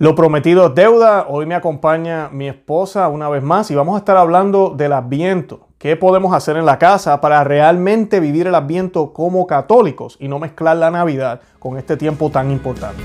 Lo 0.00 0.14
prometido 0.14 0.66
es 0.66 0.74
deuda. 0.76 1.26
Hoy 1.28 1.44
me 1.44 1.56
acompaña 1.56 2.28
mi 2.30 2.46
esposa 2.46 3.08
una 3.08 3.28
vez 3.28 3.42
más 3.42 3.68
y 3.72 3.74
vamos 3.74 3.96
a 3.96 3.98
estar 3.98 4.16
hablando 4.16 4.70
del 4.70 4.92
adviento. 4.92 5.66
¿Qué 5.76 5.96
podemos 5.96 6.32
hacer 6.34 6.56
en 6.56 6.66
la 6.66 6.78
casa 6.78 7.20
para 7.20 7.42
realmente 7.42 8.20
vivir 8.20 8.46
el 8.46 8.54
adviento 8.54 9.12
como 9.12 9.48
católicos 9.48 10.16
y 10.20 10.28
no 10.28 10.38
mezclar 10.38 10.76
la 10.76 10.92
Navidad 10.92 11.40
con 11.58 11.78
este 11.78 11.96
tiempo 11.96 12.30
tan 12.30 12.52
importante? 12.52 13.02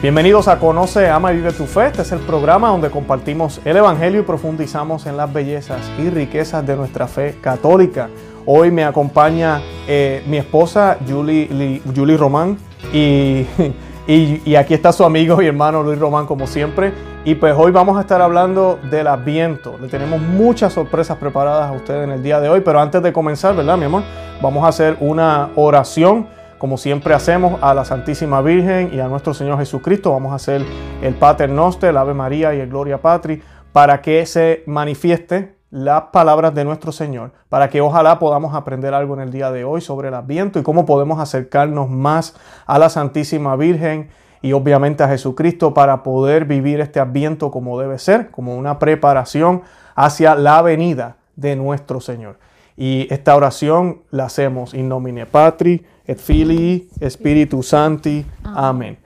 Bienvenidos 0.00 0.46
a 0.46 0.60
Conoce, 0.60 1.08
Ama 1.08 1.32
y 1.32 1.38
Vive 1.38 1.50
tu 1.50 1.66
Fe. 1.66 1.86
Este 1.86 2.02
es 2.02 2.12
el 2.12 2.20
programa 2.20 2.68
donde 2.68 2.88
compartimos 2.88 3.60
el 3.64 3.78
Evangelio 3.78 4.20
y 4.20 4.22
profundizamos 4.22 5.06
en 5.06 5.16
las 5.16 5.32
bellezas 5.32 5.80
y 5.98 6.08
riquezas 6.08 6.64
de 6.64 6.76
nuestra 6.76 7.08
fe 7.08 7.36
católica. 7.40 8.08
Hoy 8.46 8.70
me 8.70 8.84
acompaña 8.84 9.60
eh, 9.88 10.22
mi 10.28 10.36
esposa 10.36 10.98
Julie, 11.04 12.16
Román 12.16 12.58
y, 12.92 13.44
y, 14.06 14.54
aquí 14.54 14.72
está 14.72 14.92
su 14.92 15.02
amigo 15.02 15.42
y 15.42 15.46
hermano 15.46 15.82
Luis 15.82 15.98
Román 15.98 16.26
como 16.26 16.46
siempre. 16.46 16.92
Y 17.24 17.34
pues 17.34 17.52
hoy 17.58 17.72
vamos 17.72 17.98
a 17.98 18.02
estar 18.02 18.22
hablando 18.22 18.78
del 18.88 19.08
Adviento. 19.08 19.78
Le 19.80 19.88
tenemos 19.88 20.20
muchas 20.20 20.74
sorpresas 20.74 21.16
preparadas 21.16 21.70
a 21.70 21.72
ustedes 21.72 22.04
en 22.04 22.12
el 22.12 22.22
día 22.22 22.38
de 22.38 22.48
hoy, 22.48 22.60
pero 22.60 22.78
antes 22.78 23.02
de 23.02 23.12
comenzar, 23.12 23.56
¿verdad, 23.56 23.76
mi 23.76 23.86
amor? 23.86 24.04
Vamos 24.40 24.64
a 24.64 24.68
hacer 24.68 24.96
una 25.00 25.48
oración 25.56 26.37
como 26.58 26.76
siempre 26.76 27.14
hacemos 27.14 27.62
a 27.62 27.72
la 27.72 27.84
Santísima 27.84 28.42
Virgen 28.42 28.90
y 28.92 29.00
a 29.00 29.08
nuestro 29.08 29.32
Señor 29.32 29.58
Jesucristo, 29.58 30.12
vamos 30.12 30.32
a 30.32 30.36
hacer 30.36 30.64
el 31.02 31.14
Pater 31.14 31.50
Noster, 31.50 31.90
el 31.90 31.96
Ave 31.96 32.14
María 32.14 32.54
y 32.54 32.60
el 32.60 32.68
Gloria 32.68 33.00
Patri, 33.00 33.42
para 33.72 34.02
que 34.02 34.26
se 34.26 34.64
manifieste 34.66 35.56
las 35.70 36.04
palabras 36.12 36.54
de 36.54 36.64
nuestro 36.64 36.92
Señor, 36.92 37.32
para 37.48 37.68
que 37.68 37.80
ojalá 37.80 38.18
podamos 38.18 38.54
aprender 38.54 38.94
algo 38.94 39.14
en 39.14 39.20
el 39.20 39.30
día 39.30 39.50
de 39.50 39.64
hoy 39.64 39.80
sobre 39.80 40.08
el 40.08 40.14
Adviento 40.14 40.58
y 40.58 40.62
cómo 40.62 40.86
podemos 40.86 41.20
acercarnos 41.20 41.90
más 41.90 42.34
a 42.66 42.78
la 42.78 42.88
Santísima 42.88 43.54
Virgen 43.56 44.08
y 44.40 44.52
obviamente 44.52 45.04
a 45.04 45.08
Jesucristo 45.08 45.74
para 45.74 46.02
poder 46.02 46.44
vivir 46.44 46.80
este 46.80 47.00
Adviento 47.00 47.50
como 47.50 47.78
debe 47.78 47.98
ser, 47.98 48.30
como 48.30 48.56
una 48.56 48.78
preparación 48.78 49.62
hacia 49.94 50.34
la 50.34 50.62
venida 50.62 51.16
de 51.36 51.54
nuestro 51.56 52.00
Señor. 52.00 52.38
Y 52.76 53.12
esta 53.12 53.34
oración 53.34 54.02
la 54.10 54.26
hacemos 54.26 54.72
in 54.72 54.88
nomine 54.88 55.26
Patri, 55.26 55.84
et 56.08 56.18
Filii, 56.18 56.88
Spiritus 57.08 57.68
Santi. 57.68 58.26
Amen. 58.54 58.96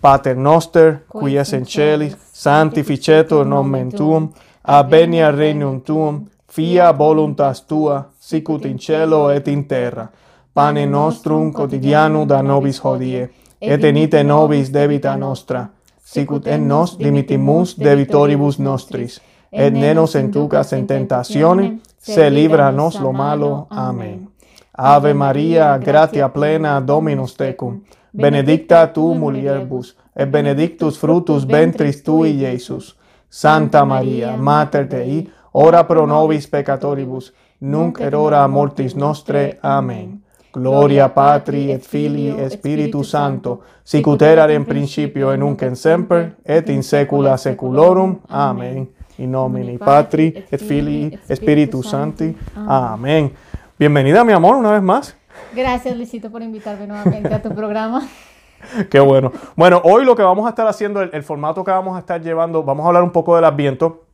Pater 0.00 0.36
noster, 0.36 0.96
qui 1.20 1.36
es 1.36 1.52
in 1.52 1.64
celis, 1.66 2.16
sanctificetur 2.32 3.46
nomen 3.46 3.90
tuum, 3.92 4.28
avenia 4.64 5.30
regnum 5.30 5.80
tuum, 5.80 6.26
fia 6.52 6.92
voluntas 6.98 7.62
tua, 7.62 8.04
sicut 8.18 8.64
in 8.64 8.78
cielo 8.78 9.30
et 9.30 9.48
in 9.48 9.64
terra. 9.64 10.06
Pane 10.54 10.86
nostrum 10.86 11.52
quotidianum 11.52 12.28
da 12.28 12.42
nobis 12.42 12.80
hodie, 12.84 13.30
et 13.60 13.84
enite 13.84 14.22
nobis 14.24 14.70
debita 14.72 15.16
nostra, 15.16 15.64
sicut 16.04 16.46
en 16.46 16.68
nos 16.68 16.98
dimitimus 16.98 17.74
debitoribus 17.80 18.58
nostris, 18.58 19.20
et 19.50 19.72
ne 19.72 19.94
nos 19.94 20.14
entucas 20.14 20.72
en 20.72 20.86
tentazione, 20.86 21.80
se 21.98 22.30
libranos 22.30 23.00
lo 23.00 23.12
malo. 23.12 23.66
Amén. 23.70 24.28
Ave 24.76 25.14
Maria, 25.14 25.78
gratia 25.78 26.28
plena 26.28 26.80
Dominus 26.80 27.36
tecum, 27.36 27.80
benedicta 28.12 28.86
tu 28.92 29.14
mulieribus, 29.14 29.96
et 30.16 30.30
benedictus 30.30 30.98
fructus 30.98 31.46
ventris 31.46 32.02
tui, 32.02 32.30
Iesus. 32.42 32.96
Santa 33.28 33.84
Maria, 33.84 34.36
Mater 34.36 34.86
Dei, 34.86 35.28
ora 35.52 35.84
pro 35.84 36.06
nobis 36.06 36.46
peccatoribus, 36.46 37.32
nunc 37.60 38.00
et 38.00 38.14
hora 38.14 38.46
mortis 38.46 38.94
nostre. 38.94 39.58
Amen. 39.62 40.20
Gloria 40.52 41.08
Patri 41.08 41.72
et 41.72 41.82
Filii 41.82 42.34
et 42.38 42.52
Spiritus 42.52 43.10
Sancto, 43.10 43.62
sic 43.82 44.06
ut 44.06 44.22
erat 44.22 44.52
in 44.54 44.64
principio 44.64 45.32
et 45.32 45.38
nunc 45.38 45.62
et 45.66 45.74
semper 45.74 46.28
et 46.46 46.68
in 46.70 46.82
saecula 46.82 47.36
saeculorum. 47.36 48.20
Amen. 48.28 48.86
In 49.18 49.30
nomine 49.30 49.78
Patri 49.78 50.28
et 50.50 50.62
Filii 50.62 51.10
et 51.28 51.36
Spiritus 51.36 51.90
Sancti. 51.90 52.36
Amen. 52.66 53.30
Bienvenida, 53.76 54.22
mi 54.22 54.32
amor, 54.32 54.54
una 54.54 54.70
vez 54.70 54.82
más. 54.82 55.16
Gracias, 55.52 55.96
Luisito, 55.96 56.30
por 56.30 56.42
invitarme 56.42 56.86
nuevamente 56.86 57.34
a 57.34 57.42
tu 57.42 57.52
programa. 57.52 58.06
Qué 58.88 59.00
bueno. 59.00 59.32
Bueno, 59.56 59.80
hoy 59.82 60.04
lo 60.04 60.14
que 60.14 60.22
vamos 60.22 60.46
a 60.46 60.50
estar 60.50 60.68
haciendo, 60.68 61.02
el, 61.02 61.22
formato 61.24 61.64
que 61.64 61.72
vamos 61.72 61.96
a 61.96 61.98
estar 61.98 62.22
llevando, 62.22 62.62
vamos 62.62 62.84
a 62.84 62.86
hablar 62.86 63.02
un 63.02 63.10
poco 63.10 63.34
del 63.34 63.44
Adviento. 63.44 64.04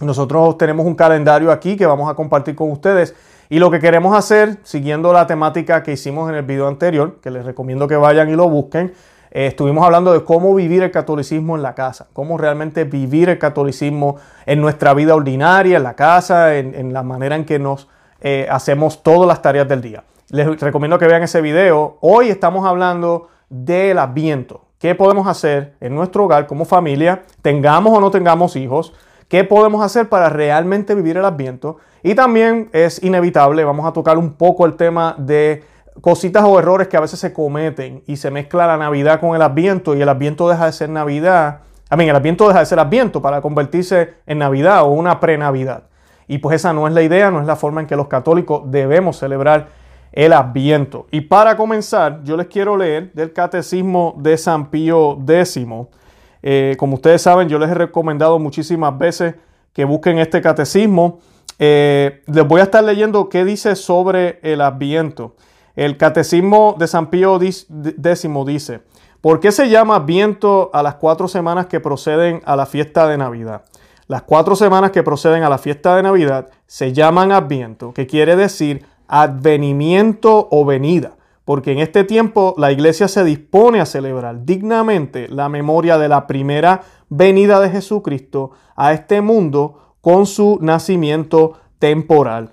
Nosotros 0.00 0.56
tenemos 0.58 0.86
un 0.86 0.94
calendario 0.94 1.50
aquí 1.50 1.76
que 1.76 1.86
vamos 1.86 2.08
a 2.08 2.14
compartir 2.14 2.54
con 2.54 2.70
ustedes. 2.70 3.16
Y 3.48 3.58
lo 3.58 3.68
que 3.72 3.80
queremos 3.80 4.16
hacer, 4.16 4.58
siguiendo 4.62 5.12
la 5.12 5.26
temática 5.26 5.82
que 5.82 5.90
hicimos 5.90 6.30
en 6.30 6.36
el 6.36 6.44
video 6.44 6.68
anterior, 6.68 7.18
que 7.20 7.32
les 7.32 7.44
recomiendo 7.44 7.88
que 7.88 7.96
vayan 7.96 8.30
y 8.30 8.36
lo 8.36 8.48
busquen, 8.48 8.94
eh, 9.32 9.46
estuvimos 9.46 9.84
hablando 9.84 10.12
de 10.12 10.22
cómo 10.22 10.54
vivir 10.54 10.84
el 10.84 10.92
catolicismo 10.92 11.56
en 11.56 11.62
la 11.62 11.74
casa, 11.74 12.06
cómo 12.12 12.38
realmente 12.38 12.84
vivir 12.84 13.28
el 13.28 13.40
catolicismo 13.40 14.18
en 14.46 14.60
nuestra 14.60 14.94
vida 14.94 15.16
ordinaria, 15.16 15.78
en 15.78 15.82
la 15.82 15.96
casa, 15.96 16.54
en 16.54 16.92
la 16.92 17.02
manera 17.02 17.34
en 17.34 17.44
que 17.44 17.58
nos 17.58 17.88
eh, 18.20 18.46
hacemos 18.50 19.02
todas 19.02 19.26
las 19.26 19.42
tareas 19.42 19.68
del 19.68 19.80
día. 19.80 20.04
Les 20.30 20.60
recomiendo 20.60 20.98
que 20.98 21.06
vean 21.06 21.22
ese 21.22 21.40
video. 21.40 21.98
Hoy 22.00 22.28
estamos 22.28 22.66
hablando 22.66 23.28
del 23.48 23.98
adviento. 23.98 24.64
¿Qué 24.78 24.94
podemos 24.94 25.26
hacer 25.26 25.74
en 25.80 25.94
nuestro 25.94 26.24
hogar 26.24 26.46
como 26.46 26.64
familia? 26.64 27.22
Tengamos 27.42 27.96
o 27.96 28.00
no 28.00 28.10
tengamos 28.10 28.56
hijos. 28.56 28.94
¿Qué 29.28 29.44
podemos 29.44 29.84
hacer 29.84 30.08
para 30.08 30.28
realmente 30.28 30.94
vivir 30.94 31.16
el 31.16 31.24
adviento? 31.24 31.78
Y 32.02 32.14
también 32.14 32.70
es 32.72 33.02
inevitable, 33.02 33.62
vamos 33.64 33.86
a 33.86 33.92
tocar 33.92 34.18
un 34.18 34.32
poco 34.32 34.66
el 34.66 34.74
tema 34.74 35.14
de 35.18 35.62
cositas 36.00 36.44
o 36.44 36.58
errores 36.58 36.88
que 36.88 36.96
a 36.96 37.00
veces 37.00 37.20
se 37.20 37.32
cometen 37.32 38.02
y 38.06 38.16
se 38.16 38.30
mezcla 38.30 38.66
la 38.66 38.76
Navidad 38.76 39.20
con 39.20 39.36
el 39.36 39.42
Adviento 39.42 39.94
y 39.94 40.02
el 40.02 40.08
Adviento 40.08 40.48
deja 40.48 40.66
de 40.66 40.72
ser 40.72 40.88
Navidad. 40.88 41.60
A 41.88 41.96
mí, 41.96 42.08
el 42.08 42.16
Adviento 42.16 42.48
deja 42.48 42.60
de 42.60 42.66
ser 42.66 42.78
Adviento 42.78 43.20
para 43.20 43.40
convertirse 43.40 44.14
en 44.26 44.38
Navidad 44.38 44.82
o 44.82 44.86
una 44.86 45.20
pre-Navidad. 45.20 45.84
Y 46.30 46.38
pues 46.38 46.54
esa 46.54 46.72
no 46.72 46.86
es 46.86 46.94
la 46.94 47.02
idea, 47.02 47.28
no 47.32 47.40
es 47.40 47.46
la 47.48 47.56
forma 47.56 47.80
en 47.80 47.88
que 47.88 47.96
los 47.96 48.06
católicos 48.06 48.62
debemos 48.66 49.18
celebrar 49.18 49.66
el 50.12 50.32
Adviento. 50.32 51.08
Y 51.10 51.22
para 51.22 51.56
comenzar, 51.56 52.22
yo 52.22 52.36
les 52.36 52.46
quiero 52.46 52.76
leer 52.76 53.12
del 53.14 53.32
Catecismo 53.32 54.14
de 54.16 54.38
San 54.38 54.70
Pío 54.70 55.18
X. 55.26 55.66
Eh, 56.44 56.76
como 56.78 56.94
ustedes 56.94 57.20
saben, 57.20 57.48
yo 57.48 57.58
les 57.58 57.68
he 57.68 57.74
recomendado 57.74 58.38
muchísimas 58.38 58.96
veces 58.96 59.34
que 59.72 59.84
busquen 59.84 60.20
este 60.20 60.40
catecismo. 60.40 61.18
Eh, 61.58 62.22
les 62.26 62.46
voy 62.46 62.60
a 62.60 62.64
estar 62.64 62.84
leyendo 62.84 63.28
qué 63.28 63.44
dice 63.44 63.74
sobre 63.74 64.38
el 64.44 64.60
Adviento. 64.60 65.34
El 65.74 65.96
Catecismo 65.96 66.76
de 66.78 66.86
San 66.86 67.08
Pío 67.08 67.42
X 67.42 67.66
dice, 67.68 68.80
¿por 69.20 69.40
qué 69.40 69.50
se 69.50 69.68
llama 69.68 69.96
Adviento 69.96 70.70
a 70.72 70.84
las 70.84 70.94
cuatro 70.94 71.26
semanas 71.26 71.66
que 71.66 71.80
proceden 71.80 72.40
a 72.44 72.54
la 72.54 72.66
fiesta 72.66 73.08
de 73.08 73.18
Navidad? 73.18 73.62
Las 74.10 74.22
cuatro 74.22 74.56
semanas 74.56 74.90
que 74.90 75.04
proceden 75.04 75.44
a 75.44 75.48
la 75.48 75.56
fiesta 75.56 75.94
de 75.94 76.02
Navidad 76.02 76.48
se 76.66 76.92
llaman 76.92 77.30
Adviento, 77.30 77.94
que 77.94 78.08
quiere 78.08 78.34
decir 78.34 78.84
advenimiento 79.06 80.48
o 80.50 80.64
venida, 80.64 81.12
porque 81.44 81.70
en 81.70 81.78
este 81.78 82.02
tiempo 82.02 82.56
la 82.58 82.72
iglesia 82.72 83.06
se 83.06 83.22
dispone 83.22 83.80
a 83.80 83.86
celebrar 83.86 84.44
dignamente 84.44 85.28
la 85.28 85.48
memoria 85.48 85.96
de 85.96 86.08
la 86.08 86.26
primera 86.26 86.80
venida 87.08 87.60
de 87.60 87.70
Jesucristo 87.70 88.50
a 88.74 88.92
este 88.92 89.20
mundo 89.20 89.94
con 90.00 90.26
su 90.26 90.58
nacimiento 90.60 91.52
temporal. 91.78 92.50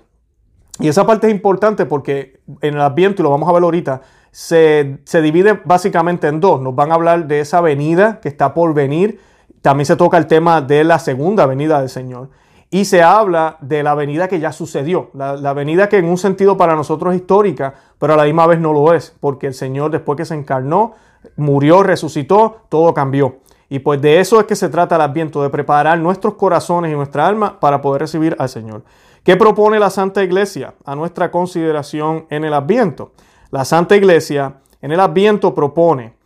Y 0.78 0.86
esa 0.86 1.08
parte 1.08 1.26
es 1.26 1.34
importante 1.34 1.86
porque 1.86 2.38
en 2.60 2.74
el 2.74 2.80
Adviento, 2.80 3.20
y 3.20 3.24
lo 3.24 3.30
vamos 3.30 3.48
a 3.48 3.52
ver 3.52 3.64
ahorita, 3.64 4.02
se, 4.30 5.00
se 5.02 5.22
divide 5.22 5.60
básicamente 5.64 6.28
en 6.28 6.38
dos. 6.38 6.60
Nos 6.60 6.76
van 6.76 6.92
a 6.92 6.94
hablar 6.94 7.26
de 7.26 7.40
esa 7.40 7.60
venida 7.60 8.20
que 8.20 8.28
está 8.28 8.54
por 8.54 8.74
venir 8.74 9.18
también 9.62 9.86
se 9.86 9.96
toca 9.96 10.16
el 10.18 10.26
tema 10.26 10.60
de 10.60 10.84
la 10.84 10.98
segunda 10.98 11.46
venida 11.46 11.80
del 11.80 11.88
Señor. 11.88 12.30
Y 12.70 12.84
se 12.84 13.02
habla 13.02 13.56
de 13.60 13.82
la 13.82 13.94
venida 13.94 14.28
que 14.28 14.40
ya 14.40 14.52
sucedió, 14.52 15.10
la, 15.14 15.52
venida 15.54 15.88
que 15.88 15.96
en 15.96 16.04
un 16.04 16.18
sentido 16.18 16.58
para 16.58 16.76
nosotros 16.76 17.14
es 17.14 17.20
histórica, 17.20 17.74
pero 17.98 18.12
a 18.12 18.16
la 18.16 18.24
misma 18.24 18.46
vez 18.46 18.60
no 18.60 18.74
lo 18.74 18.92
es, 18.92 19.16
porque 19.20 19.46
el 19.46 19.54
Señor 19.54 19.90
después 19.90 20.18
que 20.18 20.26
se 20.26 20.34
encarnó, 20.34 20.92
murió, 21.36 21.82
resucitó, 21.82 22.58
todo 22.68 22.92
cambió. 22.92 23.38
Y 23.70 23.78
pues 23.78 24.02
de 24.02 24.20
eso 24.20 24.38
es 24.38 24.46
que 24.46 24.54
se 24.54 24.68
trata 24.68 24.96
el 24.96 25.02
Adviento, 25.02 25.42
de 25.42 25.48
preparar 25.48 25.98
nuestros 25.98 26.34
corazones 26.34 26.92
y 26.92 26.94
nuestra 26.94 27.26
alma 27.26 27.58
para 27.58 27.80
poder 27.80 28.02
recibir 28.02 28.36
al 28.38 28.50
Señor. 28.50 28.82
¿Qué 29.24 29.36
propone 29.36 29.78
la 29.78 29.90
Santa 29.90 30.22
Iglesia 30.22 30.74
a 30.84 30.94
nuestra 30.94 31.30
consideración 31.30 32.26
en 32.28 32.44
el 32.44 32.52
Adviento? 32.52 33.12
La 33.50 33.64
Santa 33.64 33.96
Iglesia 33.96 34.56
en 34.82 34.92
el 34.92 35.00
Adviento 35.00 35.54
propone 35.54 36.17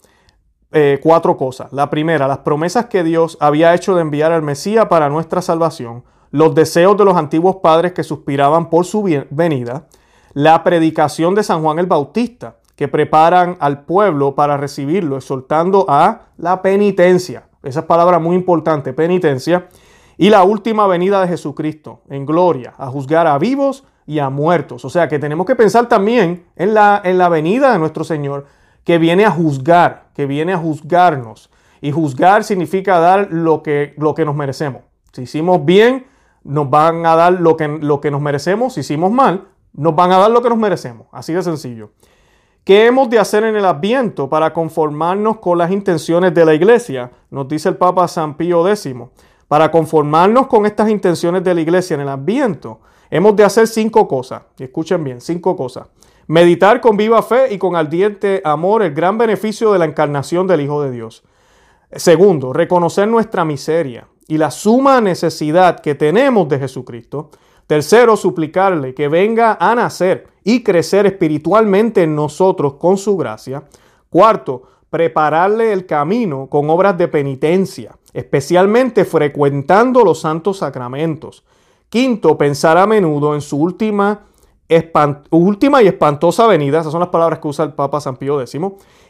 eh, 0.73 1.01
cuatro 1.03 1.37
cosas. 1.37 1.73
La 1.73 1.91
primera, 1.91 2.27
las 2.27 2.39
promesas 2.39 2.87
que 2.87 3.05
Dios 3.05 3.37
había 3.41 3.75
hecho 3.75 3.95
de 3.95 4.03
enviar 4.03 4.33
al 4.33 4.43
Mesías 4.43 4.87
para 4.87 5.09
nuestra 5.09 5.43
salvación, 5.43 6.05
los 6.31 6.55
deseos 6.55 6.97
de 6.97 7.05
los 7.05 7.17
antiguos 7.17 7.57
padres 7.57 7.93
que 7.93 8.03
suspiraban 8.03 8.71
por 8.71 8.85
su 8.85 9.03
venida, 9.31 9.87
la 10.33 10.65
predicación 10.65 11.35
de 11.35 11.43
San 11.43 11.63
Juan 11.63 11.79
el 11.79 11.87
Bautista, 11.87 12.57
que 12.75 12.89
preparan 12.89 13.57
al 13.61 13.85
pueblo 13.85 14.35
para 14.35 14.57
recibirlo, 14.57 15.17
exhortando 15.17 15.85
a 15.89 16.23
la 16.39 16.63
penitencia. 16.63 17.45
Esa 17.63 17.87
palabra 17.87 18.19
muy 18.19 18.35
importante, 18.35 18.93
penitencia. 18.93 19.69
Y 20.17 20.31
la 20.31 20.43
última 20.43 20.87
venida 20.87 21.21
de 21.21 21.29
Jesucristo 21.29 22.01
en 22.09 22.27
gloria, 22.27 22.75
a 22.79 22.87
juzgar 22.89 23.27
a 23.27 23.39
vivos 23.39 23.85
y 24.07 24.19
a 24.19 24.31
muertos. 24.31 24.85
O 24.85 24.91
sea 24.91 25.09
que 25.09 25.19
tenemos 25.19 25.47
que 25.47 25.55
pensar 25.55 25.89
también 25.89 26.45
en 26.57 26.75
la, 26.75 27.01
en 27.05 27.19
la 27.19 27.29
venida 27.29 27.73
de 27.73 27.79
nuestro 27.79 28.05
Señor, 28.05 28.47
que 28.85 28.99
viene 28.99 29.25
a 29.25 29.31
juzgar, 29.31 30.09
que 30.15 30.27
viene 30.27 30.53
a 30.53 30.59
juzgarnos. 30.59 31.51
Y 31.81 31.91
juzgar 31.91 32.45
significa 32.45 32.99
dar 32.99 33.29
lo 33.31 33.63
que, 33.63 33.95
lo 33.97 34.15
que 34.15 34.25
nos 34.25 34.37
merecemos. 34.37 34.83
Si 35.13 35.23
hicimos 35.23 35.65
bien, 35.65 36.07
nos 36.45 36.71
van 36.71 37.05
a 37.07 37.17
dar 37.17 37.33
lo 37.35 37.57
que, 37.57 37.69
lo 37.69 38.01
que 38.01 38.11
nos 38.11 38.21
merecemos. 38.21 38.75
Si 38.75 38.81
hicimos 38.81 39.11
mal, 39.11 39.49
nos 39.73 39.95
van 39.95 40.13
a 40.13 40.19
dar 40.19 40.31
lo 40.31 40.43
que 40.43 40.49
nos 40.49 40.59
merecemos. 40.59 41.07
Así 41.13 41.33
de 41.33 41.43
sencillo. 41.43 41.91
¿Qué 42.65 42.87
hemos 42.87 43.11
de 43.11 43.19
hacer 43.19 43.43
en 43.43 43.57
el 43.57 43.65
Adviento 43.65 44.29
para 44.29 44.53
conformarnos 44.53 45.39
con 45.39 45.59
las 45.59 45.73
intenciones 45.73 46.33
de 46.33 46.45
la 46.45 46.55
iglesia? 46.55 47.11
Nos 47.31 47.49
dice 47.49 47.69
el 47.69 47.77
Papa 47.77 48.07
San 48.07 48.37
Pío 48.37 48.69
X. 48.69 48.95
Para 49.49 49.71
conformarnos 49.71 50.47
con 50.47 50.65
estas 50.65 50.89
intenciones 50.89 51.43
de 51.43 51.55
la 51.55 51.61
iglesia 51.61 51.95
en 51.95 52.03
el 52.03 52.09
Adviento, 52.09 52.81
hemos 53.11 53.35
de 53.35 53.45
hacer 53.45 53.67
cinco 53.67 54.07
cosas. 54.07 54.43
Escuchen 54.59 55.03
bien, 55.03 55.21
cinco 55.21 55.57
cosas. 55.57 55.89
Meditar 56.33 56.81
con 56.81 56.97
viva 56.97 57.23
fe 57.23 57.53
y 57.53 57.59
con 57.59 57.77
ardiente 57.77 58.41
amor 58.43 58.83
el 58.83 58.95
gran 58.95 59.19
beneficio 59.19 59.71
de 59.71 59.79
la 59.79 59.85
encarnación 59.85 60.47
del 60.47 60.63
Hijo 60.63 60.81
de 60.81 60.91
Dios. 60.91 61.23
Segundo, 61.95 62.55
reconocer 62.55 63.07
nuestra 63.07 63.45
miseria 63.45 64.09
y 64.29 64.39
la 64.39 64.51
suma 64.51 65.03
necesidad 65.03 65.81
que 65.81 65.95
tenemos 65.95 66.49
de 66.49 66.59
Jesucristo. 66.59 67.29
Tercero, 67.67 68.17
suplicarle 68.17 68.95
que 68.95 69.09
venga 69.09 69.59
a 69.61 69.75
nacer 69.75 70.27
y 70.43 70.63
crecer 70.63 71.05
espiritualmente 71.05 72.05
en 72.05 72.17
nosotros 72.17 72.77
con 72.77 72.97
su 72.97 73.15
gracia. 73.19 73.65
Cuarto, 74.09 74.63
prepararle 74.89 75.71
el 75.75 75.85
camino 75.85 76.47
con 76.49 76.71
obras 76.71 76.97
de 76.97 77.09
penitencia, 77.09 77.99
especialmente 78.15 79.05
frecuentando 79.05 80.03
los 80.03 80.23
santos 80.23 80.61
sacramentos. 80.61 81.45
Quinto, 81.91 82.39
pensar 82.39 82.79
a 82.79 82.87
menudo 82.87 83.35
en 83.35 83.43
su 83.43 83.59
última, 83.59 84.32
última 85.31 85.83
y 85.83 85.87
espantosa 85.87 86.47
venida, 86.47 86.81
esas 86.81 86.93
son 86.93 87.01
las 87.01 87.11
palabras 87.11 87.39
que 87.39 87.49
usa 87.49 87.65
el 87.65 87.73
Papa 87.73 88.01
San 88.01 88.17
Pío 88.17 88.41
X, 88.41 88.59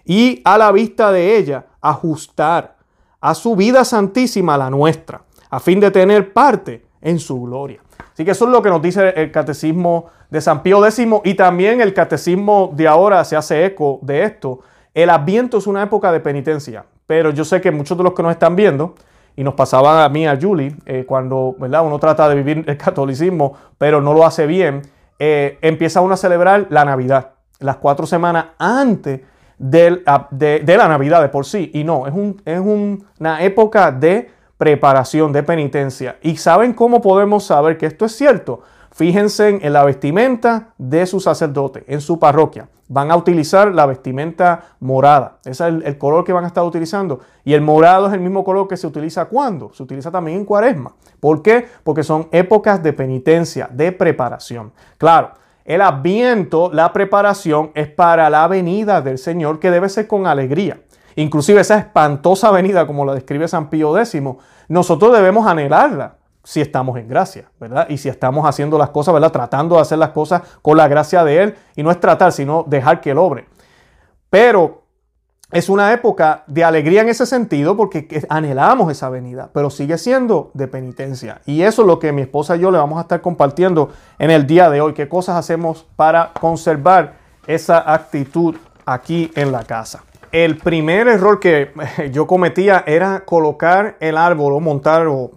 y 0.04 0.40
a 0.44 0.58
la 0.58 0.72
vista 0.72 1.12
de 1.12 1.36
ella, 1.36 1.66
ajustar 1.80 2.76
a 3.20 3.34
su 3.34 3.54
vida 3.54 3.84
santísima 3.84 4.58
la 4.58 4.70
nuestra, 4.70 5.22
a 5.50 5.60
fin 5.60 5.78
de 5.78 5.90
tener 5.90 6.32
parte 6.32 6.84
en 7.00 7.18
su 7.18 7.40
gloria. 7.42 7.80
Así 8.12 8.24
que 8.24 8.32
eso 8.32 8.46
es 8.46 8.50
lo 8.50 8.62
que 8.62 8.68
nos 8.68 8.82
dice 8.82 9.10
el 9.10 9.30
catecismo 9.30 10.06
de 10.30 10.40
San 10.40 10.62
Pío 10.62 10.84
X 10.84 11.06
y 11.24 11.34
también 11.34 11.80
el 11.80 11.94
catecismo 11.94 12.70
de 12.74 12.88
ahora 12.88 13.24
se 13.24 13.36
hace 13.36 13.64
eco 13.64 14.00
de 14.02 14.24
esto. 14.24 14.60
El 14.92 15.10
Adviento 15.10 15.58
es 15.58 15.66
una 15.66 15.82
época 15.82 16.10
de 16.12 16.20
penitencia, 16.20 16.84
pero 17.06 17.30
yo 17.30 17.44
sé 17.44 17.60
que 17.60 17.70
muchos 17.70 17.96
de 17.96 18.04
los 18.04 18.12
que 18.12 18.22
nos 18.22 18.32
están 18.32 18.56
viendo, 18.56 18.94
y 19.36 19.44
nos 19.44 19.54
pasaba 19.54 20.04
a 20.04 20.08
mí, 20.08 20.26
a 20.26 20.38
Julie, 20.40 20.76
eh, 20.86 21.04
cuando 21.06 21.54
¿verdad? 21.58 21.84
uno 21.86 21.98
trata 21.98 22.28
de 22.28 22.34
vivir 22.34 22.64
el 22.66 22.76
catolicismo, 22.78 23.54
pero 23.78 24.00
no 24.00 24.14
lo 24.14 24.26
hace 24.26 24.46
bien, 24.46 24.82
eh, 25.18 25.58
empieza 25.62 26.00
uno 26.00 26.14
a 26.14 26.16
celebrar 26.16 26.66
la 26.70 26.84
Navidad, 26.84 27.32
las 27.60 27.76
cuatro 27.76 28.06
semanas 28.06 28.46
antes 28.58 29.20
de, 29.58 30.02
la 30.04 30.88
Navidad 30.88 31.22
de 31.22 31.28
por 31.28 31.46
sí. 31.46 31.70
Y 31.74 31.84
no, 31.84 32.06
es, 32.06 32.12
un, 32.12 32.42
es 32.44 32.60
una 32.60 33.42
época 33.42 33.92
de 33.92 34.30
preparación, 34.58 35.32
de 35.32 35.42
penitencia. 35.42 36.16
¿Y 36.22 36.36
saben 36.36 36.72
cómo 36.72 37.00
podemos 37.00 37.44
saber 37.44 37.78
que 37.78 37.86
esto 37.86 38.04
es 38.04 38.12
cierto? 38.16 38.62
Fíjense 38.92 39.58
en 39.62 39.72
la 39.72 39.84
vestimenta 39.84 40.74
de 40.76 41.06
su 41.06 41.18
sacerdote, 41.18 41.82
en 41.86 42.02
su 42.02 42.18
parroquia. 42.18 42.68
Van 42.88 43.10
a 43.10 43.16
utilizar 43.16 43.74
la 43.74 43.86
vestimenta 43.86 44.64
morada. 44.80 45.38
Ese 45.46 45.66
es 45.66 45.84
el, 45.84 45.96
color 45.96 46.24
que 46.24 46.34
van 46.34 46.44
a 46.44 46.48
estar 46.48 46.62
utilizando. 46.62 47.20
Y 47.42 47.54
el 47.54 47.62
morado 47.62 48.08
es 48.08 48.12
el 48.12 48.20
mismo 48.20 48.44
color 48.44 48.68
que 48.68 48.76
se 48.76 48.86
utiliza 48.86 49.24
cuando? 49.24 49.72
Se 49.72 49.82
utiliza 49.82 50.10
también 50.10 50.38
en 50.38 50.44
cuaresma. 50.44 50.92
¿Por 51.20 51.40
qué? 51.40 51.66
Porque 51.82 52.02
son 52.02 52.28
épocas 52.32 52.82
de 52.82 52.92
penitencia, 52.92 53.66
de 53.72 53.92
preparación. 53.92 54.72
Claro, 54.98 55.30
el 55.64 55.80
adviento, 55.80 56.70
la 56.70 56.92
preparación 56.92 57.70
es 57.74 57.88
para 57.88 58.28
la 58.28 58.46
venida 58.46 59.00
del 59.00 59.16
Señor 59.16 59.58
que 59.58 59.70
debe 59.70 59.88
ser 59.88 60.06
con 60.06 60.26
alegría. 60.26 60.82
Inclusive 61.16 61.62
esa 61.62 61.78
espantosa 61.78 62.50
venida, 62.50 62.86
como 62.86 63.06
la 63.06 63.14
describe 63.14 63.48
San 63.48 63.70
Pío 63.70 63.96
X, 63.96 64.20
nosotros 64.68 65.14
debemos 65.14 65.46
anhelarla 65.46 66.16
si 66.44 66.60
estamos 66.60 66.98
en 66.98 67.08
gracia, 67.08 67.50
¿verdad? 67.60 67.86
Y 67.88 67.98
si 67.98 68.08
estamos 68.08 68.46
haciendo 68.46 68.78
las 68.78 68.90
cosas, 68.90 69.14
¿verdad? 69.14 69.32
Tratando 69.32 69.76
de 69.76 69.82
hacer 69.82 69.98
las 69.98 70.10
cosas 70.10 70.42
con 70.60 70.76
la 70.76 70.88
gracia 70.88 71.24
de 71.24 71.42
Él. 71.42 71.54
Y 71.76 71.82
no 71.82 71.90
es 71.90 72.00
tratar, 72.00 72.32
sino 72.32 72.64
dejar 72.66 73.00
que 73.00 73.10
Él 73.10 73.18
obre. 73.18 73.46
Pero 74.28 74.82
es 75.52 75.68
una 75.68 75.92
época 75.92 76.44
de 76.46 76.64
alegría 76.64 77.02
en 77.02 77.10
ese 77.10 77.26
sentido 77.26 77.76
porque 77.76 78.08
anhelamos 78.30 78.90
esa 78.90 79.10
venida, 79.10 79.50
pero 79.52 79.68
sigue 79.68 79.98
siendo 79.98 80.50
de 80.54 80.66
penitencia. 80.66 81.42
Y 81.44 81.62
eso 81.62 81.82
es 81.82 81.88
lo 81.88 81.98
que 81.98 82.10
mi 82.10 82.22
esposa 82.22 82.56
y 82.56 82.60
yo 82.60 82.70
le 82.70 82.78
vamos 82.78 82.98
a 82.98 83.02
estar 83.02 83.20
compartiendo 83.20 83.90
en 84.18 84.30
el 84.30 84.46
día 84.46 84.70
de 84.70 84.80
hoy. 84.80 84.94
¿Qué 84.94 85.10
cosas 85.10 85.36
hacemos 85.36 85.86
para 85.94 86.32
conservar 86.40 87.16
esa 87.46 87.92
actitud 87.92 88.56
aquí 88.86 89.30
en 89.34 89.52
la 89.52 89.64
casa? 89.64 90.04
El 90.32 90.56
primer 90.56 91.06
error 91.06 91.38
que 91.38 91.70
yo 92.12 92.26
cometía 92.26 92.82
era 92.86 93.26
colocar 93.26 93.96
el 94.00 94.16
árbol 94.16 94.54
o 94.54 94.60
montar 94.60 95.06
o 95.06 95.32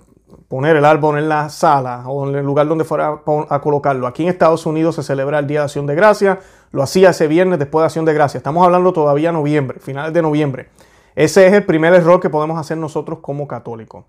poner 0.47 0.75
el 0.75 0.85
árbol 0.85 1.17
en 1.17 1.27
la 1.27 1.49
sala 1.49 2.03
o 2.07 2.29
en 2.29 2.35
el 2.35 2.45
lugar 2.45 2.67
donde 2.67 2.83
fuera 2.83 3.21
a 3.49 3.61
colocarlo. 3.61 4.07
Aquí 4.07 4.23
en 4.23 4.29
Estados 4.29 4.65
Unidos 4.65 4.95
se 4.95 5.03
celebra 5.03 5.39
el 5.39 5.47
Día 5.47 5.59
de 5.59 5.65
Acción 5.65 5.85
de 5.85 5.95
Gracia. 5.95 6.39
Lo 6.71 6.83
hacía 6.83 7.09
ese 7.09 7.27
viernes 7.27 7.59
después 7.59 7.81
de 7.81 7.85
Acción 7.85 8.05
de 8.05 8.13
Gracia. 8.13 8.37
Estamos 8.37 8.63
hablando 8.65 8.93
todavía 8.93 9.31
noviembre, 9.31 9.79
finales 9.79 10.13
de 10.13 10.21
noviembre. 10.21 10.69
Ese 11.15 11.47
es 11.47 11.53
el 11.53 11.65
primer 11.65 11.93
error 11.93 12.19
que 12.19 12.29
podemos 12.29 12.59
hacer 12.59 12.77
nosotros 12.77 13.19
como 13.19 13.47
católicos. 13.47 14.05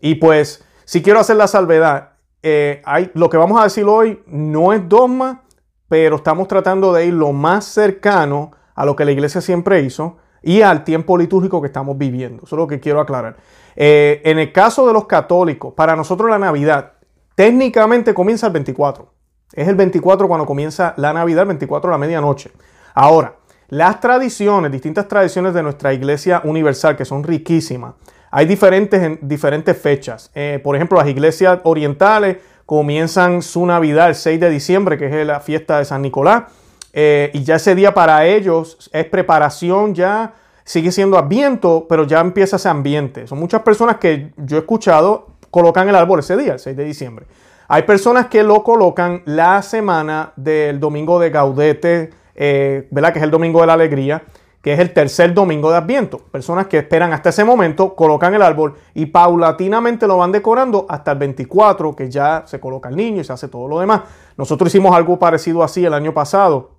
Y 0.00 0.16
pues, 0.16 0.64
si 0.84 1.02
quiero 1.02 1.20
hacer 1.20 1.36
la 1.36 1.46
salvedad, 1.46 2.10
eh, 2.42 2.82
lo 3.14 3.30
que 3.30 3.36
vamos 3.36 3.60
a 3.60 3.64
decir 3.64 3.84
hoy 3.84 4.22
no 4.26 4.72
es 4.72 4.88
dogma, 4.88 5.42
pero 5.88 6.16
estamos 6.16 6.48
tratando 6.48 6.92
de 6.92 7.06
ir 7.06 7.14
lo 7.14 7.32
más 7.32 7.64
cercano 7.64 8.52
a 8.74 8.84
lo 8.84 8.94
que 8.94 9.04
la 9.04 9.12
iglesia 9.12 9.40
siempre 9.40 9.80
hizo, 9.80 10.18
y 10.42 10.62
al 10.62 10.84
tiempo 10.84 11.18
litúrgico 11.18 11.60
que 11.60 11.66
estamos 11.66 11.98
viviendo. 11.98 12.44
Eso 12.44 12.56
es 12.56 12.58
lo 12.58 12.66
que 12.66 12.80
quiero 12.80 13.00
aclarar. 13.00 13.36
Eh, 13.80 14.22
en 14.24 14.40
el 14.40 14.50
caso 14.50 14.88
de 14.88 14.92
los 14.92 15.06
católicos, 15.06 15.72
para 15.72 15.94
nosotros 15.94 16.28
la 16.28 16.38
Navidad 16.40 16.94
técnicamente 17.36 18.12
comienza 18.12 18.48
el 18.48 18.52
24. 18.52 19.08
Es 19.52 19.68
el 19.68 19.76
24 19.76 20.26
cuando 20.26 20.44
comienza 20.44 20.94
la 20.96 21.12
Navidad, 21.12 21.42
el 21.42 21.48
24 21.48 21.88
de 21.88 21.94
la 21.94 21.98
medianoche. 21.98 22.50
Ahora, 22.92 23.36
las 23.68 24.00
tradiciones, 24.00 24.72
distintas 24.72 25.06
tradiciones 25.06 25.54
de 25.54 25.62
nuestra 25.62 25.94
iglesia 25.94 26.42
universal, 26.42 26.96
que 26.96 27.04
son 27.04 27.22
riquísimas, 27.22 27.94
hay 28.32 28.46
diferentes, 28.46 29.20
diferentes 29.22 29.78
fechas. 29.80 30.32
Eh, 30.34 30.60
por 30.64 30.74
ejemplo, 30.74 30.98
las 30.98 31.06
iglesias 31.06 31.60
orientales 31.62 32.38
comienzan 32.66 33.42
su 33.42 33.64
Navidad 33.64 34.08
el 34.08 34.16
6 34.16 34.40
de 34.40 34.50
diciembre, 34.50 34.98
que 34.98 35.06
es 35.06 35.24
la 35.24 35.38
fiesta 35.38 35.78
de 35.78 35.84
San 35.84 36.02
Nicolás. 36.02 36.44
Eh, 36.92 37.30
y 37.32 37.44
ya 37.44 37.54
ese 37.54 37.76
día 37.76 37.94
para 37.94 38.26
ellos 38.26 38.90
es 38.92 39.04
preparación 39.04 39.94
ya, 39.94 40.34
sigue 40.68 40.92
siendo 40.92 41.16
adviento, 41.16 41.86
pero 41.88 42.04
ya 42.04 42.20
empieza 42.20 42.56
ese 42.56 42.68
ambiente. 42.68 43.26
Son 43.26 43.38
muchas 43.38 43.62
personas 43.62 43.96
que 43.96 44.32
yo 44.36 44.58
he 44.58 44.60
escuchado 44.60 45.28
colocan 45.50 45.88
el 45.88 45.94
árbol 45.94 46.18
ese 46.18 46.36
día, 46.36 46.52
el 46.52 46.58
6 46.58 46.76
de 46.76 46.84
diciembre. 46.84 47.26
Hay 47.68 47.84
personas 47.84 48.26
que 48.26 48.42
lo 48.42 48.62
colocan 48.62 49.22
la 49.24 49.62
semana 49.62 50.34
del 50.36 50.78
domingo 50.78 51.18
de 51.18 51.30
Gaudete, 51.30 52.10
eh, 52.34 52.86
¿verdad? 52.90 53.14
Que 53.14 53.18
es 53.18 53.22
el 53.22 53.30
domingo 53.30 53.62
de 53.62 53.66
la 53.66 53.72
alegría, 53.72 54.24
que 54.60 54.74
es 54.74 54.78
el 54.78 54.92
tercer 54.92 55.32
domingo 55.32 55.70
de 55.70 55.78
Adviento. 55.78 56.18
Personas 56.18 56.66
que 56.66 56.76
esperan 56.76 57.14
hasta 57.14 57.30
ese 57.30 57.44
momento, 57.44 57.94
colocan 57.94 58.34
el 58.34 58.42
árbol 58.42 58.74
y 58.92 59.06
paulatinamente 59.06 60.06
lo 60.06 60.18
van 60.18 60.32
decorando 60.32 60.84
hasta 60.90 61.12
el 61.12 61.18
24, 61.18 61.96
que 61.96 62.10
ya 62.10 62.42
se 62.44 62.60
coloca 62.60 62.90
el 62.90 62.96
niño 62.96 63.22
y 63.22 63.24
se 63.24 63.32
hace 63.32 63.48
todo 63.48 63.68
lo 63.68 63.80
demás. 63.80 64.02
Nosotros 64.36 64.68
hicimos 64.68 64.94
algo 64.94 65.18
parecido 65.18 65.62
así 65.62 65.82
el 65.86 65.94
año 65.94 66.12
pasado 66.12 66.72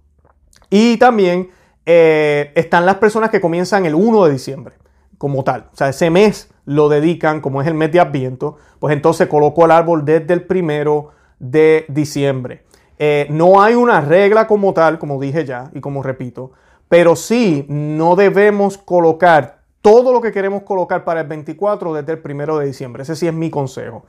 y 0.69 0.97
también 0.97 1.49
eh, 1.91 2.51
están 2.53 2.85
las 2.85 2.97
personas 2.97 3.31
que 3.31 3.41
comienzan 3.41 3.83
el 3.87 3.95
1 3.95 4.25
de 4.25 4.31
diciembre 4.31 4.75
como 5.17 5.43
tal. 5.43 5.69
O 5.73 5.75
sea, 5.75 5.89
ese 5.89 6.11
mes 6.11 6.51
lo 6.65 6.87
dedican, 6.87 7.41
como 7.41 7.63
es 7.63 7.67
el 7.67 7.73
mes 7.73 7.91
de 7.91 7.99
Adviento, 7.99 8.57
pues 8.77 8.93
entonces 8.93 9.27
colocó 9.27 9.65
el 9.65 9.71
árbol 9.71 10.05
desde 10.05 10.35
el 10.35 10.43
primero 10.43 11.09
de 11.39 11.85
diciembre. 11.89 12.63
Eh, 12.99 13.25
no 13.31 13.59
hay 13.59 13.73
una 13.73 14.01
regla 14.01 14.45
como 14.45 14.71
tal, 14.71 14.99
como 14.99 15.19
dije 15.19 15.45
ya 15.45 15.71
y 15.73 15.81
como 15.81 16.03
repito, 16.03 16.51
pero 16.89 17.15
sí 17.15 17.65
no 17.69 18.15
debemos 18.15 18.77
colocar 18.77 19.63
todo 19.81 20.13
lo 20.13 20.21
que 20.21 20.31
queremos 20.31 20.61
colocar 20.61 21.03
para 21.03 21.21
el 21.21 21.27
24 21.27 21.95
desde 21.95 22.11
el 22.11 22.19
primero 22.19 22.59
de 22.59 22.67
diciembre. 22.67 23.01
Ese 23.01 23.15
sí 23.15 23.25
es 23.25 23.33
mi 23.33 23.49
consejo. 23.49 24.05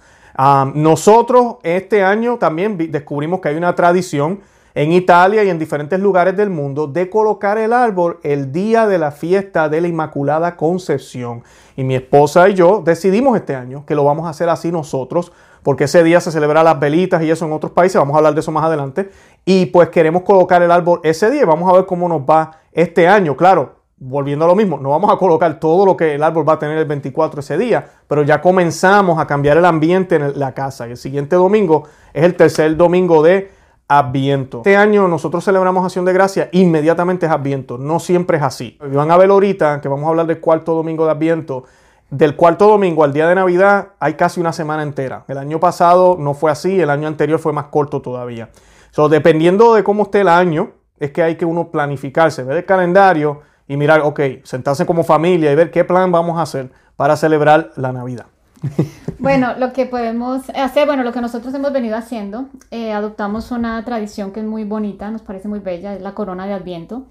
Nosotros 0.75 1.57
este 1.63 2.03
año 2.03 2.37
también 2.37 2.77
descubrimos 2.91 3.41
que 3.41 3.49
hay 3.49 3.57
una 3.57 3.75
tradición 3.75 4.41
en 4.75 4.93
Italia 4.93 5.45
y 5.45 5.50
en 5.50 5.59
diferentes 5.59 5.99
lugares 5.99 6.37
del 6.37 6.50
mundo 6.50 6.87
de 6.87 7.11
colocar 7.11 7.59
el 7.59 7.73
árbol 7.73 8.19
el 8.23 8.53
día 8.53 8.87
de 8.87 8.99
la 8.99 9.11
fiesta 9.11 9.69
de 9.69 9.81
la 9.81 9.89
Inmaculada 9.89 10.57
Concepción. 10.57 11.43
Y 11.77 11.85
mi 11.85 11.95
esposa 11.95 12.49
y 12.49 12.55
yo 12.55 12.83
decidimos 12.85 13.37
este 13.37 13.55
año 13.55 13.85
que 13.87 13.95
lo 13.95 14.05
vamos 14.05 14.27
a 14.27 14.31
hacer 14.31 14.49
así 14.49 14.71
nosotros, 14.71 15.33
porque 15.62 15.85
ese 15.85 16.03
día 16.03 16.21
se 16.21 16.31
celebra 16.31 16.62
las 16.62 16.79
velitas 16.79 17.23
y 17.23 17.31
eso 17.31 17.47
en 17.47 17.53
otros 17.53 17.73
países, 17.73 17.97
vamos 17.97 18.15
a 18.15 18.19
hablar 18.19 18.35
de 18.35 18.41
eso 18.41 18.53
más 18.53 18.65
adelante. 18.65 19.11
Y 19.45 19.67
pues 19.67 19.89
queremos 19.89 20.23
colocar 20.23 20.62
el 20.62 20.71
árbol 20.71 21.00
ese 21.03 21.31
día 21.31 21.43
y 21.43 21.47
vamos 21.47 21.71
a 21.71 21.75
ver 21.75 21.87
cómo 21.87 22.09
nos 22.09 22.23
va 22.23 22.53
este 22.73 23.09
año. 23.09 23.37
Claro, 23.37 23.81
volviendo 23.99 24.47
a 24.47 24.49
lo 24.49 24.55
mismo, 24.57 24.79
no 24.79 24.91
vamos 24.91 25.12
a 25.12 25.19
colocar 25.19 25.61
todo 25.61 25.85
lo 25.85 25.97
que 25.97 26.15
el 26.15 26.23
árbol 26.23 26.49
va 26.49 26.55
a 26.55 26.59
tener 26.59 26.79
el 26.79 26.87
24 26.87 27.41
ese 27.41 27.59
día, 27.59 27.85
pero 28.09 28.23
ya 28.23 28.41
comenzamos 28.41 29.19
a 29.19 29.27
cambiar 29.27 29.59
el 29.59 29.65
ambiente 29.67 30.17
en 30.17 30.39
la 30.39 30.53
casa. 30.53 30.89
Y 30.89 30.93
el 30.93 30.97
siguiente 30.97 31.37
domingo 31.37 31.85
es 32.15 32.25
el 32.25 32.35
tercer 32.35 32.77
domingo 32.77 33.23
de 33.23 33.50
Adviento. 33.93 34.59
Este 34.59 34.77
año 34.77 35.09
nosotros 35.09 35.45
celebramos 35.45 35.85
Acción 35.85 36.05
de 36.05 36.13
Gracia, 36.13 36.49
inmediatamente 36.53 37.27
es 37.27 37.33
Adviento. 37.33 37.77
No 37.77 37.99
siempre 37.99 38.37
es 38.37 38.43
así. 38.45 38.79
Van 38.81 39.11
a 39.11 39.17
ver 39.17 39.31
ahorita 39.31 39.81
que 39.81 39.89
vamos 39.89 40.07
a 40.07 40.11
hablar 40.11 40.27
del 40.29 40.39
cuarto 40.39 40.75
domingo 40.75 41.07
de 41.07 41.11
Adviento. 41.11 41.65
Del 42.09 42.37
cuarto 42.37 42.69
domingo 42.69 43.03
al 43.03 43.13
día 43.13 43.29
de 43.29 43.35
Navidad 43.35 43.89
hay 43.99 44.15
casi 44.15 44.41
una 44.41 44.53
semana 44.53 44.85
entera. 44.85 45.25
El 45.27 45.39
año 45.39 45.59
pasado 45.59 46.17
no 46.17 46.35
fue 46.35 46.53
así, 46.53 46.81
el 46.81 46.89
año 46.89 47.09
anterior 47.09 47.41
fue 47.41 47.53
más 47.53 47.65
corto 47.65 48.01
todavía. 48.01 48.51
So, 48.93 49.09
dependiendo 49.09 49.75
de 49.75 49.83
cómo 49.83 50.05
esté 50.05 50.21
el 50.21 50.29
año, 50.29 50.71
es 51.01 51.11
que 51.11 51.25
hay 51.25 51.35
que 51.35 51.45
uno 51.45 51.73
planificarse, 51.73 52.45
ver 52.45 52.59
el 52.59 52.65
calendario 52.65 53.41
y 53.67 53.77
mirar, 53.77 54.03
ok, 54.03 54.21
sentarse 54.45 54.87
como 54.87 55.03
familia 55.03 55.51
y 55.51 55.57
ver 55.57 55.73
qué 55.73 55.85
plan 55.85 56.13
vamos 56.13 56.39
a 56.39 56.43
hacer 56.43 56.71
para 56.95 57.17
celebrar 57.17 57.73
la 57.75 57.93
Navidad. 57.93 58.27
Bueno, 59.19 59.55
lo 59.59 59.75
que 59.75 59.85
podemos 59.85 60.49
hacer, 60.55 60.87
bueno, 60.87 61.02
lo 61.02 61.12
que 61.12 61.21
nosotros 61.21 61.52
hemos 61.52 61.75
venido 61.75 61.95
haciendo, 61.95 62.49
eh, 62.71 62.93
adoptamos 62.93 63.50
una 63.50 63.85
tradición 63.85 64.33
que 64.33 64.40
es 64.40 64.47
muy 64.47 64.64
bonita, 64.64 65.11
nos 65.11 65.21
parece 65.21 65.47
muy 65.47 65.59
bella, 65.61 65.95
es 65.95 66.00
la 66.00 66.14
corona 66.14 66.47
de 66.47 66.55
Adviento. 66.55 67.07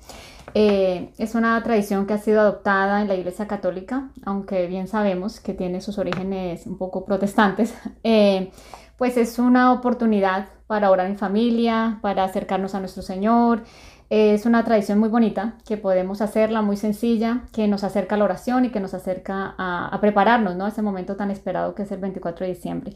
Eh, 0.56 1.12
es 1.20 1.36
una 1.36 1.62
tradición 1.62 2.08
que 2.08 2.13
ha 2.13 2.18
sido 2.18 2.41
adoptada 2.41 3.01
en 3.01 3.08
la 3.08 3.15
Iglesia 3.15 3.48
Católica, 3.48 4.10
aunque 4.25 4.65
bien 4.65 4.88
sabemos 4.88 5.39
que 5.39 5.53
tiene 5.53 5.82
sus 5.82 6.00
orígenes 6.00 6.65
un 6.65 6.77
poco 6.77 7.06
protestantes. 7.06 7.74
Eh, 8.03 8.51
pues 8.98 9.15
es 9.18 9.39
una 9.39 9.72
oportunidad 9.72 10.50
para 10.68 10.91
orar 10.91 11.08
en 11.08 11.18
familia, 11.18 12.00
para 12.01 12.24
acercarnos 12.24 12.75
a 12.75 12.79
nuestro 12.79 13.01
Señor. 13.01 13.63
Es 14.10 14.48
una 14.48 14.66
tradición 14.66 14.98
muy 14.98 15.10
bonita 15.10 15.54
que 15.68 15.78
podemos 15.78 16.22
hacerla, 16.22 16.63
muy 16.63 16.78
sencilla, 16.78 17.42
que 17.54 17.68
nos 17.68 17.84
acerca 17.84 18.16
a 18.16 18.18
la 18.18 18.24
oración 18.24 18.66
y 18.66 18.72
que 18.72 18.80
nos 18.80 18.96
acerca 18.96 19.54
a, 19.56 19.96
prepararnos 20.01 20.56
¿no? 20.56 20.66
a 20.66 20.70
ese 20.70 20.82
momento 20.82 21.16
tan 21.16 21.30
esperado 21.30 21.75
que 21.75 21.84
es 21.84 21.92
el 21.92 22.00
24 22.00 22.48
de 22.48 22.54
diciembre. 22.54 22.94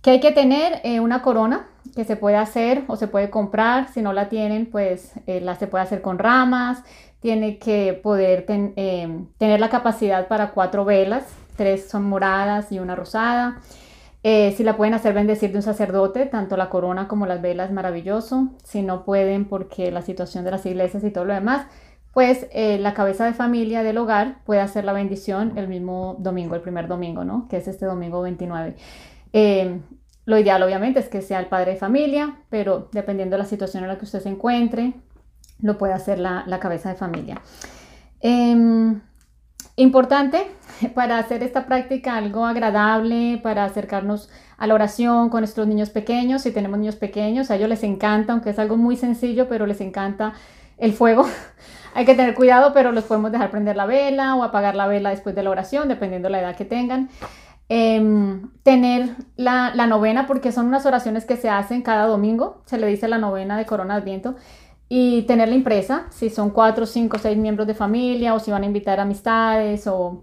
Que 0.00 0.12
hay 0.12 0.20
que 0.20 0.32
tener 0.32 0.80
eh, 0.82 1.00
una 1.00 1.20
corona 1.20 1.66
que 1.94 2.04
se 2.04 2.16
puede 2.16 2.36
hacer 2.36 2.84
o 2.86 2.96
se 2.96 3.06
puede 3.06 3.28
comprar. 3.28 3.88
Si 3.92 4.00
no 4.00 4.14
la 4.14 4.30
tienen, 4.30 4.64
pues 4.64 5.12
eh, 5.26 5.42
la 5.42 5.56
se 5.56 5.66
puede 5.66 5.84
hacer 5.84 6.00
con 6.00 6.18
ramas. 6.18 6.82
Tiene 7.20 7.58
que 7.58 7.92
poder 8.02 8.46
eh, 8.48 9.26
tener 9.36 9.60
la 9.60 9.68
capacidad 9.68 10.26
para 10.26 10.52
cuatro 10.52 10.86
velas. 10.86 11.24
Tres 11.56 11.88
son 11.88 12.04
moradas 12.04 12.72
y 12.72 12.78
una 12.78 12.94
rosada. 12.94 13.60
Eh, 14.28 14.54
si 14.56 14.64
la 14.64 14.76
pueden 14.76 14.92
hacer 14.92 15.14
bendecir 15.14 15.52
de 15.52 15.58
un 15.58 15.62
sacerdote, 15.62 16.26
tanto 16.26 16.56
la 16.56 16.68
corona 16.68 17.06
como 17.06 17.26
las 17.26 17.40
velas, 17.40 17.70
maravilloso. 17.70 18.48
Si 18.64 18.82
no 18.82 19.04
pueden 19.04 19.44
porque 19.44 19.92
la 19.92 20.02
situación 20.02 20.44
de 20.44 20.50
las 20.50 20.66
iglesias 20.66 21.04
y 21.04 21.12
todo 21.12 21.26
lo 21.26 21.32
demás, 21.32 21.68
pues 22.12 22.48
eh, 22.50 22.76
la 22.80 22.92
cabeza 22.92 23.24
de 23.24 23.34
familia 23.34 23.84
del 23.84 23.98
hogar 23.98 24.42
puede 24.42 24.60
hacer 24.60 24.84
la 24.84 24.92
bendición 24.92 25.56
el 25.56 25.68
mismo 25.68 26.16
domingo, 26.18 26.56
el 26.56 26.60
primer 26.60 26.88
domingo, 26.88 27.22
¿no? 27.22 27.46
Que 27.46 27.58
es 27.58 27.68
este 27.68 27.86
domingo 27.86 28.20
29. 28.20 28.74
Eh, 29.32 29.78
lo 30.24 30.38
ideal 30.40 30.60
obviamente 30.64 30.98
es 30.98 31.08
que 31.08 31.22
sea 31.22 31.38
el 31.38 31.46
padre 31.46 31.74
de 31.74 31.78
familia, 31.78 32.38
pero 32.50 32.88
dependiendo 32.90 33.36
de 33.36 33.42
la 33.44 33.48
situación 33.48 33.84
en 33.84 33.90
la 33.90 33.96
que 33.96 34.06
usted 34.06 34.18
se 34.18 34.28
encuentre, 34.28 34.94
lo 35.60 35.78
puede 35.78 35.92
hacer 35.92 36.18
la, 36.18 36.58
cabeza 36.60 36.88
de 36.88 36.96
familia. 36.96 37.40
Em, 38.18 39.00
Importante 39.78 40.46
para 40.94 41.18
hacer 41.18 41.42
esta 41.42 41.66
práctica 41.66 42.16
algo 42.16 42.44
agradable, 42.44 43.40
para 43.42 43.64
acercarnos 43.64 44.28
a 44.58 44.66
la 44.66 44.74
oración 44.74 45.28
con 45.28 45.40
nuestros 45.40 45.66
niños 45.66 45.90
pequeños. 45.90 46.42
Si 46.42 46.52
tenemos 46.52 46.78
niños 46.78 46.96
pequeños, 46.96 47.50
a 47.50 47.56
ellos 47.56 47.68
les 47.68 47.82
encanta, 47.82 48.32
aunque 48.32 48.50
es 48.50 48.58
algo 48.58 48.76
muy 48.76 48.96
sencillo, 48.96 49.48
pero 49.48 49.66
les 49.66 49.80
encanta 49.80 50.34
el 50.78 50.92
fuego. 50.92 51.26
Hay 51.94 52.04
que 52.04 52.14
tener 52.14 52.34
cuidado, 52.34 52.72
pero 52.74 52.92
los 52.92 53.04
podemos 53.04 53.32
dejar 53.32 53.50
prender 53.50 53.76
la 53.76 53.86
vela 53.86 54.34
o 54.34 54.42
apagar 54.42 54.74
la 54.74 54.86
vela 54.86 55.10
después 55.10 55.34
de 55.34 55.42
la 55.42 55.50
oración, 55.50 55.88
dependiendo 55.88 56.28
de 56.28 56.32
la 56.32 56.40
edad 56.40 56.56
que 56.56 56.66
tengan. 56.66 57.08
Em, 57.68 58.50
tener 58.62 59.16
la, 59.36 59.74
novena, 59.86 60.26
porque 60.26 60.52
son 60.52 60.66
unas 60.66 60.86
oraciones 60.86 61.24
que 61.24 61.36
se 61.36 61.48
hacen 61.48 61.82
cada 61.82 62.06
domingo. 62.06 62.62
Se 62.66 62.78
le 62.78 62.86
dice 62.86 63.08
la 63.08 63.18
novena 63.18 63.56
de 63.56 63.66
Corona 63.66 63.94
Adviento 63.96 64.36
y 64.88 65.22
tener 65.22 65.48
la 65.48 65.56
impresa, 65.56 66.06
si 66.10 66.30
son 66.30 66.50
cuatro, 66.50 66.86
cinco, 66.86 67.18
seis 67.18 67.36
miembros 67.36 67.66
de 67.66 67.74
familia 67.74 68.34
o 68.34 68.38
si 68.38 68.52
van 68.52 68.62
a 68.62 68.66
invitar 68.66 69.00
amistades 69.00 69.86
o 69.88 70.22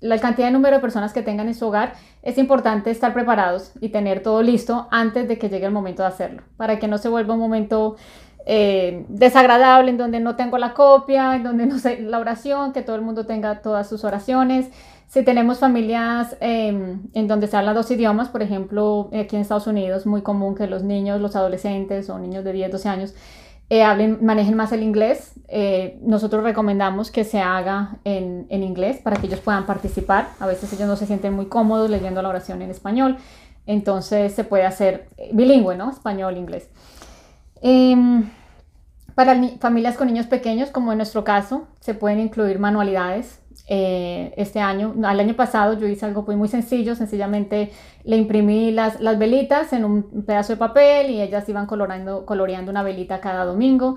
la 0.00 0.18
cantidad 0.18 0.48
de 0.48 0.52
número 0.52 0.76
de 0.76 0.80
personas 0.80 1.12
que 1.12 1.22
tengan 1.22 1.48
en 1.48 1.54
su 1.54 1.66
hogar, 1.66 1.94
es 2.22 2.38
importante 2.38 2.90
estar 2.90 3.12
preparados 3.12 3.72
y 3.80 3.90
tener 3.90 4.22
todo 4.22 4.42
listo 4.42 4.88
antes 4.90 5.28
de 5.28 5.38
que 5.38 5.48
llegue 5.48 5.66
el 5.66 5.72
momento 5.72 6.02
de 6.02 6.08
hacerlo, 6.08 6.42
para 6.56 6.78
que 6.78 6.88
no 6.88 6.98
se 6.98 7.08
vuelva 7.08 7.34
un 7.34 7.40
momento 7.40 7.96
eh, 8.46 9.04
desagradable 9.08 9.90
en 9.90 9.98
donde 9.98 10.20
no 10.20 10.36
tengo 10.36 10.58
la 10.58 10.72
copia, 10.72 11.36
en 11.36 11.42
donde 11.42 11.66
no 11.66 11.78
sé 11.78 12.00
la 12.00 12.18
oración, 12.18 12.72
que 12.72 12.82
todo 12.82 12.96
el 12.96 13.02
mundo 13.02 13.26
tenga 13.26 13.60
todas 13.60 13.88
sus 13.88 14.04
oraciones. 14.04 14.70
Si 15.08 15.24
tenemos 15.24 15.58
familias 15.58 16.36
em, 16.40 17.00
en 17.14 17.28
donde 17.28 17.48
se 17.48 17.56
hablan 17.56 17.74
dos 17.74 17.90
idiomas, 17.90 18.28
por 18.28 18.42
ejemplo, 18.42 19.10
aquí 19.12 19.36
en 19.36 19.42
Estados 19.42 19.66
Unidos, 19.66 20.06
muy 20.06 20.22
común 20.22 20.54
que 20.54 20.66
los 20.66 20.84
niños, 20.84 21.20
los 21.20 21.36
adolescentes 21.36 22.08
o 22.08 22.18
niños 22.18 22.44
de 22.44 22.52
10, 22.52 22.72
12 22.72 22.88
años 22.88 23.14
eh, 23.70 23.84
hablen, 23.84 24.18
manejen 24.24 24.56
más 24.56 24.72
el 24.72 24.82
inglés. 24.82 25.34
Eh, 25.48 25.98
nosotros 26.02 26.42
recomendamos 26.42 27.10
que 27.10 27.22
se 27.24 27.40
haga 27.40 27.98
en, 28.04 28.46
en, 28.50 28.64
inglés 28.64 28.98
para 28.98 29.16
que 29.16 29.28
ellos 29.28 29.40
puedan 29.40 29.64
participar. 29.64 30.28
A 30.40 30.46
veces 30.46 30.72
ellos 30.72 30.88
no 30.88 30.96
se 30.96 31.06
sienten 31.06 31.32
muy 31.32 31.46
cómodos 31.46 31.88
leyendo 31.88 32.20
la 32.20 32.28
oración 32.28 32.62
en 32.62 32.70
español. 32.70 33.16
Entonces 33.66 34.34
se 34.34 34.42
puede 34.42 34.66
hacer 34.66 35.08
bilingüe, 35.32 35.76
¿no? 35.76 35.90
Español-inglés. 35.90 36.68
Em, 37.62 38.28
para 39.14 39.40
familias 39.60 39.96
con 39.96 40.08
niños 40.08 40.26
pequeños, 40.26 40.70
como 40.70 40.90
en 40.90 40.98
nuestro 40.98 41.22
caso, 41.24 41.68
se 41.78 41.94
pueden 41.94 42.18
incluir 42.20 42.58
manualidades 42.58 43.39
eh, 43.72 44.34
este 44.36 44.58
año. 44.58 44.96
Al 45.04 45.20
año 45.20 45.34
pasado 45.36 45.78
yo 45.78 45.86
hice 45.86 46.04
algo 46.04 46.24
muy, 46.24 46.34
muy 46.34 46.48
sencillo, 46.48 46.96
sencillamente 46.96 47.70
le 48.02 48.16
imprimí 48.16 48.72
las, 48.72 49.00
las 49.00 49.16
velitas 49.16 49.72
en 49.72 49.84
un 49.84 50.24
pedazo 50.26 50.54
de 50.54 50.56
papel 50.56 51.10
y 51.10 51.20
ellas 51.20 51.48
iban 51.48 51.66
colorando, 51.66 52.26
coloreando 52.26 52.72
una 52.72 52.82
velita 52.82 53.20
cada 53.20 53.44
domingo. 53.44 53.96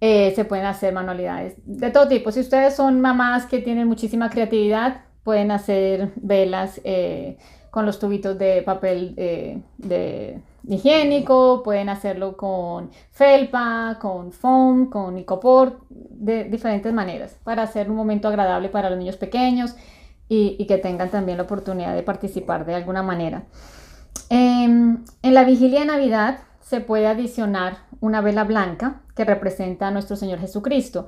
Eh, 0.00 0.32
se 0.36 0.44
pueden 0.44 0.66
hacer 0.66 0.94
manualidades 0.94 1.54
de 1.66 1.90
todo 1.90 2.06
tipo. 2.06 2.30
Si 2.30 2.38
ustedes 2.38 2.76
son 2.76 3.00
mamás 3.00 3.46
que 3.46 3.58
tienen 3.58 3.88
muchísima 3.88 4.30
creatividad, 4.30 5.00
pueden 5.24 5.50
hacer 5.50 6.12
velas 6.14 6.80
eh, 6.84 7.38
con 7.72 7.86
los 7.86 7.98
tubitos 7.98 8.38
de 8.38 8.62
papel 8.62 9.16
de 9.16 10.40
higiénico, 10.66 11.62
pueden 11.62 11.88
hacerlo 11.88 12.36
con 12.36 12.90
felpa, 13.10 13.98
con 14.00 14.32
foam, 14.32 14.90
con 14.90 15.18
icopor, 15.18 15.80
de 15.88 16.44
diferentes 16.44 16.92
maneras, 16.92 17.38
para 17.44 17.62
hacer 17.62 17.90
un 17.90 17.96
momento 17.96 18.28
agradable 18.28 18.68
para 18.68 18.90
los 18.90 18.98
niños 18.98 19.16
pequeños 19.16 19.76
y, 20.28 20.66
que 20.66 20.78
tengan 20.78 21.10
también 21.10 21.38
la 21.38 21.44
oportunidad 21.44 21.94
de 21.94 22.02
participar 22.02 22.66
de 22.66 22.74
alguna 22.74 23.02
manera. 23.02 23.44
Em, 24.30 25.04
en 25.22 25.34
la 25.34 25.44
vigilia 25.44 25.80
de 25.80 25.86
Navidad 25.86 26.40
se 26.60 26.80
puede 26.80 27.06
adicionar 27.06 27.78
una 28.00 28.20
vela 28.20 28.44
blanca 28.44 29.00
que 29.16 29.24
representa 29.24 29.88
a 29.88 29.90
nuestro 29.90 30.16
Señor 30.16 30.38
Jesucristo. 30.38 31.06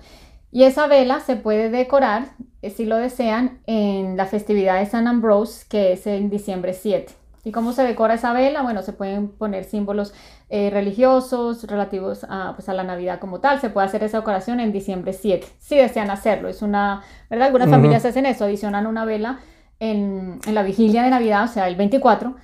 Y 0.52 0.64
esa 0.64 0.86
vela 0.86 1.20
se 1.20 1.36
puede 1.36 1.70
decorar, 1.70 2.30
eh, 2.62 2.70
si 2.70 2.84
lo 2.84 2.96
desean, 2.96 3.60
en 3.66 4.16
la 4.16 4.26
festividad 4.26 4.80
de 4.80 4.86
San 4.86 5.06
Ambrose, 5.06 5.66
que 5.68 5.92
es 5.92 6.06
en 6.06 6.30
diciembre 6.30 6.72
7. 6.72 7.19
¿Y 7.44 7.52
cómo 7.52 7.72
se 7.72 7.82
decora 7.82 8.14
esa 8.14 8.32
vela? 8.32 8.62
Bueno, 8.62 8.82
se 8.82 8.92
pueden 8.92 9.28
poner 9.28 9.64
símbolos 9.64 10.12
eh, 10.50 10.70
religiosos 10.70 11.64
relativos 11.64 12.26
a, 12.28 12.52
pues, 12.54 12.68
a, 12.68 12.74
la 12.74 12.84
Navidad 12.84 13.18
como 13.18 13.40
tal. 13.40 13.60
Se 13.60 13.70
puede 13.70 13.86
hacer 13.86 14.02
esa 14.02 14.18
decoración 14.18 14.60
en 14.60 14.72
diciembre 14.72 15.12
7, 15.12 15.46
si 15.58 15.76
desean 15.76 16.10
hacerlo. 16.10 16.48
Es 16.48 16.60
una, 16.60 17.02
¿verdad? 17.30 17.46
Algunas 17.46 17.70
familias 17.70 18.04
hacen 18.04 18.26
eso, 18.26 18.44
adicionan 18.44 18.86
una 18.86 19.04
vela 19.04 19.40
en, 19.78 20.40
en, 20.46 20.54
la 20.54 20.62
vigilia 20.62 21.02
de 21.02 21.10
Navidad, 21.10 21.44
o 21.44 21.48
sea, 21.48 21.66
el 21.66 21.76
24, 21.76 22.36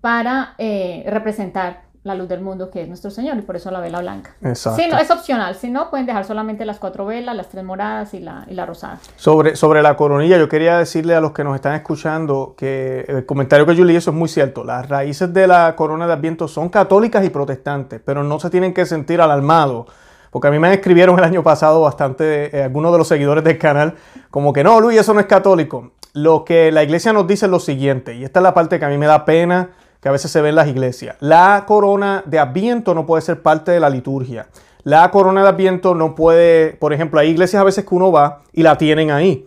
para 0.00 0.54
eh, 0.58 1.04
representar 1.06 1.89
la 2.02 2.14
luz 2.14 2.28
del 2.28 2.40
mundo 2.40 2.70
que 2.70 2.80
es 2.82 2.88
nuestro 2.88 3.10
Señor 3.10 3.36
y 3.36 3.42
por 3.42 3.56
eso 3.56 3.70
la 3.70 3.80
vela 3.80 4.00
blanca. 4.00 4.34
Exacto. 4.42 4.82
no, 4.90 4.98
es 4.98 5.10
opcional, 5.10 5.54
si 5.54 5.68
no 5.68 5.90
pueden 5.90 6.06
dejar 6.06 6.24
solamente 6.24 6.64
las 6.64 6.78
cuatro 6.78 7.04
velas, 7.04 7.36
las 7.36 7.48
tres 7.48 7.62
moradas 7.62 8.14
y 8.14 8.20
la, 8.20 8.46
y 8.48 8.54
la 8.54 8.64
rosada. 8.64 8.98
Sobre, 9.16 9.54
sobre 9.54 9.82
la 9.82 9.96
coronilla, 9.96 10.38
yo 10.38 10.48
quería 10.48 10.78
decirle 10.78 11.14
a 11.14 11.20
los 11.20 11.32
que 11.32 11.44
nos 11.44 11.54
están 11.54 11.74
escuchando 11.74 12.54
que 12.56 13.04
el 13.06 13.26
comentario 13.26 13.66
que 13.66 13.74
yo 13.74 13.84
leí, 13.84 13.96
eso 13.96 14.10
es 14.10 14.16
muy 14.16 14.28
cierto. 14.28 14.64
Las 14.64 14.88
raíces 14.88 15.32
de 15.34 15.46
la 15.46 15.76
corona 15.76 16.06
de 16.06 16.14
Adviento 16.14 16.48
son 16.48 16.70
católicas 16.70 17.24
y 17.24 17.28
protestantes, 17.28 18.00
pero 18.02 18.24
no 18.24 18.40
se 18.40 18.48
tienen 18.48 18.72
que 18.72 18.86
sentir 18.86 19.20
alarmados. 19.20 19.86
Porque 20.30 20.48
a 20.48 20.50
mí 20.50 20.58
me 20.58 20.72
escribieron 20.72 21.18
el 21.18 21.24
año 21.24 21.42
pasado 21.42 21.82
bastante 21.82 22.56
eh, 22.56 22.62
algunos 22.62 22.92
de 22.92 22.98
los 22.98 23.08
seguidores 23.08 23.44
del 23.44 23.58
canal, 23.58 23.96
como 24.30 24.52
que 24.52 24.64
no, 24.64 24.80
Luis, 24.80 25.00
eso 25.00 25.12
no 25.12 25.20
es 25.20 25.26
católico. 25.26 25.90
Lo 26.12 26.44
que 26.44 26.72
la 26.72 26.82
iglesia 26.82 27.12
nos 27.12 27.26
dice 27.26 27.46
es 27.46 27.50
lo 27.50 27.60
siguiente, 27.60 28.14
y 28.14 28.24
esta 28.24 28.40
es 28.40 28.44
la 28.44 28.54
parte 28.54 28.78
que 28.78 28.84
a 28.84 28.88
mí 28.88 28.96
me 28.96 29.06
da 29.06 29.24
pena 29.24 29.70
que 30.00 30.08
a 30.08 30.12
veces 30.12 30.30
se 30.30 30.40
ve 30.40 30.48
en 30.48 30.54
las 30.54 30.68
iglesias. 30.68 31.16
La 31.20 31.64
corona 31.66 32.22
de 32.26 32.38
Adviento 32.38 32.94
no 32.94 33.06
puede 33.06 33.22
ser 33.22 33.42
parte 33.42 33.70
de 33.70 33.80
la 33.80 33.90
liturgia. 33.90 34.48
La 34.82 35.10
corona 35.10 35.42
de 35.42 35.48
Adviento 35.48 35.94
no 35.94 36.14
puede, 36.14 36.72
por 36.72 36.92
ejemplo, 36.92 37.20
hay 37.20 37.30
iglesias 37.30 37.60
a 37.60 37.64
veces 37.64 37.84
que 37.84 37.94
uno 37.94 38.10
va 38.10 38.40
y 38.52 38.62
la 38.62 38.78
tienen 38.78 39.10
ahí. 39.10 39.46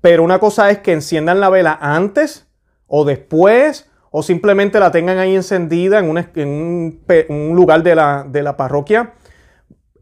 pero 0.00 0.22
una 0.22 0.38
cosa 0.38 0.70
es 0.70 0.78
que 0.78 0.92
enciendan 0.92 1.40
la 1.40 1.50
vela 1.50 1.78
antes 1.80 2.46
o 2.86 3.04
después 3.04 3.88
o 4.12 4.22
simplemente 4.22 4.80
la 4.80 4.90
tengan 4.90 5.18
ahí 5.18 5.36
encendida 5.36 5.98
en 5.98 6.08
un, 6.10 7.52
lugar 7.54 7.82
de 7.82 7.94
la, 7.94 8.24
de 8.28 8.42
la 8.42 8.56
parroquia. 8.56 9.12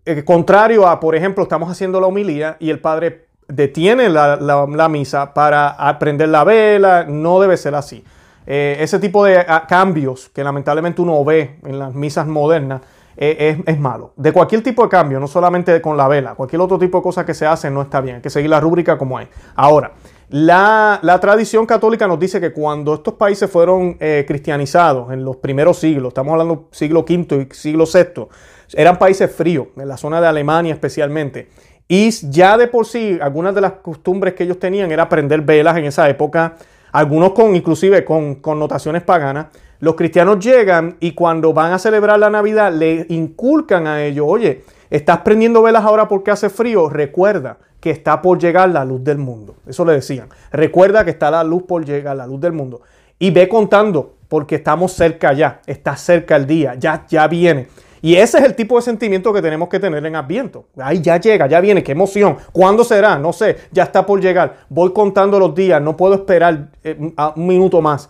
Eh, 0.04 0.24
contrario 0.24 0.86
a, 0.86 1.00
por 1.00 1.14
ejemplo, 1.14 1.42
estamos 1.42 1.70
haciendo 1.70 2.00
la 2.00 2.06
homilía 2.06 2.56
y 2.58 2.70
el 2.70 2.80
padre 2.80 3.28
detiene 3.48 4.08
la, 4.08 4.36
la 4.36 4.88
misa 4.88 5.34
para 5.34 5.98
prender 5.98 6.28
la 6.28 6.44
vela, 6.44 7.04
no 7.04 7.40
debe 7.40 7.56
ser 7.56 7.74
así. 7.74 8.04
Eh, 8.50 8.78
ese 8.80 8.98
tipo 8.98 9.26
de 9.26 9.44
ah, 9.46 9.66
cambios 9.68 10.30
que 10.30 10.42
lamentablemente 10.42 11.02
uno 11.02 11.22
ve 11.22 11.58
en 11.66 11.78
las 11.78 11.94
misas 11.94 12.26
modernas, 12.26 12.80
eh, 13.14 13.60
es, 13.66 13.78
malo. 13.78 14.14
De 14.16 14.32
cualquier 14.32 14.62
tipo 14.62 14.82
de 14.84 14.88
cambio, 14.88 15.20
no 15.20 15.26
solamente 15.26 15.82
con 15.82 15.98
la 15.98 16.08
vela, 16.08 16.34
cualquier 16.34 16.62
otro 16.62 16.78
tipo 16.78 16.98
de 16.98 17.02
cosa 17.02 17.26
que 17.26 17.34
se 17.34 17.44
hace 17.44 17.70
no 17.70 17.82
está 17.82 18.00
bien. 18.00 18.16
Hay 18.16 18.22
que 18.22 18.30
seguir 18.30 18.48
la 18.48 18.58
rúbrica 18.58 18.96
como 18.96 19.20
es. 19.20 19.28
Ahora, 19.54 19.92
la, 20.30 21.18
tradición 21.20 21.66
católica 21.66 22.06
nos 22.06 22.18
dice 22.18 22.40
que 22.40 22.54
cuando 22.54 22.94
estos 22.94 23.14
países 23.14 23.50
fueron 23.50 23.98
eh, 24.00 24.24
cristianizados 24.26 25.12
en 25.12 25.26
los 25.26 25.36
primeros 25.36 25.78
siglos, 25.78 26.12
estamos 26.12 26.32
hablando 26.32 26.68
siglo 26.70 27.00
V 27.00 27.48
y 27.50 27.54
siglo 27.54 27.84
VI, 27.84 28.28
eran 28.72 28.98
países 28.98 29.30
fríos, 29.30 29.66
en 29.76 29.88
la 29.88 29.98
zona 29.98 30.22
de 30.22 30.26
Alemania 30.26 30.72
especialmente. 30.72 31.50
Y 31.86 32.10
ya 32.30 32.56
de 32.56 32.66
por 32.66 32.86
sí, 32.86 33.18
algunas 33.20 33.54
de 33.54 33.60
las 33.60 33.72
costumbres 33.72 34.32
que 34.32 34.44
ellos 34.44 34.58
tenían 34.58 34.90
era 34.90 35.06
prender 35.06 35.42
velas 35.42 35.76
en 35.76 35.84
esa 35.84 36.08
época, 36.08 36.56
algunos 36.92 37.32
con 37.32 37.54
inclusive 37.54 38.04
con 38.04 38.36
connotaciones 38.36 39.02
paganas. 39.02 39.46
Los 39.80 39.94
cristianos 39.94 40.38
llegan 40.44 40.96
y 41.00 41.12
cuando 41.12 41.52
van 41.52 41.72
a 41.72 41.78
celebrar 41.78 42.18
la 42.18 42.30
Navidad 42.30 42.72
le 42.72 43.06
inculcan 43.10 43.86
a 43.86 44.02
ellos, 44.04 44.26
oye, 44.28 44.64
estás 44.90 45.18
prendiendo 45.18 45.62
velas 45.62 45.84
ahora 45.84 46.08
porque 46.08 46.30
hace 46.30 46.50
frío, 46.50 46.88
recuerda 46.88 47.58
que 47.80 47.90
está 47.90 48.20
por 48.20 48.38
llegar 48.38 48.70
la 48.70 48.84
luz 48.84 49.04
del 49.04 49.18
mundo. 49.18 49.54
Eso 49.66 49.84
le 49.84 49.92
decían. 49.92 50.28
Recuerda 50.50 51.04
que 51.04 51.10
está 51.10 51.30
la 51.30 51.44
luz 51.44 51.62
por 51.62 51.84
llegar, 51.84 52.16
la 52.16 52.26
luz 52.26 52.40
del 52.40 52.52
mundo. 52.52 52.80
Y 53.18 53.30
ve 53.30 53.48
contando, 53.48 54.14
porque 54.28 54.56
estamos 54.56 54.92
cerca 54.92 55.32
ya, 55.32 55.60
está 55.66 55.96
cerca 55.96 56.36
el 56.36 56.46
día, 56.46 56.74
ya, 56.74 57.04
ya 57.08 57.26
viene. 57.28 57.68
Y 58.00 58.16
ese 58.16 58.38
es 58.38 58.44
el 58.44 58.54
tipo 58.54 58.76
de 58.76 58.82
sentimiento 58.82 59.32
que 59.32 59.42
tenemos 59.42 59.68
que 59.68 59.80
tener 59.80 60.04
en 60.04 60.16
Adviento. 60.16 60.66
Ay, 60.78 61.00
ya 61.00 61.18
llega, 61.18 61.46
ya 61.46 61.60
viene, 61.60 61.82
qué 61.82 61.92
emoción. 61.92 62.36
¿Cuándo 62.52 62.84
será? 62.84 63.18
No 63.18 63.32
sé, 63.32 63.56
ya 63.72 63.84
está 63.84 64.06
por 64.06 64.20
llegar. 64.20 64.58
Voy 64.68 64.92
contando 64.92 65.38
los 65.38 65.54
días, 65.54 65.82
no 65.82 65.96
puedo 65.96 66.14
esperar 66.14 66.68
eh, 66.84 66.96
un 67.34 67.46
minuto 67.46 67.80
más. 67.80 68.08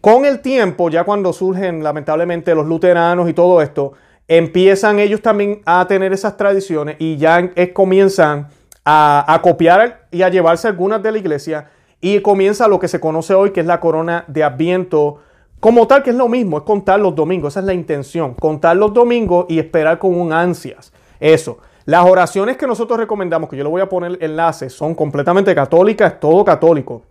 Con 0.00 0.24
el 0.24 0.40
tiempo, 0.40 0.90
ya 0.90 1.04
cuando 1.04 1.32
surgen 1.32 1.82
lamentablemente 1.82 2.54
los 2.54 2.66
luteranos 2.66 3.28
y 3.28 3.32
todo 3.32 3.62
esto, 3.62 3.92
empiezan 4.26 4.98
ellos 4.98 5.22
también 5.22 5.62
a 5.64 5.86
tener 5.86 6.12
esas 6.12 6.36
tradiciones 6.36 6.96
y 6.98 7.16
ya 7.16 7.50
comienzan 7.72 8.48
a, 8.84 9.40
copiar 9.42 10.06
y 10.10 10.22
a 10.22 10.28
llevarse 10.28 10.68
algunas 10.68 11.02
de 11.02 11.12
la 11.12 11.18
iglesia 11.18 11.70
y 12.00 12.20
comienza 12.20 12.68
lo 12.68 12.78
que 12.78 12.88
se 12.88 13.00
conoce 13.00 13.34
hoy 13.34 13.50
que 13.50 13.60
es 13.60 13.66
la 13.66 13.80
corona 13.80 14.24
de 14.28 14.44
Adviento 14.44 15.20
como 15.60 15.86
tal 15.86 16.02
que 16.02 16.10
es 16.10 16.16
lo 16.16 16.28
mismo, 16.28 16.58
es 16.58 16.62
contar 16.64 17.00
los 17.00 17.14
domingos, 17.14 17.52
esa 17.52 17.60
es 17.60 17.66
la 17.66 17.74
intención, 17.74 18.34
contar 18.34 18.76
los 18.76 18.92
domingos 18.92 19.46
y 19.48 19.58
esperar 19.58 19.98
con 19.98 20.18
un 20.18 20.32
ansias. 20.32 20.92
Eso. 21.18 21.58
Las 21.84 22.04
oraciones 22.04 22.58
que 22.58 22.66
nosotros 22.66 22.98
recomendamos, 22.98 23.48
que 23.48 23.56
yo 23.56 23.64
le 23.64 23.70
voy 23.70 23.80
a 23.80 23.88
poner 23.88 24.18
enlaces, 24.20 24.74
son 24.74 24.94
completamente 24.94 25.54
católicas, 25.54 26.20
todo 26.20 26.44
católico. 26.44 27.02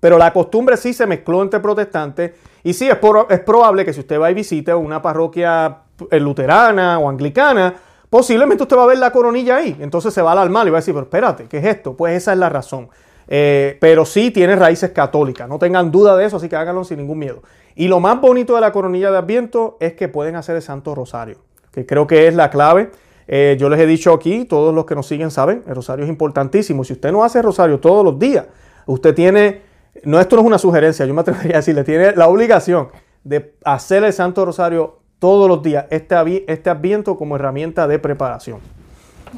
Pero 0.00 0.18
la 0.18 0.32
costumbre 0.32 0.76
sí 0.76 0.92
se 0.92 1.06
mezcló 1.06 1.42
entre 1.42 1.60
protestantes 1.60 2.32
y 2.64 2.72
sí 2.72 2.88
es, 2.88 2.98
es 3.28 3.40
probable 3.40 3.84
que 3.84 3.92
si 3.92 4.00
usted 4.00 4.20
va 4.20 4.30
y 4.30 4.34
visite 4.34 4.74
una 4.74 5.00
parroquia 5.00 5.82
eh, 6.10 6.18
luterana 6.18 6.98
o 6.98 7.08
anglicana, 7.08 7.74
posiblemente 8.08 8.64
usted 8.64 8.76
va 8.76 8.84
a 8.84 8.86
ver 8.86 8.98
la 8.98 9.12
coronilla 9.12 9.58
ahí. 9.58 9.76
Entonces 9.78 10.12
se 10.12 10.22
va 10.22 10.30
a 10.30 10.32
alarmar 10.32 10.66
y 10.66 10.70
va 10.70 10.78
a 10.78 10.80
decir, 10.80 10.92
pero 10.92 11.04
espérate, 11.04 11.44
¿qué 11.44 11.58
es 11.58 11.64
esto? 11.66 11.94
Pues 11.96 12.16
esa 12.16 12.32
es 12.32 12.38
la 12.38 12.48
razón. 12.48 12.88
Eh, 13.32 13.78
pero 13.80 14.04
sí 14.04 14.32
tiene 14.32 14.56
raíces 14.56 14.90
católicas, 14.90 15.48
no 15.48 15.60
tengan 15.60 15.92
duda 15.92 16.16
de 16.16 16.26
eso, 16.26 16.38
así 16.38 16.48
que 16.48 16.56
háganlo 16.56 16.82
sin 16.82 16.98
ningún 16.98 17.20
miedo. 17.20 17.42
Y 17.76 17.86
lo 17.86 18.00
más 18.00 18.20
bonito 18.20 18.56
de 18.56 18.60
la 18.60 18.72
coronilla 18.72 19.12
de 19.12 19.18
Adviento 19.18 19.76
es 19.78 19.92
que 19.92 20.08
pueden 20.08 20.34
hacer 20.34 20.56
el 20.56 20.62
Santo 20.62 20.96
Rosario, 20.96 21.38
que 21.70 21.86
creo 21.86 22.08
que 22.08 22.26
es 22.26 22.34
la 22.34 22.50
clave. 22.50 22.90
Eh, 23.28 23.56
yo 23.58 23.68
les 23.68 23.78
he 23.78 23.86
dicho 23.86 24.12
aquí, 24.12 24.44
todos 24.46 24.74
los 24.74 24.84
que 24.84 24.96
nos 24.96 25.06
siguen 25.06 25.30
saben, 25.30 25.62
el 25.68 25.76
rosario 25.76 26.04
es 26.04 26.08
importantísimo. 26.08 26.82
Si 26.82 26.94
usted 26.94 27.12
no 27.12 27.22
hace 27.22 27.40
rosario 27.40 27.78
todos 27.78 28.04
los 28.04 28.18
días, 28.18 28.46
usted 28.86 29.14
tiene, 29.14 29.62
no 30.02 30.18
esto 30.18 30.34
no 30.34 30.42
es 30.42 30.46
una 30.48 30.58
sugerencia, 30.58 31.06
yo 31.06 31.14
me 31.14 31.20
atrevería 31.20 31.54
a 31.54 31.58
decirle, 31.58 31.84
tiene 31.84 32.16
la 32.16 32.26
obligación 32.26 32.88
de 33.22 33.54
hacer 33.64 34.02
el 34.02 34.12
Santo 34.12 34.44
Rosario 34.44 34.98
todos 35.20 35.48
los 35.48 35.62
días, 35.62 35.86
este, 35.90 36.16
este 36.52 36.68
Adviento 36.68 37.16
como 37.16 37.36
herramienta 37.36 37.86
de 37.86 38.00
preparación. 38.00 38.58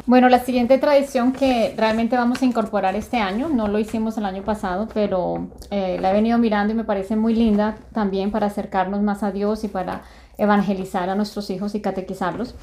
Bueno, 0.07 0.29
la 0.29 0.41
siguiente 0.41 0.79
tradición 0.79 1.33
que 1.33 1.75
realmente 1.77 2.17
vamos 2.17 2.41
a 2.41 2.47
incorporar 2.47 2.97
este 2.97 3.19
año, 3.19 3.49
no 3.51 3.69
lo 3.69 3.79
hicimos 3.79 4.17
el 4.17 4.25
año 4.25 4.43
pasado, 4.43 4.89
pero 4.93 5.49
eh, 5.71 5.99
la 6.01 6.11
he 6.11 6.15
venido 6.15 6.39
mirando 6.39 6.73
y 6.73 6.77
me 6.77 6.85
parece 6.85 7.15
muy 7.15 7.35
linda 7.35 7.77
también 7.93 8.31
para 8.31 8.47
acercarnos 8.47 9.03
más 9.03 9.23
a 9.23 9.33
Dios 9.33 9.65
y 9.65 9.69
para 9.69 10.03
evangelizar 10.39 11.11
a 11.11 11.15
nuestros 11.15 11.51
hijos 11.51 11.75
y 11.75 11.81
catequizarlos. 11.81 12.55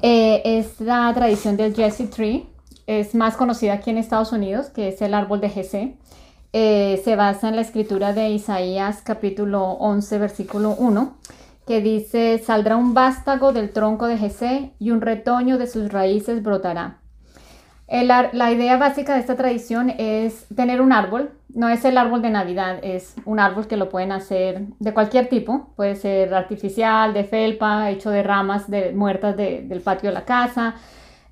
Eh, 0.00 0.42
es 0.44 0.80
la 0.80 1.12
tradición 1.12 1.56
del 1.56 1.74
Jesse 1.74 2.08
Tree, 2.08 2.46
es 2.86 3.14
más 3.14 3.36
conocida 3.36 3.74
aquí 3.74 3.90
en 3.90 3.98
Estados 3.98 4.32
Unidos, 4.32 4.68
que 4.68 4.88
es 4.88 5.02
el 5.02 5.14
árbol 5.14 5.40
de 5.40 5.50
Jesse. 5.50 5.94
Eh, 6.52 7.00
se 7.04 7.16
basa 7.16 7.48
en 7.48 7.56
la 7.56 7.62
escritura 7.62 8.12
de 8.12 8.30
Isaías 8.30 9.02
capítulo 9.04 9.72
11, 9.72 10.18
versículo 10.18 10.74
1 10.78 11.16
que 11.70 11.80
dice, 11.80 12.38
saldrá 12.38 12.74
un 12.74 12.94
vástago 12.94 13.52
del 13.52 13.70
tronco 13.70 14.08
de 14.08 14.18
Jesé 14.18 14.72
y 14.80 14.90
un 14.90 15.00
retoño 15.00 15.56
de 15.56 15.68
sus 15.68 15.92
raíces 15.92 16.42
brotará. 16.42 16.98
la 17.86 18.50
idea 18.50 18.76
básica 18.76 19.14
de 19.14 19.20
esta 19.20 19.36
tradición 19.36 19.88
es 19.96 20.48
tener 20.56 20.80
un 20.80 20.92
árbol, 20.92 21.30
no 21.54 21.68
es 21.68 21.84
el 21.84 21.96
árbol 21.96 22.22
de 22.22 22.30
Navidad, 22.30 22.80
es 22.82 23.14
un 23.24 23.38
árbol 23.38 23.68
que 23.68 23.76
lo 23.76 23.88
pueden 23.88 24.10
hacer 24.10 24.62
de 24.80 24.92
cualquier 24.92 25.28
tipo, 25.28 25.72
puede 25.76 25.94
ser 25.94 26.34
artificial, 26.34 27.14
de 27.14 27.22
felpa, 27.22 27.88
hecho 27.90 28.10
de 28.10 28.24
ramas 28.24 28.68
de, 28.68 28.90
muertas 28.90 29.36
del 29.36 29.80
patio 29.80 30.08
de 30.08 30.14
la 30.14 30.24
casa, 30.24 30.74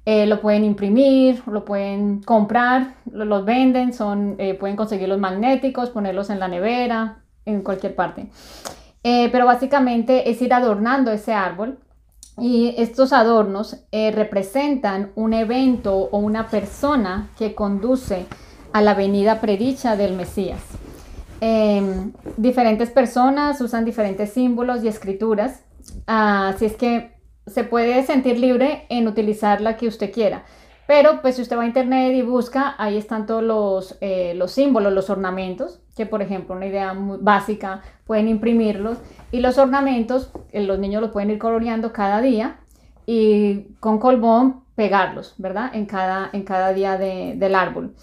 eh, 0.04 0.24
lo 0.26 0.40
pueden 0.40 0.62
imprimir, 0.62 1.42
lo 1.48 1.64
pueden 1.64 2.22
comprar, 2.22 2.94
los 3.10 3.44
venden, 3.44 3.92
son, 3.92 4.36
eh, 4.38 4.54
pueden 4.54 4.76
conseguir 4.76 5.08
los 5.08 5.18
magnéticos, 5.18 5.90
ponerlos 5.90 6.30
en 6.30 6.38
la 6.38 6.46
nevera, 6.46 7.24
en 7.44 7.62
cualquier 7.62 7.96
parte. 7.96 8.28
Eh, 9.04 9.28
pero 9.30 9.46
básicamente 9.46 10.30
es 10.30 10.42
ir 10.42 10.52
adornando 10.52 11.12
ese 11.12 11.32
árbol 11.32 11.78
y 12.36 12.74
estos 12.78 13.12
adornos 13.12 13.76
eh, 13.90 14.10
representan 14.12 15.12
un 15.14 15.34
evento 15.34 15.94
o 15.94 16.18
una 16.18 16.48
persona 16.48 17.30
que 17.38 17.54
conduce 17.54 18.26
a 18.72 18.80
la 18.80 18.94
venida 18.94 19.40
predicha 19.40 19.96
del 19.96 20.14
Mesías. 20.14 20.60
Em, 21.40 22.12
diferentes 22.36 22.90
personas 22.90 23.60
usan 23.60 23.84
diferentes 23.84 24.32
símbolos 24.32 24.82
y 24.82 24.88
escrituras, 24.88 25.62
así 26.06 26.64
es 26.64 26.76
que 26.76 27.12
se 27.46 27.64
puede 27.64 28.04
sentir 28.04 28.38
libre 28.38 28.86
en 28.88 29.08
utilizar 29.08 29.60
la 29.60 29.76
que 29.76 29.88
usted 29.88 30.12
quiera. 30.12 30.44
Pero 30.88 31.20
pues 31.20 31.36
si 31.36 31.42
usted 31.42 31.58
va 31.58 31.64
a 31.64 31.66
internet 31.66 32.14
y 32.14 32.22
busca, 32.22 32.74
ahí 32.78 32.96
están 32.96 33.26
todos 33.26 33.42
los, 33.42 33.98
eh, 34.00 34.32
los 34.34 34.52
símbolos, 34.52 34.90
los 34.90 35.10
ornamentos, 35.10 35.82
que 35.94 36.06
por 36.06 36.22
ejemplo 36.22 36.56
una 36.56 36.64
idea 36.64 36.96
básica, 36.96 37.82
pueden 38.06 38.26
imprimirlos. 38.26 38.96
Y 39.30 39.40
los 39.40 39.58
ornamentos, 39.58 40.32
eh, 40.50 40.62
los 40.62 40.78
niños 40.78 41.02
los 41.02 41.10
pueden 41.10 41.28
ir 41.28 41.38
coloreando 41.38 41.92
cada 41.92 42.22
día 42.22 42.60
y 43.04 43.74
con 43.80 43.98
colbón 43.98 44.62
pegarlos, 44.76 45.34
¿verdad? 45.36 45.72
En 45.74 45.84
cada, 45.84 46.30
en 46.32 46.44
cada 46.44 46.72
día 46.72 46.96
del 46.96 47.54
árbol. 47.54 47.94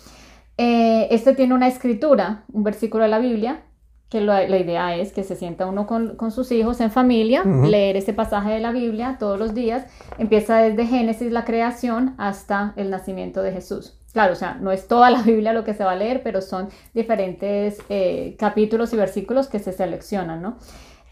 Eh, 0.60 1.08
este 1.10 1.34
tiene 1.34 1.56
una 1.56 1.68
escritura, 1.68 2.44
un 2.54 2.64
versículo 2.64 3.02
de 3.02 3.10
la 3.10 3.18
Biblia, 3.18 3.64
que 4.10 4.22
la, 4.22 4.44
idea 4.44 4.96
es 4.96 5.12
que 5.12 5.24
se 5.24 5.36
sienta 5.36 5.66
uno 5.66 5.88
con, 5.88 6.32
sus 6.32 6.52
hijos 6.52 6.80
en 6.80 6.92
familia, 6.92 7.44
leer 7.44 7.98
este 7.98 8.14
pasaje 8.14 8.52
de 8.52 8.60
la 8.60 8.72
Biblia 8.72 9.18
todos 9.20 9.40
los 9.40 9.54
días, 9.54 9.86
empieza 10.18 10.58
desde 10.58 10.86
Génesis, 10.86 11.32
la 11.32 11.44
creación, 11.44 12.14
hasta 12.18 12.74
el 12.76 12.90
nacimiento 12.90 13.42
de 13.42 13.52
Jesús. 13.52 13.98
Claro, 14.14 14.34
o 14.34 14.36
sea, 14.36 14.56
no 14.56 14.72
es 14.72 14.88
toda 14.88 15.10
la 15.10 15.22
Biblia 15.24 15.54
lo 15.54 15.64
que 15.64 15.74
se 15.74 15.84
va 15.84 15.92
a 15.92 15.96
leer, 15.96 16.22
pero 16.24 16.42
son 16.42 16.70
diferentes 16.94 17.80
eh, 17.90 18.36
capítulos 18.40 18.94
y 18.94 18.98
versículos 18.98 19.48
que 19.48 19.60
se 19.60 19.74
seleccionan, 19.74 20.42
¿no? 20.42 20.58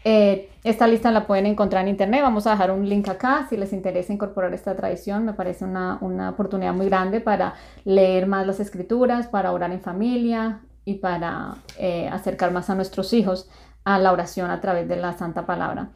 Eh, 0.06 0.50
esta 0.64 0.86
lista 0.86 1.10
la 1.10 1.26
pueden 1.26 1.46
encontrar 1.46 1.82
en 1.82 1.88
internet. 1.88 2.22
Vamos 2.22 2.46
a 2.46 2.50
dejar 2.50 2.70
un 2.70 2.88
link 2.88 3.08
acá 3.08 3.46
si 3.48 3.56
les 3.56 3.72
interesa 3.72 4.12
incorporar 4.12 4.52
esta 4.52 4.76
tradición. 4.76 5.24
Me 5.24 5.32
parece 5.32 5.64
una, 5.64 5.98
una 6.02 6.30
oportunidad 6.30 6.74
muy 6.74 6.86
grande 6.86 7.20
para 7.20 7.54
leer 7.84 8.26
más 8.26 8.46
las 8.46 8.60
escrituras, 8.60 9.28
para 9.28 9.52
orar 9.52 9.72
en 9.72 9.80
familia, 9.80 10.60
y 10.84 10.94
para 10.94 11.56
eh, 11.78 12.08
acercar 12.08 12.52
más 12.52 12.70
a 12.70 12.74
nuestros 12.74 13.12
hijos 13.12 13.48
a 13.84 13.98
la 13.98 14.12
oración 14.12 14.50
a 14.50 14.60
través 14.60 14.88
de 14.88 14.96
la 14.96 15.12
Santa 15.12 15.46
Palabra. 15.46 15.88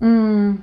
Mm, 0.00 0.54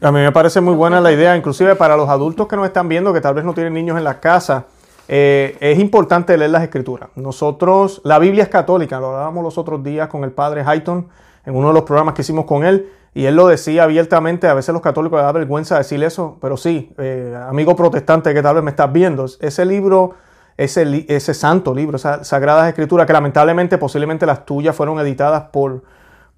a 0.00 0.12
mí 0.12 0.20
me 0.20 0.32
parece 0.32 0.60
muy 0.60 0.74
buena 0.74 1.00
la 1.00 1.12
idea, 1.12 1.36
inclusive 1.36 1.76
para 1.76 1.96
los 1.96 2.08
adultos 2.08 2.48
que 2.48 2.56
nos 2.56 2.66
están 2.66 2.88
viendo, 2.88 3.12
que 3.12 3.20
tal 3.20 3.34
vez 3.34 3.44
no 3.44 3.54
tienen 3.54 3.74
niños 3.74 3.98
en 3.98 4.04
la 4.04 4.18
casa, 4.18 4.66
eh, 5.08 5.56
es 5.60 5.78
importante 5.78 6.36
leer 6.36 6.50
las 6.50 6.62
escrituras. 6.62 7.10
Nosotros, 7.14 8.00
la 8.04 8.18
Biblia 8.18 8.44
es 8.44 8.48
católica, 8.48 8.98
lo 8.98 9.08
hablábamos 9.08 9.44
los 9.44 9.58
otros 9.58 9.82
días 9.82 10.08
con 10.08 10.24
el 10.24 10.32
padre 10.32 10.62
Hayton 10.66 11.08
en 11.44 11.54
uno 11.54 11.68
de 11.68 11.74
los 11.74 11.82
programas 11.82 12.14
que 12.14 12.22
hicimos 12.22 12.46
con 12.46 12.64
él, 12.64 12.90
y 13.14 13.26
él 13.26 13.36
lo 13.36 13.46
decía 13.46 13.82
abiertamente, 13.82 14.48
a 14.48 14.54
veces 14.54 14.72
los 14.72 14.80
católicos 14.80 15.18
les 15.18 15.26
da 15.26 15.32
vergüenza 15.32 15.76
decir 15.76 16.02
eso, 16.02 16.38
pero 16.40 16.56
sí, 16.56 16.94
eh, 16.98 17.38
amigo 17.46 17.76
protestante 17.76 18.32
que 18.32 18.42
tal 18.42 18.54
vez 18.54 18.64
me 18.64 18.70
estás 18.70 18.90
viendo, 18.90 19.26
ese 19.40 19.64
libro 19.66 20.14
ese, 20.56 21.06
ese 21.08 21.34
santo 21.34 21.74
libro, 21.74 21.96
esas 21.96 22.26
sagradas 22.26 22.68
escrituras, 22.68 23.06
que 23.06 23.12
lamentablemente, 23.12 23.78
posiblemente 23.78 24.26
las 24.26 24.44
tuyas 24.44 24.74
fueron 24.74 24.98
editadas 25.00 25.44
por, 25.52 25.82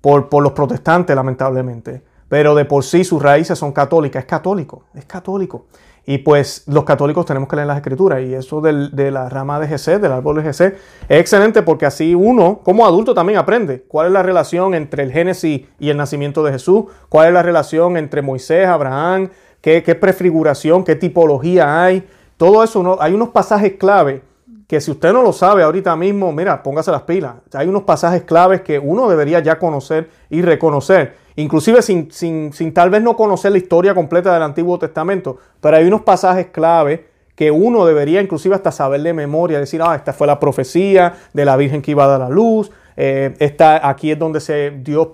por, 0.00 0.42
los 0.42 0.52
protestantes, 0.52 1.14
lamentablemente. 1.14 2.02
Pero 2.28 2.54
de 2.54 2.64
por 2.64 2.84
sí 2.84 3.04
sus 3.04 3.22
raíces 3.22 3.58
son 3.58 3.72
católicas, 3.72 4.22
es 4.22 4.28
católico, 4.28 4.84
es 4.94 5.04
católico. 5.04 5.66
Y 6.06 6.18
pues 6.18 6.64
los 6.66 6.84
católicos 6.84 7.24
tenemos 7.24 7.48
que 7.48 7.56
leer 7.56 7.66
las 7.66 7.78
escrituras 7.78 8.20
y 8.20 8.34
eso 8.34 8.60
de 8.60 9.10
la 9.10 9.28
rama 9.30 9.58
de 9.58 9.66
Jesús, 9.66 10.00
del 10.02 10.12
árbol 10.12 10.36
de 10.36 10.42
Jesús, 10.42 10.72
es 11.08 11.20
excelente 11.20 11.62
porque 11.62 11.86
así 11.86 12.14
uno 12.14 12.60
como 12.62 12.84
adulto 12.84 13.14
también 13.14 13.38
aprende 13.38 13.84
cuál 13.88 14.08
es 14.08 14.12
la 14.12 14.22
relación 14.22 14.74
entre 14.74 15.02
el 15.02 15.12
Génesis 15.12 15.62
y 15.78 15.88
el 15.88 15.96
nacimiento 15.96 16.44
de 16.44 16.52
Jesús, 16.52 16.84
cuál 17.08 17.28
es 17.28 17.32
la 17.32 17.42
relación 17.42 17.96
entre 17.96 18.20
Moisés, 18.20 18.66
Abraham, 18.66 19.30
qué, 19.62 19.94
prefiguración, 19.98 20.84
qué 20.84 20.94
tipología 20.94 21.82
hay. 21.82 22.06
Todo 22.44 22.62
eso, 22.62 22.98
hay 23.00 23.14
unos 23.14 23.30
pasajes 23.30 23.72
clave 23.78 24.20
que 24.68 24.78
si 24.78 24.90
usted 24.90 25.14
no 25.14 25.22
lo 25.22 25.32
sabe 25.32 25.62
ahorita 25.62 25.96
mismo, 25.96 26.30
mira, 26.30 26.62
póngase 26.62 26.90
las 26.90 27.00
pilas. 27.00 27.36
Hay 27.54 27.68
unos 27.68 27.84
pasajes 27.84 28.24
claves 28.24 28.60
que 28.60 28.78
uno 28.78 29.08
debería 29.08 29.40
ya 29.40 29.58
conocer 29.58 30.10
y 30.28 30.42
reconocer, 30.42 31.14
inclusive 31.36 31.80
sin, 31.80 32.12
sin, 32.12 32.52
sin 32.52 32.74
tal 32.74 32.90
vez 32.90 33.00
no 33.00 33.16
conocer 33.16 33.52
la 33.52 33.56
historia 33.56 33.94
completa 33.94 34.34
del 34.34 34.42
Antiguo 34.42 34.78
Testamento, 34.78 35.38
pero 35.62 35.78
hay 35.78 35.86
unos 35.86 36.02
pasajes 36.02 36.48
claves 36.48 37.00
que 37.34 37.50
uno 37.50 37.86
debería 37.86 38.20
inclusive 38.20 38.54
hasta 38.54 38.70
saber 38.70 39.00
de 39.00 39.14
memoria, 39.14 39.58
decir, 39.58 39.80
ah, 39.82 39.94
esta 39.94 40.12
fue 40.12 40.26
la 40.26 40.38
profecía 40.38 41.14
de 41.32 41.46
la 41.46 41.56
Virgen 41.56 41.80
que 41.80 41.92
iba 41.92 42.04
a 42.04 42.08
dar 42.08 42.20
a 42.20 42.28
luz, 42.28 42.70
eh, 42.98 43.56
aquí 43.82 44.10
es 44.10 44.18
donde 44.18 44.40
se, 44.40 44.70
Dios 44.82 45.08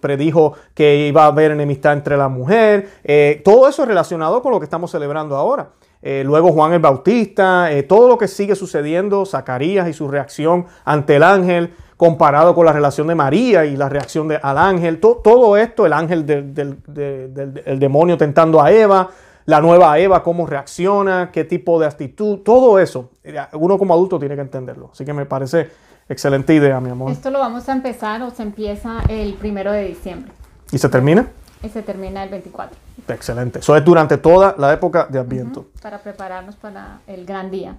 predijo 0.00 0.52
que 0.74 1.06
iba 1.08 1.24
a 1.24 1.28
haber 1.28 1.50
enemistad 1.52 1.94
entre 1.94 2.18
la 2.18 2.28
mujer, 2.28 2.90
eh, 3.04 3.40
todo 3.42 3.66
eso 3.66 3.84
es 3.84 3.88
relacionado 3.88 4.42
con 4.42 4.52
lo 4.52 4.60
que 4.60 4.64
estamos 4.64 4.90
celebrando 4.90 5.34
ahora. 5.34 5.70
Eh, 6.00 6.22
luego 6.24 6.52
Juan 6.52 6.72
el 6.72 6.78
Bautista, 6.78 7.72
eh, 7.72 7.82
todo 7.82 8.08
lo 8.08 8.18
que 8.18 8.28
sigue 8.28 8.54
sucediendo, 8.54 9.26
Zacarías 9.26 9.88
y 9.88 9.92
su 9.92 10.08
reacción 10.08 10.66
ante 10.84 11.16
el 11.16 11.24
ángel, 11.24 11.74
comparado 11.96 12.54
con 12.54 12.64
la 12.64 12.72
relación 12.72 13.08
de 13.08 13.16
María 13.16 13.64
y 13.64 13.76
la 13.76 13.88
reacción 13.88 14.28
de, 14.28 14.38
al 14.40 14.56
ángel, 14.56 15.00
todo 15.00 15.56
esto, 15.56 15.84
el 15.84 15.92
ángel 15.92 16.24
del, 16.24 17.78
demonio 17.80 18.16
tentando 18.16 18.62
a 18.62 18.70
Eva, 18.70 19.08
la 19.46 19.60
nueva 19.60 19.98
Eva, 19.98 20.22
cómo 20.22 20.46
reacciona, 20.46 21.30
qué 21.32 21.42
tipo 21.42 21.80
de 21.80 21.86
actitud, 21.86 22.38
todo 22.38 22.78
eso, 22.78 23.10
eh, 23.24 23.36
uno 23.54 23.76
como 23.76 23.94
adulto 23.94 24.18
tiene 24.20 24.36
que 24.36 24.42
entenderlo. 24.42 24.90
Así 24.92 25.04
que 25.04 25.12
me 25.12 25.26
parece 25.26 25.70
excelente 26.08 26.54
idea, 26.54 26.78
mi 26.80 26.90
amor. 26.90 27.10
Esto 27.10 27.32
lo 27.32 27.40
vamos 27.40 27.68
a 27.68 27.72
empezar 27.72 28.22
o 28.22 28.30
se 28.30 28.44
empieza 28.44 29.00
el 29.08 29.34
primero 29.34 29.72
de 29.72 29.84
diciembre. 29.84 30.30
¿Y 30.70 30.78
se 30.78 30.88
termina? 30.88 31.26
Y 31.62 31.68
se 31.68 31.82
termina 31.82 32.22
el 32.22 32.30
24. 32.30 32.76
Excelente. 33.08 33.58
Eso 33.58 33.76
es 33.76 33.84
durante 33.84 34.18
toda 34.18 34.54
la 34.58 34.72
época 34.72 35.06
de 35.10 35.18
Adviento. 35.18 35.66
para 35.82 35.98
prepararnos 35.98 36.56
para 36.56 37.00
el 37.06 37.24
gran 37.24 37.50
día. 37.50 37.74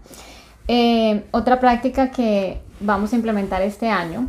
Eh, 0.72 1.26
otra 1.32 1.60
práctica 1.60 2.12
que 2.12 2.62
vamos 2.80 3.12
a 3.12 3.16
implementar 3.16 3.64
este 3.64 3.90
año, 3.90 4.28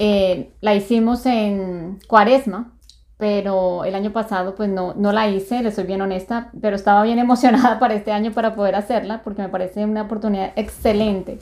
eh, 0.00 0.50
la 0.60 0.74
hicimos 0.74 1.24
en 1.26 2.00
Cuaresma, 2.08 2.72
pero 3.18 3.84
el 3.84 3.94
año 3.94 4.12
pasado 4.12 4.56
pues 4.56 4.68
no, 4.68 4.94
no 4.94 5.12
la 5.12 5.28
hice, 5.28 5.62
le 5.62 5.70
soy 5.70 5.84
bien 5.84 6.02
honesta, 6.02 6.50
pero 6.60 6.74
estaba 6.74 7.04
bien 7.04 7.18
emocionada 7.20 7.78
para 7.78 7.94
este 7.94 8.10
año 8.10 8.32
para 8.32 8.56
poder 8.56 8.74
hacerla 8.74 9.22
porque 9.22 9.42
me 9.42 9.48
parece 9.48 9.84
una 9.84 10.02
oportunidad 10.02 10.52
excelente, 10.56 11.38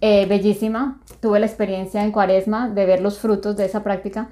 eh, 0.00 0.26
bellísima. 0.26 1.00
Tuve 1.20 1.40
la 1.40 1.46
experiencia 1.46 2.04
en 2.04 2.12
Cuaresma 2.12 2.68
de 2.68 2.86
ver 2.86 3.00
los 3.00 3.18
frutos 3.18 3.56
de 3.56 3.64
esa 3.64 3.82
práctica, 3.82 4.28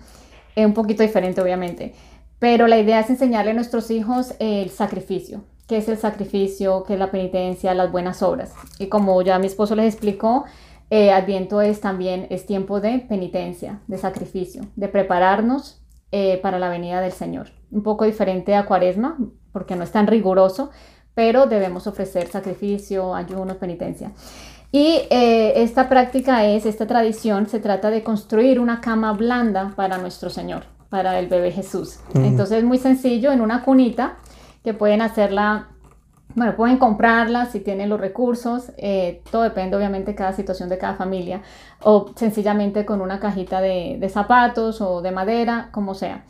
un 0.57 0.75
poquito 0.75 1.03
diferente 1.03 1.41
obviamente. 1.41 1.95
Pero 2.41 2.67
la 2.67 2.79
idea 2.79 3.01
es 3.01 3.11
enseñarle 3.11 3.53
a 3.53 3.55
nuestros 3.55 3.91
hijos 3.91 4.35
el 4.39 4.71
sacrificio, 4.71 5.45
qué 5.69 5.77
es 5.77 5.89
el 5.89 5.99
sacrificio, 5.99 6.85
qué 6.85 6.95
es 6.95 6.99
la 6.99 7.11
penitencia, 7.11 7.75
las 7.75 7.93
buenas 7.93 8.23
obras. 8.23 8.55
Y 8.79 8.87
como 8.87 9.21
ya 9.21 9.39
mi 9.39 9.47
esposo 9.47 9.77
les 9.77 9.93
explicó, 9.93 10.47
eh, 10.89 11.13
Adviento 11.13 11.61
es 11.61 11.81
también 11.81 12.27
es 12.31 12.47
tiempo 12.47 12.81
de 12.81 12.99
penitencia, 13.01 13.81
de 13.87 13.99
sacrificio, 13.99 14.63
de 14.75 14.89
prepararnos 14.89 15.83
eh, 16.13 16.41
para 16.43 16.59
la 16.59 16.71
venida 16.71 17.03
del 17.03 17.13
Señor. 17.13 17.51
Un 17.71 17.83
poco 17.83 18.07
diferente 18.07 18.57
a 18.57 18.65
Cuaresma, 18.65 19.19
porque 19.53 19.77
no 19.77 19.85
es 19.85 19.93
tan 19.93 20.07
riguroso, 20.07 20.71
pero 21.15 21.45
debemos 21.45 21.87
ofrecer 21.87 22.29
sacrificio, 22.29 23.15
ayuno, 23.15 23.59
penitencia. 23.59 24.13
Y 24.73 25.03
eh, 25.11 25.53
esta 25.57 25.91
práctica 25.91 26.47
es, 26.47 26.65
esta 26.65 26.87
tradición, 26.87 27.49
se 27.49 27.61
trata 27.61 27.91
de 27.91 28.03
construir 28.03 28.59
una 28.59 28.81
cama 28.81 29.13
blanda 29.13 29.75
para 29.77 29.99
nuestro 29.99 30.31
Señor 30.31 30.80
para 30.91 31.19
el 31.19 31.29
bebé 31.29 31.53
Jesús. 31.53 32.01
Entonces 32.15 32.59
es 32.59 32.65
muy 32.65 32.79
sencillo 32.79 33.33
en 33.33 33.41
una 33.41 33.63
cunita 33.63 34.17
que 34.63 34.75
pueden 34.75 35.01
hacerla, 35.01 35.69
bueno, 36.35 36.55
pueden 36.57 36.79
comprarla 36.79 37.47
si 37.47 37.61
tienen 37.61 37.89
los 37.89 38.01
recursos, 38.01 38.73
eh, 38.77 39.23
todo 39.31 39.43
depende 39.43 39.77
obviamente 39.77 40.11
de 40.11 40.17
cada 40.17 40.33
situación 40.33 40.69
de 40.69 40.79
cada 40.79 40.95
familia, 40.95 41.43
o 41.83 42.11
sencillamente 42.17 42.85
con 42.85 43.01
una 43.01 43.21
cajita 43.21 43.61
de, 43.61 43.97
de 43.99 44.09
zapatos 44.09 44.81
o 44.81 45.01
de 45.01 45.13
madera, 45.13 45.71
como 45.73 45.95
sea. 45.95 46.25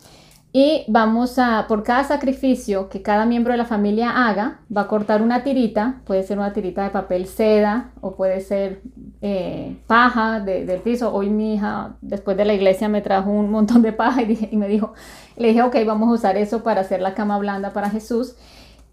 Y 0.53 0.83
vamos 0.89 1.39
a, 1.39 1.65
por 1.67 1.83
cada 1.83 2.03
sacrificio 2.03 2.89
que 2.89 3.01
cada 3.01 3.25
miembro 3.25 3.53
de 3.53 3.57
la 3.57 3.65
familia 3.65 4.27
haga, 4.27 4.59
va 4.75 4.81
a 4.81 4.87
cortar 4.87 5.21
una 5.21 5.43
tirita, 5.43 6.01
puede 6.05 6.23
ser 6.23 6.39
una 6.39 6.51
tirita 6.51 6.83
de 6.83 6.89
papel 6.89 7.25
seda 7.25 7.91
o 8.01 8.15
puede 8.15 8.41
ser 8.41 8.81
eh, 9.21 9.77
paja 9.87 10.41
del 10.41 10.81
piso. 10.81 11.13
Hoy 11.13 11.29
mi 11.29 11.55
hija, 11.55 11.95
después 12.01 12.35
de 12.35 12.43
la 12.43 12.53
iglesia, 12.53 12.89
me 12.89 13.01
trajo 13.01 13.29
un 13.29 13.49
montón 13.49 13.81
de 13.81 13.93
paja 13.93 14.23
y, 14.23 14.57
me 14.57 14.67
dijo, 14.67 14.93
le 15.37 15.49
dije, 15.49 15.61
ok, 15.61 15.77
vamos 15.85 16.09
a 16.09 16.13
usar 16.13 16.35
eso 16.35 16.63
para 16.63 16.81
hacer 16.81 17.01
la 17.01 17.13
cama 17.13 17.37
blanda 17.37 17.71
para 17.71 17.89
Jesús. 17.89 18.35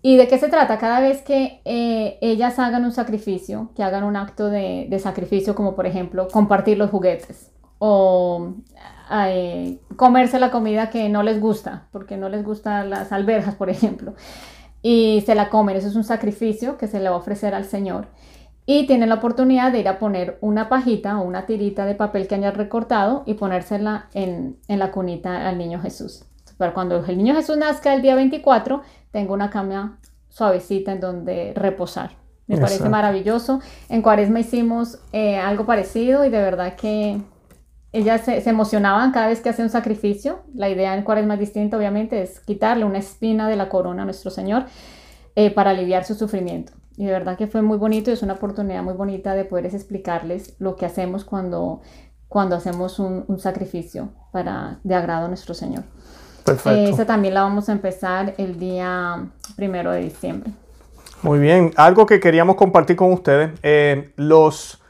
¿Y 0.00 0.16
de 0.16 0.28
qué 0.28 0.38
se 0.38 0.48
trata? 0.48 0.78
Cada 0.78 1.00
vez 1.00 1.22
que 1.22 1.60
eh, 1.64 2.18
ellas 2.20 2.60
hagan 2.60 2.84
un 2.84 2.92
sacrificio, 2.92 3.72
que 3.74 3.82
hagan 3.82 4.04
un 4.04 4.14
acto 4.14 4.48
de, 4.48 4.86
de 4.88 4.98
sacrificio, 5.00 5.56
como 5.56 5.74
por 5.74 5.86
ejemplo 5.86 6.28
compartir 6.28 6.78
los 6.78 6.90
juguetes 6.90 7.50
o 7.78 8.54
eh, 9.10 9.80
comerse 9.96 10.38
la 10.38 10.50
comida 10.50 10.90
que 10.90 11.08
no 11.08 11.22
les 11.22 11.40
gusta, 11.40 11.88
porque 11.92 12.16
no 12.16 12.28
les 12.28 12.44
gustan 12.44 12.90
las 12.90 13.12
alberjas, 13.12 13.54
por 13.54 13.70
ejemplo, 13.70 14.14
y 14.82 15.22
se 15.26 15.34
la 15.34 15.48
comen. 15.50 15.76
Eso 15.76 15.88
es 15.88 15.96
un 15.96 16.04
sacrificio 16.04 16.76
que 16.78 16.86
se 16.86 17.00
le 17.00 17.08
va 17.08 17.16
a 17.16 17.18
ofrecer 17.18 17.54
al 17.54 17.64
Señor. 17.64 18.08
Y 18.66 18.86
tienen 18.86 19.08
la 19.08 19.14
oportunidad 19.14 19.72
de 19.72 19.80
ir 19.80 19.88
a 19.88 19.98
poner 19.98 20.36
una 20.42 20.68
pajita 20.68 21.18
o 21.18 21.22
una 21.22 21.46
tirita 21.46 21.86
de 21.86 21.94
papel 21.94 22.28
que 22.28 22.34
hayan 22.34 22.54
recortado 22.54 23.22
y 23.24 23.34
ponérsela 23.34 24.08
en, 24.12 24.58
en 24.68 24.78
la 24.78 24.90
cunita 24.90 25.48
al 25.48 25.56
niño 25.56 25.80
Jesús. 25.80 26.24
Para 26.58 26.74
cuando 26.74 27.02
el 27.04 27.16
niño 27.16 27.34
Jesús 27.34 27.56
nazca 27.56 27.94
el 27.94 28.02
día 28.02 28.14
24, 28.14 28.82
tengo 29.10 29.32
una 29.32 29.48
cama 29.48 29.98
suavecita 30.28 30.92
en 30.92 31.00
donde 31.00 31.52
reposar. 31.54 32.10
Me 32.48 32.56
parece 32.56 32.88
maravilloso. 32.88 33.60
En 33.90 34.00
Cuaresma 34.00 34.40
hicimos 34.40 34.98
eh, 35.12 35.36
algo 35.36 35.66
parecido 35.66 36.24
y 36.24 36.30
de 36.30 36.38
verdad 36.38 36.76
que 36.76 37.20
ellas 37.92 38.22
se, 38.22 38.48
emocionaban 38.48 39.12
cada 39.12 39.28
vez 39.28 39.40
que 39.40 39.48
hacía 39.48 39.64
un 39.64 39.70
sacrificio. 39.70 40.40
La 40.54 40.68
idea 40.68 40.94
en 40.94 41.02
Cuaresma 41.02 41.34
es 41.34 41.40
distinta, 41.40 41.76
obviamente, 41.76 42.22
es 42.22 42.40
quitarle 42.40 42.84
una 42.84 42.98
espina 42.98 43.48
de 43.48 43.56
la 43.56 43.68
corona 43.68 44.02
a 44.02 44.04
nuestro 44.04 44.30
Señor 44.30 44.64
eh, 45.36 45.50
para 45.50 45.70
aliviar 45.70 46.04
su 46.04 46.14
sufrimiento. 46.14 46.72
Y 46.96 47.06
de 47.06 47.12
verdad 47.12 47.38
que 47.38 47.46
fue 47.46 47.62
muy 47.62 47.78
bonito 47.78 48.10
y 48.10 48.14
es 48.14 48.22
una 48.22 48.34
oportunidad 48.34 48.82
muy 48.82 48.94
bonita 48.94 49.34
de 49.34 49.44
poder 49.44 49.66
explicarles 49.66 50.56
lo 50.58 50.76
que 50.76 50.84
hacemos 50.84 51.24
cuando, 51.24 51.80
cuando 52.26 52.56
hacemos 52.56 52.98
un, 52.98 53.38
sacrificio 53.38 54.10
para, 54.32 54.80
de 54.82 54.94
agrado 54.94 55.26
a 55.26 55.28
nuestro 55.28 55.54
Señor. 55.54 55.84
Perfecto. 56.44 56.70
Eh, 56.70 56.90
esa 56.90 57.06
también 57.06 57.34
la 57.34 57.42
vamos 57.42 57.68
a 57.68 57.72
empezar 57.72 58.34
el 58.36 58.58
día 58.58 59.28
primero 59.56 59.92
de 59.92 60.00
diciembre. 60.00 60.52
Muy 61.22 61.38
bien. 61.38 61.72
Algo 61.76 62.04
que 62.04 62.20
queríamos 62.20 62.56
compartir 62.56 62.96
con 62.96 63.12
ustedes. 63.12 63.52
Eh, 63.62 64.12
los 64.16 64.80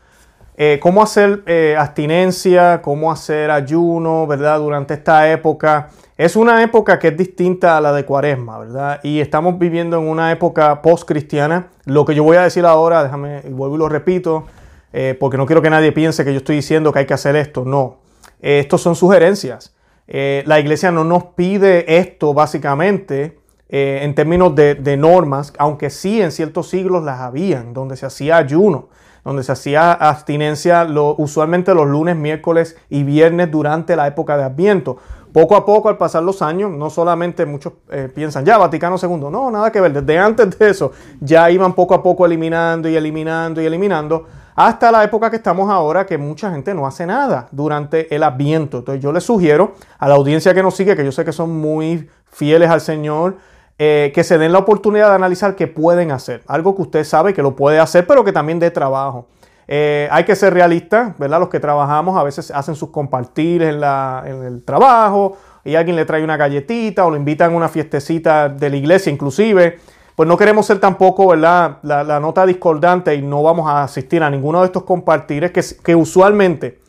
eh, 0.60 0.80
cómo 0.82 1.04
hacer 1.04 1.44
eh, 1.46 1.76
abstinencia, 1.78 2.82
cómo 2.82 3.12
hacer 3.12 3.48
ayuno, 3.48 4.26
¿verdad? 4.26 4.58
Durante 4.58 4.94
esta 4.94 5.30
época. 5.30 5.90
Es 6.16 6.34
una 6.34 6.60
época 6.64 6.98
que 6.98 7.08
es 7.08 7.16
distinta 7.16 7.76
a 7.76 7.80
la 7.80 7.92
de 7.92 8.04
Cuaresma, 8.04 8.58
¿verdad? 8.58 8.98
Y 9.04 9.20
estamos 9.20 9.56
viviendo 9.56 10.00
en 10.00 10.08
una 10.08 10.32
época 10.32 10.82
post-cristiana. 10.82 11.68
Lo 11.84 12.04
que 12.04 12.16
yo 12.16 12.24
voy 12.24 12.38
a 12.38 12.42
decir 12.42 12.66
ahora, 12.66 13.04
déjame, 13.04 13.42
vuelvo 13.42 13.76
y 13.76 13.78
lo 13.78 13.88
repito, 13.88 14.46
eh, 14.92 15.16
porque 15.20 15.36
no 15.36 15.46
quiero 15.46 15.62
que 15.62 15.70
nadie 15.70 15.92
piense 15.92 16.24
que 16.24 16.32
yo 16.32 16.38
estoy 16.38 16.56
diciendo 16.56 16.92
que 16.92 16.98
hay 16.98 17.06
que 17.06 17.14
hacer 17.14 17.36
esto. 17.36 17.64
No. 17.64 17.98
estos 18.40 18.80
son 18.82 18.96
sugerencias. 18.96 19.76
la 20.08 20.58
iglesia 20.58 20.90
no 20.90 21.04
nos 21.04 21.22
pide 21.36 21.98
esto 21.98 22.34
básicamente 22.34 23.38
en 23.68 24.12
términos 24.16 24.56
de, 24.56 24.74
de 24.74 24.96
normas, 24.96 25.52
aunque 25.56 25.88
sí 25.88 26.20
en 26.20 26.32
ciertos 26.32 26.68
siglos 26.68 27.04
las 27.04 27.20
habían, 27.20 27.72
donde 27.74 27.96
se 27.96 28.06
hacía 28.06 28.38
ayuno 28.38 28.88
donde 29.28 29.42
se 29.42 29.52
hacía 29.52 29.92
abstinencia 29.92 30.86
usualmente 31.18 31.74
los 31.74 31.86
lunes, 31.86 32.16
miércoles 32.16 32.78
y 32.88 33.02
viernes 33.02 33.50
durante 33.50 33.94
la 33.94 34.06
época 34.06 34.38
de 34.38 34.44
Adviento. 34.44 34.96
Poco 35.34 35.54
a 35.54 35.66
poco, 35.66 35.90
al 35.90 35.98
pasar 35.98 36.22
los 36.22 36.40
años, 36.40 36.70
no 36.70 36.88
solamente 36.88 37.44
muchos 37.44 37.74
eh, 37.90 38.10
piensan, 38.12 38.46
ya, 38.46 38.56
Vaticano 38.56 38.96
II, 38.96 39.28
no, 39.30 39.50
nada 39.50 39.70
que 39.70 39.82
ver, 39.82 39.92
desde 39.92 40.18
antes 40.18 40.58
de 40.58 40.70
eso 40.70 40.92
ya 41.20 41.50
iban 41.50 41.74
poco 41.74 41.92
a 41.92 42.02
poco 42.02 42.24
eliminando 42.24 42.88
y 42.88 42.96
eliminando 42.96 43.60
y 43.60 43.66
eliminando, 43.66 44.24
hasta 44.54 44.90
la 44.90 45.04
época 45.04 45.28
que 45.28 45.36
estamos 45.36 45.68
ahora, 45.68 46.06
que 46.06 46.16
mucha 46.16 46.50
gente 46.50 46.72
no 46.72 46.86
hace 46.86 47.04
nada 47.04 47.48
durante 47.50 48.14
el 48.14 48.22
Adviento. 48.22 48.78
Entonces 48.78 49.02
yo 49.02 49.12
les 49.12 49.24
sugiero 49.24 49.74
a 49.98 50.08
la 50.08 50.14
audiencia 50.14 50.54
que 50.54 50.62
nos 50.62 50.74
sigue, 50.74 50.96
que 50.96 51.04
yo 51.04 51.12
sé 51.12 51.22
que 51.22 51.32
son 51.32 51.54
muy 51.54 52.08
fieles 52.30 52.70
al 52.70 52.80
Señor, 52.80 53.36
eh, 53.80 54.10
que 54.12 54.24
se 54.24 54.38
den 54.38 54.50
la 54.50 54.58
oportunidad 54.58 55.10
de 55.10 55.14
analizar 55.14 55.54
qué 55.54 55.68
pueden 55.68 56.10
hacer. 56.10 56.42
Algo 56.48 56.74
que 56.74 56.82
usted 56.82 57.04
sabe 57.04 57.32
que 57.32 57.42
lo 57.42 57.54
puede 57.54 57.78
hacer, 57.78 58.08
pero 58.08 58.24
que 58.24 58.32
también 58.32 58.58
dé 58.58 58.72
trabajo. 58.72 59.28
Eh, 59.68 60.08
hay 60.10 60.24
que 60.24 60.34
ser 60.34 60.52
realistas, 60.52 61.16
¿verdad? 61.16 61.38
Los 61.38 61.48
que 61.48 61.60
trabajamos 61.60 62.18
a 62.18 62.24
veces 62.24 62.50
hacen 62.50 62.74
sus 62.74 62.88
compartir 62.90 63.62
en, 63.62 63.84
el 63.84 64.64
trabajo 64.64 65.36
y 65.64 65.76
alguien 65.76 65.94
le 65.94 66.04
trae 66.06 66.24
una 66.24 66.36
galletita 66.36 67.04
o 67.04 67.10
lo 67.10 67.16
invitan 67.16 67.52
a 67.52 67.56
una 67.56 67.68
fiestecita 67.68 68.48
de 68.48 68.70
la 68.70 68.76
iglesia 68.76 69.12
inclusive. 69.12 69.78
pues 70.16 70.28
no 70.28 70.36
queremos 70.36 70.66
ser 70.66 70.80
tampoco, 70.80 71.28
¿verdad? 71.28 71.78
La, 71.82 72.18
nota 72.18 72.46
discordante 72.46 73.14
y 73.14 73.22
no 73.22 73.44
vamos 73.44 73.68
a 73.68 73.84
asistir 73.84 74.24
a 74.24 74.30
ninguno 74.30 74.60
de 74.60 74.66
estos 74.66 74.82
compartires 74.82 75.52
que, 75.52 75.62
que 75.84 75.94
usualmente 75.94 76.80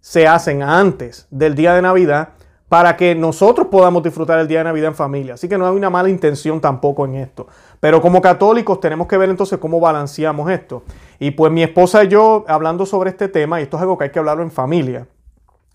se 0.00 0.26
hacen 0.26 0.62
antes 0.62 1.26
del 1.30 1.54
día 1.54 1.74
de 1.74 1.82
Navidad 1.82 2.30
para 2.68 2.96
que 2.96 3.14
nosotros 3.14 3.68
podamos 3.70 4.02
disfrutar 4.02 4.38
el 4.38 4.46
día 4.46 4.58
de 4.58 4.64
Navidad 4.64 4.88
en 4.88 4.94
familia. 4.94 5.34
Así 5.34 5.48
que 5.48 5.56
no 5.56 5.66
hay 5.66 5.74
una 5.74 5.88
mala 5.90 6.08
intención 6.08 6.60
tampoco 6.60 7.06
en 7.06 7.14
esto. 7.14 7.46
Pero 7.80 8.02
como 8.02 8.20
católicos 8.20 8.80
tenemos 8.80 9.06
que 9.06 9.16
ver 9.16 9.30
entonces 9.30 9.58
cómo 9.58 9.80
balanceamos 9.80 10.50
esto. 10.50 10.82
Y 11.18 11.30
pues 11.30 11.50
mi 11.50 11.62
esposa 11.62 12.04
y 12.04 12.08
yo, 12.08 12.44
hablando 12.46 12.84
sobre 12.84 13.10
este 13.10 13.28
tema, 13.28 13.60
y 13.60 13.64
esto 13.64 13.76
es 13.78 13.82
algo 13.82 13.96
que 13.96 14.04
hay 14.04 14.10
que 14.10 14.18
hablarlo 14.18 14.42
en 14.42 14.50
familia, 14.50 15.06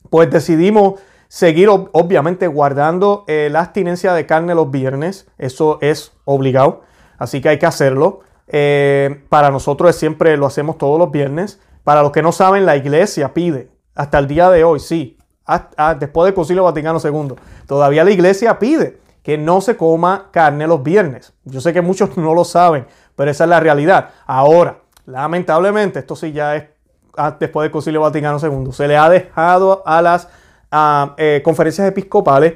pues 0.10 0.30
decidimos 0.30 1.00
seguir 1.28 1.68
obviamente 1.70 2.46
guardando 2.48 3.24
eh, 3.28 3.50
la 3.52 3.62
abstinencia 3.62 4.14
de 4.14 4.28
carne 4.28 4.54
los 4.54 4.70
viernes. 4.70 5.28
Eso 5.40 5.80
es 5.82 6.12
obligado. 6.26 6.82
Así 7.18 7.42
que 7.42 7.50
hay 7.50 7.58
que 7.58 7.66
hacerlo. 7.66 8.20
Eh, 8.48 9.24
para 9.30 9.50
nosotros 9.50 9.96
siempre 9.96 10.38
lo 10.38 10.46
hacemos 10.46 10.78
todos 10.78 11.00
los 11.00 11.10
viernes. 11.10 11.60
Para 11.84 12.04
los 12.04 12.12
que 12.12 12.22
no 12.22 12.32
saben, 12.32 12.68
la 12.68 12.78
iglesia 12.78 13.34
pide 13.34 13.72
hasta 13.96 14.20
el 14.20 14.28
día 14.28 14.50
de 14.50 14.64
hoy, 14.64 14.80
sí, 14.80 15.18
después 16.00 16.26
del 16.26 16.34
Concilio 16.34 16.64
Vaticano 16.64 17.00
II, 17.04 17.36
todavía 17.68 18.04
la 18.04 18.12
iglesia 18.12 18.60
pide 18.60 19.00
que 19.22 19.38
no 19.38 19.62
se 19.62 19.78
coma 19.78 20.30
carne 20.32 20.68
los 20.68 20.84
viernes. 20.84 21.34
Yo 21.46 21.62
sé 21.62 21.74
que 21.74 21.82
muchos 21.82 22.18
no 22.18 22.34
lo 22.34 22.44
saben, 22.44 22.86
pero 23.16 23.32
esa 23.32 23.46
es 23.46 23.50
la 23.50 23.60
realidad. 23.60 24.10
Ahora, 24.26 24.80
lamentablemente, 25.06 26.00
esto 26.00 26.16
sí 26.16 26.32
ya 26.32 26.56
es 26.56 26.64
después 27.40 27.66
del 27.66 27.72
Concilio 27.72 28.02
Vaticano 28.02 28.40
II, 28.42 28.72
se 28.72 28.88
le 28.88 28.98
ha 28.98 29.08
dejado 29.10 29.84
a 29.86 30.02
las 30.02 30.28
eh, 31.18 31.42
conferencias 31.44 31.88
episcopales 31.88 32.56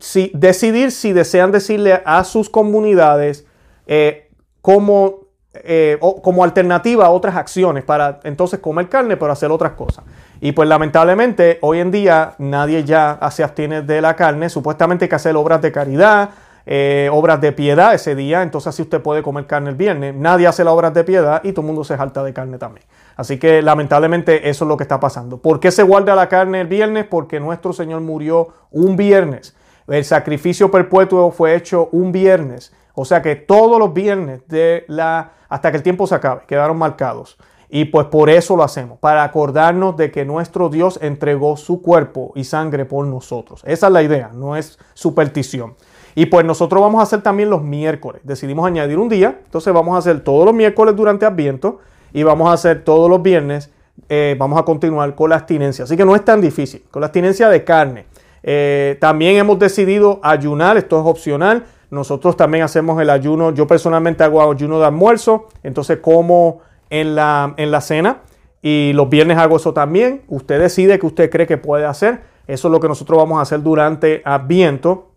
si, 0.00 0.30
decidir 0.34 0.92
si 0.92 1.12
desean 1.12 1.50
decirle 1.50 2.02
a 2.04 2.22
sus 2.24 2.48
comunidades 2.48 3.46
eh, 3.86 4.30
cómo 4.60 5.21
eh, 5.64 5.98
como 6.22 6.44
alternativa 6.44 7.06
a 7.06 7.10
otras 7.10 7.36
acciones 7.36 7.84
para 7.84 8.20
entonces 8.24 8.60
comer 8.60 8.88
carne, 8.88 9.16
pero 9.16 9.32
hacer 9.32 9.50
otras 9.50 9.72
cosas. 9.72 10.04
Y 10.40 10.52
pues 10.52 10.68
lamentablemente 10.68 11.58
hoy 11.60 11.78
en 11.78 11.90
día 11.90 12.34
nadie 12.38 12.82
ya 12.84 13.18
se 13.30 13.44
abstiene 13.44 13.82
de 13.82 14.00
la 14.00 14.16
carne, 14.16 14.48
supuestamente 14.48 15.04
hay 15.04 15.08
que 15.08 15.14
hacer 15.14 15.36
obras 15.36 15.62
de 15.62 15.70
caridad, 15.70 16.30
eh, 16.64 17.08
obras 17.12 17.40
de 17.40 17.52
piedad 17.52 17.92
ese 17.94 18.14
día, 18.14 18.42
entonces 18.42 18.68
así 18.68 18.82
usted 18.82 19.00
puede 19.00 19.22
comer 19.22 19.46
carne 19.46 19.70
el 19.70 19.76
viernes. 19.76 20.14
Nadie 20.14 20.46
hace 20.46 20.64
las 20.64 20.74
obras 20.74 20.94
de 20.94 21.04
piedad 21.04 21.42
y 21.44 21.52
todo 21.52 21.62
el 21.62 21.66
mundo 21.68 21.84
se 21.84 21.96
jalta 21.96 22.22
de 22.22 22.32
carne 22.32 22.58
también. 22.58 22.86
Así 23.16 23.38
que 23.38 23.62
lamentablemente 23.62 24.48
eso 24.48 24.64
es 24.64 24.68
lo 24.68 24.76
que 24.76 24.84
está 24.84 25.00
pasando. 25.00 25.38
¿Por 25.38 25.60
qué 25.60 25.70
se 25.70 25.82
guarda 25.82 26.14
la 26.14 26.28
carne 26.28 26.60
el 26.60 26.66
viernes? 26.66 27.04
Porque 27.06 27.40
nuestro 27.40 27.72
Señor 27.72 28.00
murió 28.00 28.48
un 28.70 28.96
viernes. 28.96 29.54
El 29.88 30.04
sacrificio 30.04 30.70
perpetuo 30.70 31.30
fue 31.30 31.54
hecho 31.54 31.88
un 31.92 32.12
viernes. 32.12 32.72
O 32.94 33.04
sea 33.04 33.22
que 33.22 33.36
todos 33.36 33.78
los 33.78 33.92
viernes 33.94 34.46
de 34.48 34.84
la 34.88 35.32
hasta 35.48 35.70
que 35.70 35.76
el 35.76 35.82
tiempo 35.82 36.06
se 36.06 36.14
acabe, 36.14 36.42
quedaron 36.46 36.78
marcados. 36.78 37.36
Y 37.68 37.86
pues 37.86 38.06
por 38.06 38.30
eso 38.30 38.56
lo 38.56 38.62
hacemos, 38.62 38.98
para 38.98 39.22
acordarnos 39.22 39.96
de 39.98 40.10
que 40.10 40.24
nuestro 40.24 40.70
Dios 40.70 40.98
entregó 41.02 41.56
su 41.56 41.82
cuerpo 41.82 42.32
y 42.34 42.44
sangre 42.44 42.84
por 42.84 43.06
nosotros. 43.06 43.62
Esa 43.66 43.86
es 43.86 43.92
la 43.92 44.02
idea, 44.02 44.30
no 44.34 44.56
es 44.56 44.78
superstición. 44.94 45.74
Y 46.14 46.26
pues 46.26 46.44
nosotros 46.44 46.82
vamos 46.82 47.00
a 47.00 47.02
hacer 47.02 47.22
también 47.22 47.50
los 47.50 47.62
miércoles. 47.62 48.22
Decidimos 48.24 48.66
añadir 48.66 48.98
un 48.98 49.08
día, 49.08 49.40
entonces 49.44 49.72
vamos 49.72 49.94
a 49.94 49.98
hacer 49.98 50.20
todos 50.20 50.44
los 50.44 50.54
miércoles 50.54 50.96
durante 50.96 51.26
Adviento 51.26 51.80
y 52.12 52.22
vamos 52.22 52.48
a 52.48 52.52
hacer 52.52 52.84
todos 52.84 53.08
los 53.08 53.22
viernes. 53.22 53.70
Eh, 54.08 54.36
vamos 54.38 54.58
a 54.58 54.64
continuar 54.64 55.14
con 55.14 55.30
la 55.30 55.36
abstinencia. 55.36 55.84
Así 55.84 55.96
que 55.96 56.04
no 56.04 56.14
es 56.14 56.24
tan 56.24 56.40
difícil, 56.40 56.82
con 56.90 57.00
la 57.00 57.06
abstinencia 57.06 57.48
de 57.48 57.62
carne. 57.62 58.06
Eh, 58.42 58.96
también 59.00 59.36
hemos 59.36 59.58
decidido 59.58 60.18
ayunar, 60.22 60.76
esto 60.76 60.98
es 60.98 61.06
opcional. 61.06 61.64
Nosotros 61.92 62.38
también 62.38 62.64
hacemos 62.64 62.98
el 63.02 63.10
ayuno. 63.10 63.50
Yo 63.50 63.66
personalmente 63.66 64.24
hago 64.24 64.50
ayuno 64.50 64.78
de 64.78 64.86
almuerzo, 64.86 65.48
entonces 65.62 65.98
como 65.98 66.60
en 66.88 67.14
la, 67.14 67.52
en 67.58 67.70
la 67.70 67.82
cena 67.82 68.22
y 68.62 68.94
los 68.94 69.10
viernes 69.10 69.36
hago 69.36 69.56
eso 69.56 69.74
también. 69.74 70.22
Usted 70.26 70.58
decide 70.58 70.98
qué 70.98 71.04
usted 71.04 71.28
cree 71.28 71.46
que 71.46 71.58
puede 71.58 71.84
hacer. 71.84 72.22
Eso 72.46 72.68
es 72.68 72.72
lo 72.72 72.80
que 72.80 72.88
nosotros 72.88 73.18
vamos 73.18 73.38
a 73.38 73.42
hacer 73.42 73.62
durante 73.62 74.22
Adviento. 74.24 75.10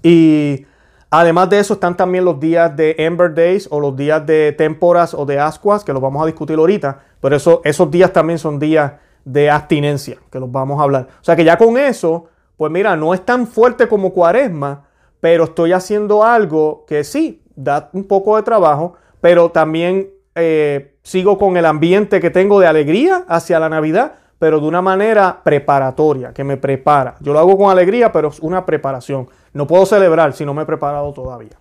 Y 0.00 0.66
además 1.10 1.50
de 1.50 1.58
eso 1.58 1.74
están 1.74 1.96
también 1.96 2.24
los 2.24 2.38
días 2.38 2.76
de 2.76 2.94
Ember 2.96 3.34
Days 3.34 3.66
o 3.68 3.80
los 3.80 3.96
días 3.96 4.24
de 4.24 4.52
Temporas 4.52 5.14
o 5.14 5.26
de 5.26 5.40
Ascuas, 5.40 5.82
que 5.82 5.92
los 5.92 6.00
vamos 6.00 6.22
a 6.22 6.26
discutir 6.26 6.60
ahorita. 6.60 7.00
Pero 7.20 7.34
eso, 7.34 7.60
esos 7.64 7.90
días 7.90 8.12
también 8.12 8.38
son 8.38 8.60
días 8.60 8.92
de 9.24 9.50
abstinencia, 9.50 10.18
que 10.30 10.38
los 10.38 10.52
vamos 10.52 10.78
a 10.78 10.84
hablar. 10.84 11.08
O 11.20 11.24
sea 11.24 11.34
que 11.34 11.42
ya 11.42 11.58
con 11.58 11.76
eso, 11.76 12.26
pues 12.56 12.70
mira, 12.70 12.94
no 12.94 13.14
es 13.14 13.26
tan 13.26 13.48
fuerte 13.48 13.88
como 13.88 14.12
cuaresma, 14.12 14.84
pero 15.20 15.44
estoy 15.44 15.72
haciendo 15.72 16.24
algo 16.24 16.84
que 16.86 17.04
sí, 17.04 17.42
da 17.54 17.90
un 17.92 18.04
poco 18.04 18.36
de 18.36 18.42
trabajo, 18.42 18.94
pero 19.20 19.50
también 19.50 20.10
eh, 20.34 20.94
sigo 21.02 21.38
con 21.38 21.56
el 21.56 21.66
ambiente 21.66 22.20
que 22.20 22.30
tengo 22.30 22.60
de 22.60 22.66
alegría 22.66 23.24
hacia 23.28 23.58
la 23.58 23.68
Navidad, 23.68 24.14
pero 24.38 24.60
de 24.60 24.66
una 24.66 24.80
manera 24.80 25.40
preparatoria, 25.42 26.32
que 26.32 26.44
me 26.44 26.56
prepara. 26.56 27.16
Yo 27.20 27.32
lo 27.32 27.40
hago 27.40 27.58
con 27.58 27.70
alegría, 27.70 28.12
pero 28.12 28.28
es 28.28 28.38
una 28.38 28.64
preparación. 28.64 29.28
No 29.52 29.66
puedo 29.66 29.84
celebrar 29.84 30.32
si 30.32 30.44
no 30.44 30.54
me 30.54 30.62
he 30.62 30.66
preparado 30.66 31.12
todavía. 31.12 31.58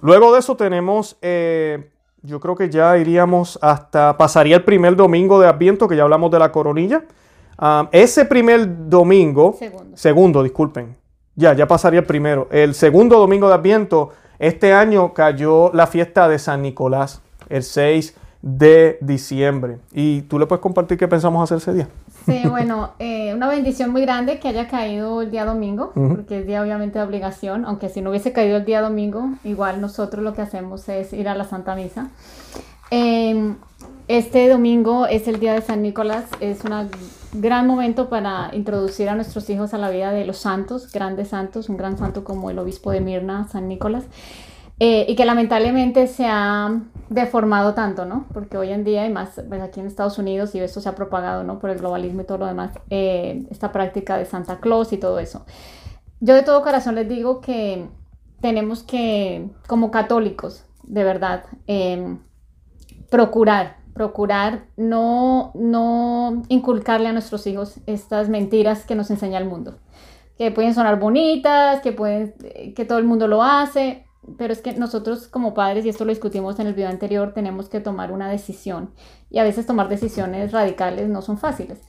luego 0.00 0.32
de 0.32 0.38
eso 0.38 0.56
tenemos, 0.56 1.18
eh, 1.20 1.90
yo 2.22 2.38
creo 2.38 2.54
que 2.54 2.70
ya 2.70 2.96
iríamos 2.96 3.58
hasta, 3.62 4.16
pasaría 4.16 4.54
el 4.54 4.64
primer 4.64 4.94
domingo 4.94 5.40
de 5.40 5.48
Adviento, 5.48 5.88
que 5.88 5.96
ya 5.96 6.04
hablamos 6.04 6.30
de 6.30 6.38
la 6.38 6.52
coronilla. 6.52 7.02
ese 7.90 8.24
primer 8.26 8.88
domingo, 8.88 9.56
segundo, 9.58 9.96
segundo 9.96 10.42
disculpen, 10.44 10.97
ya, 11.38 11.54
ya 11.54 11.68
pasaría 11.68 12.00
el 12.00 12.06
primero. 12.06 12.48
El 12.50 12.74
segundo 12.74 13.16
domingo 13.18 13.48
de 13.48 13.54
Adviento, 13.54 14.10
este 14.40 14.72
año 14.72 15.14
cayó 15.14 15.70
la 15.72 15.86
fiesta 15.86 16.28
de 16.28 16.38
San 16.38 16.62
Nicolás, 16.62 17.22
el 17.48 17.62
6 17.62 18.14
de 18.42 18.98
diciembre. 19.00 19.78
¿Y 19.92 20.22
tú 20.22 20.40
le 20.40 20.46
puedes 20.46 20.60
compartir 20.60 20.98
qué 20.98 21.06
pensamos 21.06 21.44
hacer 21.44 21.58
ese 21.58 21.72
día? 21.74 21.88
Sí, 22.26 22.42
bueno, 22.48 22.90
eh, 22.98 23.32
una 23.34 23.48
bendición 23.48 23.90
muy 23.90 24.02
grande 24.02 24.40
que 24.40 24.48
haya 24.48 24.66
caído 24.66 25.22
el 25.22 25.30
día 25.30 25.44
domingo, 25.44 25.92
porque 25.94 26.40
es 26.40 26.46
día 26.46 26.60
obviamente 26.60 26.98
de 26.98 27.04
obligación, 27.04 27.64
aunque 27.64 27.88
si 27.88 28.00
no 28.00 28.10
hubiese 28.10 28.32
caído 28.32 28.56
el 28.56 28.64
día 28.64 28.80
domingo, 28.80 29.30
igual 29.44 29.80
nosotros 29.80 30.24
lo 30.24 30.34
que 30.34 30.42
hacemos 30.42 30.88
es 30.88 31.12
ir 31.12 31.28
a 31.28 31.36
la 31.36 31.44
Santa 31.44 31.76
Misa. 31.76 32.10
Em, 32.90 33.56
este 34.08 34.48
domingo 34.48 35.06
es 35.06 35.28
el 35.28 35.38
día 35.38 35.52
de 35.54 35.62
San 35.62 35.82
Nicolás, 35.82 36.24
es 36.40 36.64
un 36.64 36.72
gran 37.32 37.66
momento 37.66 38.08
para 38.08 38.50
introducir 38.52 39.08
a 39.08 39.14
nuestros 39.14 39.48
hijos 39.50 39.74
a 39.74 39.78
la 39.78 39.90
vida 39.90 40.12
de 40.12 40.24
los 40.24 40.38
santos, 40.38 40.90
grandes 40.92 41.28
santos, 41.28 41.68
un 41.68 41.76
gran 41.76 41.98
santo 41.98 42.24
como 42.24 42.50
el 42.50 42.58
obispo 42.58 42.90
de 42.90 43.00
Mirna, 43.00 43.48
San 43.48 43.68
Nicolás, 43.68 44.04
eh, 44.80 45.06
y 45.08 45.16
que 45.16 45.24
lamentablemente 45.24 46.06
se 46.06 46.26
ha 46.26 46.80
deformado 47.08 47.74
tanto, 47.74 48.04
¿no? 48.04 48.26
Porque 48.32 48.56
hoy 48.56 48.70
en 48.70 48.84
día, 48.84 49.06
y 49.06 49.10
más 49.10 49.40
pues, 49.48 49.60
aquí 49.60 49.80
en 49.80 49.86
Estados 49.86 50.18
Unidos, 50.18 50.54
y 50.54 50.60
esto 50.60 50.80
se 50.80 50.88
ha 50.88 50.94
propagado, 50.94 51.42
¿no? 51.42 51.58
Por 51.58 51.70
el 51.70 51.78
globalismo 51.78 52.20
y 52.20 52.24
todo 52.24 52.38
lo 52.38 52.46
demás, 52.46 52.70
eh, 52.90 53.44
esta 53.50 53.72
práctica 53.72 54.16
de 54.16 54.24
Santa 54.24 54.60
Claus 54.60 54.92
y 54.92 54.98
todo 54.98 55.18
eso. 55.18 55.44
Yo 56.20 56.34
de 56.34 56.42
todo 56.42 56.62
corazón 56.62 56.94
les 56.94 57.08
digo 57.08 57.40
que 57.40 57.88
tenemos 58.40 58.82
que, 58.84 59.50
como 59.66 59.90
católicos, 59.90 60.64
de 60.84 61.04
verdad, 61.04 61.44
eh, 61.66 62.16
procurar 63.10 63.77
procurar 63.98 64.64
no, 64.76 65.50
no 65.54 66.42
inculcarle 66.48 67.08
a 67.08 67.12
nuestros 67.12 67.46
hijos 67.46 67.80
estas 67.86 68.30
mentiras 68.30 68.86
que 68.86 68.94
nos 68.94 69.10
enseña 69.10 69.38
el 69.38 69.44
mundo. 69.44 69.78
Que 70.38 70.50
pueden 70.50 70.72
sonar 70.72 70.98
bonitas, 70.98 71.80
que, 71.80 71.92
pueden, 71.92 72.34
que 72.74 72.84
todo 72.86 72.98
el 72.98 73.04
mundo 73.04 73.26
lo 73.26 73.42
hace, 73.42 74.06
pero 74.38 74.52
es 74.52 74.62
que 74.62 74.72
nosotros 74.72 75.26
como 75.26 75.52
padres, 75.52 75.84
y 75.84 75.88
esto 75.88 76.04
lo 76.04 76.10
discutimos 76.10 76.60
en 76.60 76.68
el 76.68 76.74
video 76.74 76.88
anterior, 76.88 77.32
tenemos 77.34 77.68
que 77.68 77.80
tomar 77.80 78.12
una 78.12 78.30
decisión. 78.30 78.90
Y 79.30 79.38
a 79.38 79.42
veces 79.42 79.66
tomar 79.66 79.88
decisiones 79.88 80.52
radicales 80.52 81.08
no 81.08 81.20
son 81.20 81.38
fáciles. 81.38 81.82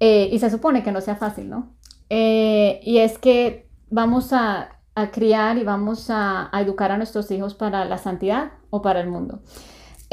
Eh, 0.00 0.28
y 0.32 0.38
se 0.38 0.50
supone 0.50 0.82
que 0.82 0.92
no 0.92 1.00
sea 1.02 1.16
fácil, 1.16 1.50
¿no? 1.50 1.74
Eh, 2.08 2.80
y 2.82 2.98
es 2.98 3.18
que 3.18 3.68
vamos 3.90 4.32
a, 4.32 4.70
criar 5.12 5.58
y 5.58 5.64
vamos 5.64 6.08
a 6.08 6.50
educar 6.52 6.92
a 6.92 6.96
nuestros 6.96 7.28
hijos 7.32 7.54
para 7.54 7.84
la 7.84 7.98
santidad 7.98 8.52
o 8.70 8.80
para 8.80 9.00
el 9.00 9.08
mundo. 9.08 9.40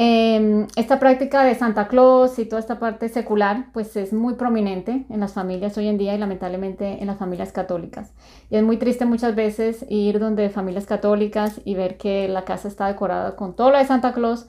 Em, 0.03 0.65
esta 0.75 0.97
práctica 0.99 1.43
de 1.43 1.53
Santa 1.53 1.87
Claus 1.87 2.39
y 2.39 2.45
toda 2.45 2.59
esta 2.59 2.79
parte 2.79 3.07
secular, 3.07 3.67
pues 3.71 3.95
es 3.95 4.13
muy 4.13 4.33
prominente 4.33 5.05
en 5.09 5.19
las 5.19 5.33
familias 5.33 5.77
hoy 5.77 5.87
en 5.89 5.99
día 5.99 6.15
y 6.15 6.17
lamentablemente 6.17 6.99
en 7.01 7.05
las 7.05 7.19
familias 7.19 7.51
católicas. 7.51 8.11
Y 8.49 8.55
es 8.55 8.63
muy 8.63 8.77
triste 8.77 9.05
muchas 9.05 9.35
veces 9.35 9.85
ir 9.89 10.17
donde 10.17 10.49
familias 10.49 10.87
católicas 10.87 11.61
y 11.65 11.75
ver 11.75 11.97
que 11.99 12.27
la 12.27 12.45
casa 12.45 12.67
está 12.67 12.87
decorada 12.87 13.35
con 13.35 13.55
todo 13.55 13.69
lo 13.69 13.77
de 13.77 13.85
Santa 13.85 14.11
Claus, 14.11 14.47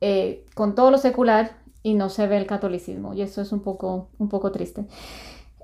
eh, 0.00 0.46
con 0.54 0.74
todo 0.74 0.90
lo 0.90 0.96
secular 0.96 1.50
y 1.82 1.92
no 1.92 2.08
se 2.08 2.26
ve 2.26 2.38
el 2.38 2.46
catolicismo. 2.46 3.12
Y 3.12 3.20
eso 3.20 3.42
es 3.42 3.52
un 3.52 3.60
poco, 3.60 4.08
un 4.16 4.30
poco 4.30 4.50
triste. 4.50 4.86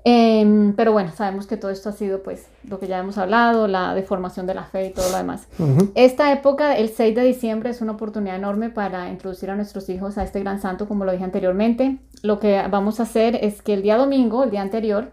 Em, 0.05 0.73
pero 0.73 0.91
bueno, 0.91 1.11
sabemos 1.15 1.47
que 1.47 1.55
todo 1.55 1.71
esto 1.71 1.87
ha 1.89 1.93
sido 1.93 2.23
pues 2.23 2.47
lo 2.67 2.77
que 2.77 2.87
ya 2.87 2.99
hemos 2.99 3.17
hablado, 3.17 3.67
la 3.67 3.95
deformación 3.95 4.45
de 4.45 4.53
la 4.53 4.65
fe 4.65 4.87
y 4.87 4.89
todo 4.91 5.09
lo 5.09 5.17
demás. 5.17 5.47
Esta 5.95 6.33
época, 6.33 6.75
el 6.75 6.89
6 6.89 7.15
de 7.15 7.23
diciembre, 7.23 7.69
es 7.69 7.81
una 7.81 7.93
oportunidad 7.93 8.35
enorme 8.35 8.69
para 8.69 9.09
introducir 9.09 9.49
a 9.49 9.55
nuestros 9.55 9.87
hijos 9.87 10.17
a 10.17 10.23
este 10.23 10.41
gran 10.41 10.61
santo, 10.61 10.87
como 10.87 11.05
lo 11.05 11.13
dije 11.13 11.23
anteriormente. 11.23 11.99
Lo 12.21 12.39
que 12.39 12.61
vamos 12.69 12.99
a 12.99 13.03
hacer 13.03 13.39
es 13.41 13.61
que 13.61 13.73
el 13.73 13.81
día 13.81 13.97
domingo, 13.97 14.43
el 14.43 14.51
día 14.51 14.61
anterior, 14.61 15.11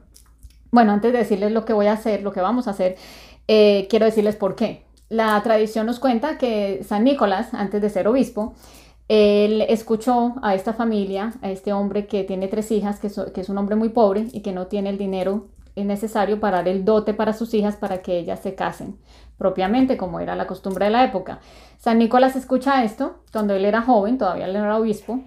bueno, 0.72 0.92
antes 0.92 1.12
de 1.12 1.18
decirles 1.18 1.53
lo 1.53 1.64
que 1.64 1.72
voy 1.72 1.87
a 1.87 1.92
hacer, 1.92 2.22
lo 2.22 2.33
que 2.33 2.40
vamos 2.40 2.66
a 2.66 2.72
hacer, 2.72 2.96
eh, 3.46 3.87
quiero 3.88 4.07
decirles 4.07 4.37
por 4.37 4.55
qué. 4.57 4.85
la 5.09 5.42
tradición 5.42 5.87
nos 5.87 5.98
cuenta 5.98 6.38
que 6.38 6.85
San 6.87 7.03
Nicolás, 7.03 7.53
antes 7.53 7.83
de 7.83 7.90
ser 7.90 8.07
obispo, 8.07 8.55
él 9.12 9.62
escuchó 9.62 10.37
a 10.40 10.55
esta 10.55 10.73
familia, 10.73 11.33
a 11.42 11.51
este 11.51 11.73
hombre 11.73 12.07
que 12.07 12.23
tiene 12.23 12.46
tres 12.46 12.70
hijas, 12.70 13.01
que, 13.01 13.09
es 13.09 13.49
un 13.49 13.59
hombre 13.59 13.75
muy 13.75 13.88
pobre 13.88 14.29
y 14.33 14.40
que 14.40 14.53
no 14.53 14.68
tiene 14.68 14.88
el 14.88 14.99
dinero 14.99 15.49
necesario 15.75 16.38
para 16.38 16.59
dar 16.59 16.68
el 16.68 16.85
dote 16.85 17.12
para 17.12 17.33
sus 17.33 17.53
hijas 17.55 17.75
para 17.75 18.03
que 18.03 18.18
ellas 18.20 18.38
se 18.38 18.55
casen 18.55 18.99
propiamente, 19.37 19.96
como 19.96 20.20
era 20.20 20.37
la 20.37 20.46
costumbre 20.46 20.85
de 20.85 20.92
la 20.92 21.05
época. 21.05 21.40
San 21.79 21.99
Nicolás 21.99 22.37
escucha 22.37 22.85
esto 22.85 23.25
cuando 23.33 23.55
él 23.55 23.64
era 23.64 23.83
joven, 23.83 24.16
todavía 24.16 24.44
él 24.44 24.55
era 24.55 24.79
obispo, 24.79 25.23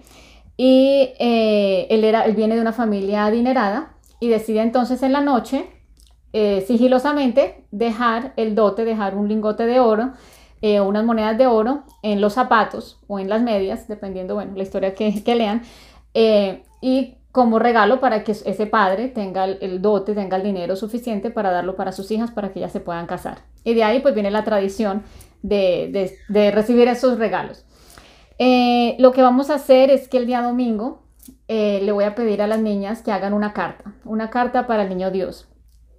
y 0.56 1.10
eh, 1.18 1.86
él, 1.90 2.04
era, 2.04 2.24
él 2.24 2.34
viene 2.34 2.54
de 2.54 2.62
una 2.62 2.72
familia 2.72 3.26
adinerada 3.26 3.96
y 4.18 4.28
decide 4.28 4.62
entonces 4.62 5.02
en 5.02 5.12
la 5.12 5.20
noche, 5.20 5.66
eh, 6.32 6.64
sigilosamente, 6.66 7.66
dejar 7.70 8.32
el 8.36 8.54
dote, 8.54 8.86
dejar 8.86 9.14
un 9.14 9.28
lingote 9.28 9.66
de 9.66 9.78
oro 9.78 10.12
eh, 10.66 10.80
unas 10.80 11.04
monedas 11.04 11.36
de 11.36 11.46
oro 11.46 11.82
en 12.00 12.22
los 12.22 12.32
zapatos 12.32 12.98
o 13.06 13.18
en 13.18 13.28
las 13.28 13.42
medias, 13.42 13.86
dependiendo, 13.86 14.34
bueno, 14.34 14.52
la 14.56 14.62
historia 14.62 14.94
que, 14.94 15.22
lean, 15.26 15.60
eh, 16.14 16.62
y 16.80 17.18
como 17.32 17.58
regalo 17.58 18.00
para 18.00 18.24
que 18.24 18.32
ese 18.32 18.64
padre 18.64 19.08
tenga 19.08 19.44
el, 19.44 19.82
dote, 19.82 20.14
tenga 20.14 20.38
el 20.38 20.42
dinero 20.42 20.74
suficiente 20.74 21.28
para 21.28 21.50
darlo 21.50 21.76
para 21.76 21.92
sus 21.92 22.10
hijas, 22.10 22.30
para 22.30 22.50
que 22.50 22.60
ellas 22.60 22.72
se 22.72 22.80
puedan 22.80 23.04
casar. 23.04 23.42
Y 23.62 23.74
de 23.74 23.84
ahí 23.84 24.00
pues 24.00 24.14
viene 24.14 24.30
la 24.30 24.42
tradición 24.42 25.02
de, 25.42 26.16
recibir 26.54 26.88
esos 26.88 27.18
regalos. 27.18 27.66
Eh, 28.38 28.96
lo 28.98 29.12
que 29.12 29.20
vamos 29.20 29.50
a 29.50 29.56
hacer 29.56 29.90
es 29.90 30.08
que 30.08 30.16
el 30.16 30.24
día 30.24 30.40
domingo 30.40 31.02
le 31.46 31.92
voy 31.92 32.04
a 32.04 32.14
pedir 32.14 32.40
a 32.40 32.46
las 32.46 32.60
niñas 32.60 33.02
que 33.02 33.12
hagan 33.12 33.34
una 33.34 33.52
carta, 33.52 33.92
una 34.06 34.30
carta 34.30 34.66
para 34.66 34.84
el 34.84 34.88
niño 34.88 35.10
Dios, 35.10 35.46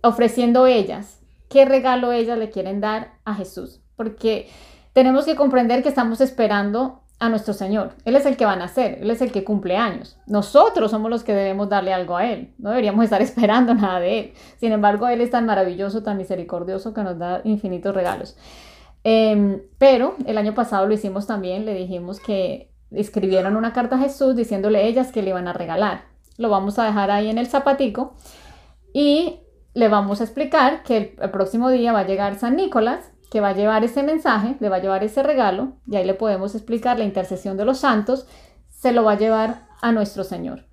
ofreciendo 0.01 0.65
ellas 0.65 1.19
qué 1.49 1.65
regalo 1.65 2.12
ellas 2.12 2.39
le 2.39 2.49
quieren 2.49 2.82
dar 2.82 3.19
a 3.25 3.36
Jesús 3.36 3.85
porque 3.95 4.49
tenemos 4.93 5.25
que 5.25 5.36
comprender 5.36 5.84
que 5.84 5.89
estamos 5.89 6.21
esperando 6.21 7.01
a 7.19 7.29
nuestro 7.29 7.53
Señor. 7.53 7.93
Él 8.03 8.15
es 8.15 8.25
el 8.25 8.36
que 8.36 8.45
va 8.45 8.53
a 8.53 8.58
nacer, 8.58 8.99
Él 9.01 9.10
es 9.10 9.21
el 9.21 9.31
que 9.31 9.43
cumple 9.43 9.77
años. 9.77 10.17
Nosotros 10.27 10.91
somos 10.91 11.10
los 11.10 11.23
que 11.23 11.34
debemos 11.34 11.69
darle 11.69 11.93
algo 11.93 12.17
a 12.17 12.25
Él. 12.25 12.53
No 12.58 12.69
deberíamos 12.69 13.03
estar 13.03 13.21
esperando 13.21 13.73
nada 13.73 13.99
de 13.99 14.19
Él. 14.19 14.34
Sin 14.58 14.71
embargo, 14.71 15.08
Él 15.08 15.21
es 15.21 15.31
tan 15.31 15.45
maravilloso, 15.45 16.03
tan 16.03 16.17
misericordioso 16.17 16.93
que 16.93 17.03
nos 17.03 17.17
da 17.17 17.41
infinitos 17.43 17.95
regalos. 17.95 18.38
Em, 19.03 19.62
pero 19.77 20.15
el 20.25 20.38
año 20.38 20.55
pasado 20.55 20.88
lo 20.88 20.93
hicimos 20.93 21.27
también, 21.27 21.65
le 21.65 21.75
dijimos 21.75 22.19
que 22.19 22.71
escribieron 22.91 23.55
una 23.55 23.71
carta 23.71 23.95
a 23.97 23.99
Jesús 23.99 24.36
diciéndole 24.36 24.88
ellas 24.88 25.12
que 25.12 25.21
le 25.21 25.29
iban 25.29 25.47
a 25.47 25.53
regalar. 25.53 26.05
Lo 26.38 26.49
vamos 26.49 26.79
a 26.79 26.86
dejar 26.86 27.12
ahí 27.12 27.29
en 27.29 27.38
el 27.38 27.47
zapatico 27.47 28.15
y 28.93 29.41
le 29.73 29.89
vamos 29.89 30.21
a 30.21 30.23
explicar 30.23 30.84
que 30.84 31.15
el 31.19 31.29
próximo 31.29 31.69
día 31.69 31.93
va 31.93 31.99
a 31.99 32.08
llegar 32.08 32.36
San 32.36 32.55
Nicolás 32.55 33.12
que 33.31 33.41
va 33.41 33.49
a 33.49 33.53
llevar 33.53 33.83
ese 33.83 34.03
mensaje, 34.03 34.55
le 34.59 34.69
va 34.69 34.77
a 34.77 34.81
llevar 34.81 35.03
ese 35.03 35.23
regalo, 35.23 35.73
y 35.88 35.95
ahí 35.95 36.05
le 36.05 36.13
podemos 36.13 36.55
explicar 36.55 36.97
la 36.97 37.05
intercesión 37.05 37.57
de 37.57 37.65
los 37.65 37.79
santos, 37.79 38.27
se 38.69 38.91
lo 38.91 39.03
va 39.03 39.13
a 39.13 39.17
llevar 39.17 39.67
a 39.81 39.91
nuestro 39.91 40.23
Señor. 40.23 40.65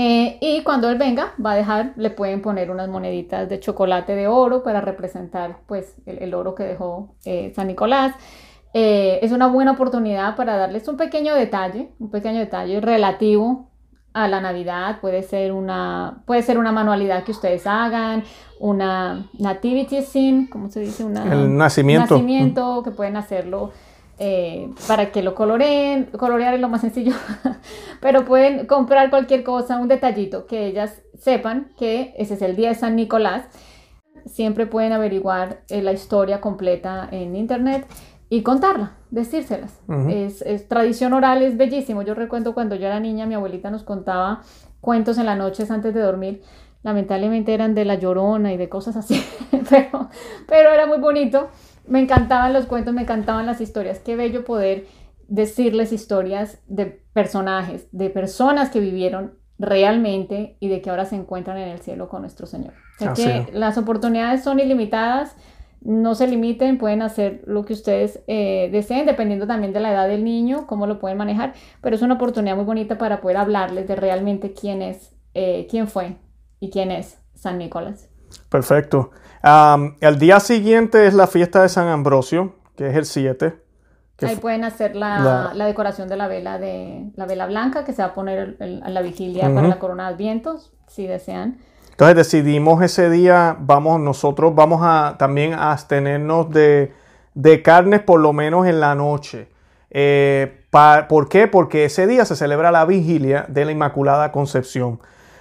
Eh, 0.00 0.38
y 0.40 0.62
cuando 0.62 0.88
Él 0.90 0.96
venga, 0.96 1.34
va 1.44 1.52
a 1.52 1.56
dejar, 1.56 1.92
le 1.96 2.10
pueden 2.10 2.40
poner 2.40 2.70
unas 2.70 2.88
moneditas 2.88 3.48
de 3.48 3.58
chocolate 3.58 4.14
de 4.14 4.28
oro 4.28 4.62
para 4.62 4.80
representar 4.80 5.58
pues 5.66 5.96
el, 6.06 6.34
oro 6.34 6.54
que 6.54 6.62
dejó 6.62 7.16
eh, 7.24 7.52
San 7.56 7.66
Nicolás. 7.66 8.14
Eh, 8.74 9.18
es 9.22 9.32
una 9.32 9.48
buena 9.48 9.72
oportunidad 9.72 10.36
para 10.36 10.56
darles 10.56 10.86
un 10.86 10.96
pequeño 10.96 11.34
detalle, 11.34 11.90
un 11.98 12.10
pequeño 12.10 12.38
detalle 12.38 12.80
relativo 12.80 13.67
a 14.12 14.28
la 14.28 14.40
Navidad, 14.40 15.00
puede 15.00 15.22
ser 15.22 15.52
una, 15.52 16.22
puede 16.26 16.42
ser 16.42 16.58
una 16.58 16.72
manualidad 16.72 17.24
que 17.24 17.32
ustedes 17.32 17.66
hagan, 17.66 18.24
una 18.58 19.28
nativity 19.38 20.02
scene, 20.02 20.48
¿cómo 20.50 20.70
se 20.70 20.80
dice? 20.80 21.04
Una, 21.04 21.32
El 21.32 21.56
nacimiento. 21.56 22.14
nacimiento, 22.14 22.82
que 22.82 22.90
pueden 22.90 23.16
hacerlo 23.16 23.72
eh, 24.18 24.70
para 24.88 25.12
que 25.12 25.22
lo 25.22 25.34
coloreen, 25.34 26.06
colorear 26.06 26.54
es 26.54 26.60
lo 26.60 26.68
más 26.68 26.80
sencillo, 26.80 27.12
pero 28.00 28.24
pueden 28.24 28.66
comprar 28.66 29.10
cualquier 29.10 29.44
cosa, 29.44 29.78
un 29.78 29.86
detallito, 29.88 30.46
que 30.46 30.66
ellas 30.66 31.02
sepan 31.16 31.70
que 31.78 32.14
ese 32.18 32.34
es 32.34 32.42
el 32.42 32.56
día 32.56 32.70
de 32.70 32.74
San 32.74 32.96
Nicolás. 32.96 33.44
Siempre 34.26 34.66
pueden 34.66 34.92
averiguar 34.92 35.62
eh, 35.68 35.80
la 35.82 35.92
historia 35.92 36.40
completa 36.40 37.08
en 37.12 37.36
internet 37.36 37.86
y 38.30 38.42
contarla, 38.42 38.92
decírselas. 39.10 39.80
es, 40.08 40.42
es, 40.42 40.68
tradición 40.68 41.14
oral, 41.14 41.42
es 41.42 41.56
bellísimo. 41.56 42.02
Yo 42.02 42.14
recuerdo 42.14 42.54
cuando 42.54 42.74
yo 42.74 42.86
era 42.86 43.00
niña, 43.00 43.26
mi 43.26 43.34
abuelita 43.34 43.70
nos 43.70 43.84
contaba 43.84 44.42
cuentos 44.80 45.18
en 45.18 45.26
las 45.26 45.38
noches 45.38 45.70
antes 45.70 45.94
de 45.94 46.00
dormir. 46.00 46.42
Lamentablemente 46.82 47.54
eran 47.54 47.74
de 47.74 47.84
la 47.84 47.94
llorona 47.96 48.52
y 48.52 48.56
de 48.56 48.68
cosas 48.68 48.96
así, 48.96 49.22
pero, 49.70 50.10
pero 50.46 50.70
era 50.70 50.86
muy 50.86 50.98
bonito. 50.98 51.48
Me 51.86 52.00
encantaban 52.00 52.52
los 52.52 52.66
cuentos, 52.66 52.92
me 52.92 53.02
encantaban 53.02 53.46
las 53.46 53.60
historias. 53.60 53.98
Qué 54.00 54.14
bello 54.14 54.44
poder 54.44 54.86
decirles 55.26 55.92
historias 55.92 56.60
de 56.66 56.86
personajes, 56.86 57.88
de 57.92 58.10
personas 58.10 58.70
que 58.70 58.80
vivieron 58.80 59.38
realmente 59.58 60.56
y 60.60 60.68
de 60.68 60.80
que 60.80 60.90
ahora 60.90 61.04
se 61.04 61.16
encuentran 61.16 61.56
en 61.58 61.68
el 61.68 61.80
cielo 61.80 62.08
con 62.08 62.22
nuestro 62.22 62.46
Señor. 62.46 62.74
O 63.00 63.14
que 63.14 63.48
las 63.52 63.78
oportunidades 63.78 64.42
son 64.42 64.60
ilimitadas 64.60 65.34
no 65.80 66.14
se 66.14 66.26
limiten, 66.26 66.78
pueden 66.78 67.02
hacer 67.02 67.42
lo 67.46 67.64
que 67.64 67.72
ustedes 67.72 68.20
eh, 68.26 68.68
deseen, 68.72 69.06
dependiendo 69.06 69.46
también 69.46 69.72
de 69.72 69.80
la 69.80 69.92
edad 69.92 70.08
del 70.08 70.24
niño, 70.24 70.66
cómo 70.66 70.86
lo 70.86 70.98
pueden 70.98 71.18
manejar, 71.18 71.54
pero 71.80 71.96
es 71.96 72.02
una 72.02 72.14
oportunidad 72.14 72.56
muy 72.56 72.64
bonita 72.64 72.98
para 72.98 73.20
poder 73.20 73.36
hablarles 73.36 73.86
de 73.86 73.96
realmente 73.96 74.52
quién 74.52 74.82
es, 74.82 75.14
eh, 75.34 75.66
quién 75.70 75.88
fue 75.88 76.16
y 76.60 76.70
quién 76.70 76.90
es 76.90 77.18
San 77.34 77.58
Nicolás. 77.58 78.08
Perfecto. 78.48 79.10
el 80.00 80.18
día 80.18 80.40
siguiente 80.40 81.06
es 81.06 81.14
la 81.14 81.26
fiesta 81.26 81.62
de 81.62 81.68
San 81.68 81.88
Ambrosio, 81.88 82.56
que 82.76 82.88
es 82.88 82.96
el 82.96 83.06
7. 83.06 83.54
Ahí 84.26 84.36
pueden 84.36 84.64
hacer 84.64 84.96
la, 84.96 85.52
decoración 85.54 86.08
de 86.08 86.16
la 86.16 86.26
vela 86.26 86.58
de 86.58 87.12
la 87.14 87.26
vela 87.26 87.46
blanca 87.46 87.84
que 87.84 87.92
se 87.92 88.02
va 88.02 88.08
a 88.08 88.14
poner 88.14 88.56
en 88.58 88.92
la 88.92 89.00
vigilia 89.00 89.52
para 89.54 89.68
la 89.68 89.78
corona 89.78 90.10
de 90.10 90.16
vientos, 90.16 90.72
si 90.88 91.06
desean. 91.06 91.58
Entonces 91.98 92.14
decidimos 92.14 92.80
ese 92.80 93.10
día, 93.10 93.56
vamos, 93.58 93.98
nosotros 93.98 94.54
vamos 94.54 94.82
a 94.84 95.16
también 95.18 95.52
a 95.52 95.72
abstenernos 95.72 96.48
de, 96.48 96.92
de 97.34 97.60
carnes 97.60 98.02
por 98.02 98.20
lo 98.20 98.32
menos 98.32 98.68
en 98.68 98.78
la 98.78 98.94
noche. 98.94 99.48
Eh, 99.90 100.62
¿Por 100.70 101.28
qué? 101.28 101.48
Porque 101.48 101.86
ese 101.86 102.06
día 102.06 102.24
se 102.24 102.36
celebra 102.36 102.70
la 102.70 102.84
vigilia 102.84 103.46
de 103.48 103.64
la 103.64 103.72
Inmaculada 103.72 104.30
Concepción, 104.30 105.00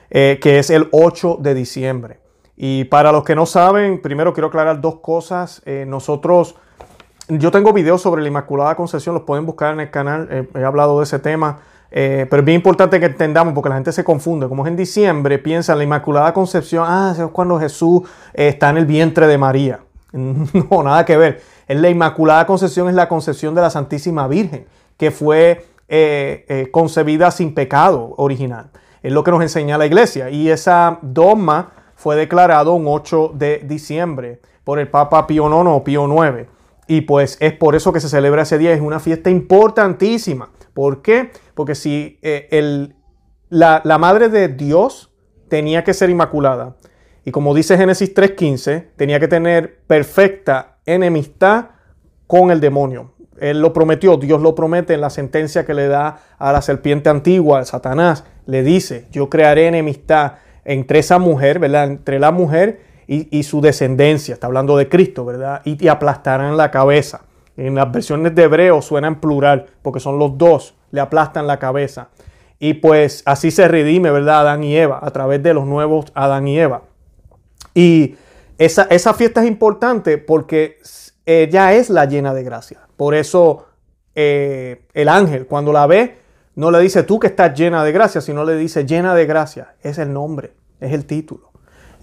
eh, 0.10 0.40
que 0.42 0.58
es 0.58 0.72
el 0.72 0.88
8 0.94 1.38
de 1.42 1.54
diciembre. 1.54 2.20
Y 2.56 2.86
para 2.86 3.12
los 3.12 3.24
que 3.24 3.36
no 3.36 3.46
saben, 3.46 4.02
primero 4.02 4.34
quiero 4.34 4.48
aclarar 4.48 4.82
dos 4.82 4.96
cosas. 4.96 5.62
Eh, 5.68 5.86
nosotros, 5.88 6.56
yo 7.30 7.52
tengo 7.52 7.72
videos 7.72 8.02
sobre 8.02 8.24
la 8.24 8.30
Inmaculada 8.30 8.74
Concepción, 8.74 9.14
los 9.14 9.26
pueden 9.26 9.46
buscar 9.46 9.76
en 9.76 9.82
el 9.82 9.92
canal, 9.92 10.50
he 10.56 10.64
hablado 10.64 10.98
de 10.98 11.04
ese 11.04 11.20
tema. 11.20 11.60
Eh, 11.92 12.28
pero 12.30 12.42
es 12.42 12.46
bien 12.46 12.58
importante 12.58 13.00
que 13.00 13.06
entendamos, 13.06 13.54
porque 13.54 13.70
la 13.70 13.76
gente 13.76 13.92
se 13.92 14.04
confunde. 14.04 14.48
Como 14.48 14.66
es 14.66 14.70
en 14.70 14.76
diciembre, 14.76 15.40
piensa 15.40 15.74
en 15.74 15.80
la 15.80 15.84
Inmaculada 15.86 16.34
Concepción, 16.34 16.86
ah, 16.88 17.14
es 17.18 17.24
cuando 17.32 17.60
Jesús 17.60 18.02
eh, 18.34 18.50
está 18.50 18.70
en 18.70 18.78
el 18.78 18.86
vientre 18.86 19.28
de 19.28 19.38
María. 19.38 19.80
No, 20.14 20.84
nada 20.84 21.06
que 21.06 21.18
ver. 21.18 21.42
Es 21.68 21.78
la 21.80 21.90
Inmaculada 21.90 22.46
Concepción 22.48 22.88
es 22.88 22.96
la 22.96 23.08
concepción 23.08 23.54
de 23.54 23.62
la 23.62 23.70
Santísima 23.70 24.28
Virgen, 24.28 24.66
que 24.98 25.12
fue 25.12 25.66
eh, 25.90 26.70
concebida 26.72 27.30
sin 27.30 27.54
pecado 27.54 28.14
original. 28.18 28.70
Es 29.04 29.12
lo 29.12 29.24
que 29.24 29.32
nos 29.32 29.42
enseña 29.42 29.78
la 29.78 29.86
iglesia. 29.86 30.30
Y 30.30 30.50
esa 30.50 31.00
dogma 31.02 31.72
fue 31.96 32.16
declarado 32.16 32.74
un 32.74 32.86
8 32.88 33.34
de 33.36 33.60
diciembre 33.60 34.40
por 34.64 34.80
el 34.80 34.88
Papa 34.88 35.28
Pío 35.28 35.48
IX 35.48 35.70
o 35.70 35.84
Pío 35.84 36.08
IX. 36.08 36.48
Y 36.88 37.02
pues 37.02 37.38
es 37.42 37.54
por 37.54 37.76
eso 37.76 37.92
que 37.92 38.00
se 38.00 38.10
celebra 38.10 38.44
ese 38.44 38.58
día. 38.58 38.72
Es 38.72 38.82
una 38.82 39.00
fiesta 39.00 39.30
importantísima. 39.30 40.50
¿Por 40.78 41.02
qué? 41.02 41.32
Porque 41.56 41.74
si 41.74 42.20
eh, 42.22 42.92
la, 43.50 43.98
madre 43.98 44.30
de 44.30 44.48
Dios 44.48 45.12
tenía 45.50 45.84
que 45.84 45.96
ser 45.96 46.12
inmaculada, 46.12 46.76
y 47.26 47.32
como 47.32 47.56
dice 47.56 47.80
Génesis 47.80 48.14
3.15, 48.14 48.90
tenía 48.96 49.20
que 49.20 49.28
tener 49.28 49.80
perfecta 49.88 50.78
enemistad 50.86 51.70
con 52.28 52.52
el 52.52 52.60
demonio. 52.60 53.16
Él 53.40 53.60
lo 53.60 53.74
prometió, 53.74 54.18
Dios 54.18 54.40
lo 54.40 54.54
promete 54.54 54.94
en 54.94 55.02
la 55.02 55.10
sentencia 55.10 55.66
que 55.66 55.74
le 55.74 55.88
da 55.88 56.20
a 56.38 56.52
la 56.52 56.62
serpiente 56.62 57.10
antigua, 57.10 57.62
a 57.62 57.66
Satanás. 57.66 58.24
Le 58.46 58.62
dice, 58.62 59.08
yo 59.12 59.32
crearé 59.32 59.66
enemistad 59.66 60.34
entre 60.64 61.00
esa 61.00 61.18
mujer, 61.18 61.58
¿verdad? 61.58 61.86
Entre 61.86 62.20
la 62.20 62.30
mujer 62.30 62.82
y, 63.08 63.42
su 63.42 63.62
descendencia. 63.62 64.36
Está 64.36 64.46
hablando 64.46 64.78
de 64.78 64.90
Cristo, 64.90 65.26
¿verdad? 65.26 65.64
Y 65.66 65.76
te 65.76 65.90
aplastarán 65.90 66.56
la 66.56 66.70
cabeza. 66.70 67.22
En 67.58 67.76
las 67.76 67.92
versiones 67.92 68.34
de 68.36 68.44
hebreo 68.44 68.82
suena 68.82 69.08
en 69.08 69.16
plural, 69.20 69.66
porque 69.82 70.00
son 70.00 70.20
los 70.20 70.38
dos, 70.38 70.76
le 70.92 71.02
aplastan 71.02 71.48
la 71.48 71.58
cabeza. 71.58 72.10
Y 72.60 72.76
pues 72.76 73.24
así 73.26 73.52
se 73.52 73.68
redime, 73.68 74.12
¿verdad? 74.12 74.42
Adán 74.42 74.64
y 74.64 74.76
Eva, 74.76 75.00
a 75.02 75.12
través 75.12 75.44
de 75.44 75.54
los 75.54 75.66
nuevos 75.66 76.06
Adán 76.14 76.48
y 76.48 76.60
Eva. 76.60 76.84
Y 77.74 78.16
esa, 78.58 78.84
esa 78.90 79.14
fiesta 79.14 79.42
es 79.44 79.48
importante 79.48 80.18
porque 80.18 80.78
ella 81.26 81.74
es 81.74 81.90
la 81.90 82.06
llena 82.06 82.34
de 82.34 82.44
gracia. 82.44 82.80
Por 82.96 83.14
eso 83.14 83.66
eh, 84.16 84.84
el 84.94 85.10
ángel, 85.10 85.46
cuando 85.46 85.72
la 85.72 85.86
ve, 85.86 86.18
no 86.56 86.72
le 86.72 86.80
dice 86.80 87.04
tú 87.04 87.20
que 87.20 87.28
estás 87.28 87.54
llena 87.54 87.84
de 87.84 87.92
gracia, 87.92 88.22
sino 88.22 88.44
le 88.44 88.56
dice 88.56 88.86
llena 88.86 89.14
de 89.14 89.28
gracia. 89.28 89.76
Es 89.84 90.00
el 90.00 90.12
nombre, 90.12 90.54
es 90.80 90.92
el 90.94 91.06
título. 91.06 91.52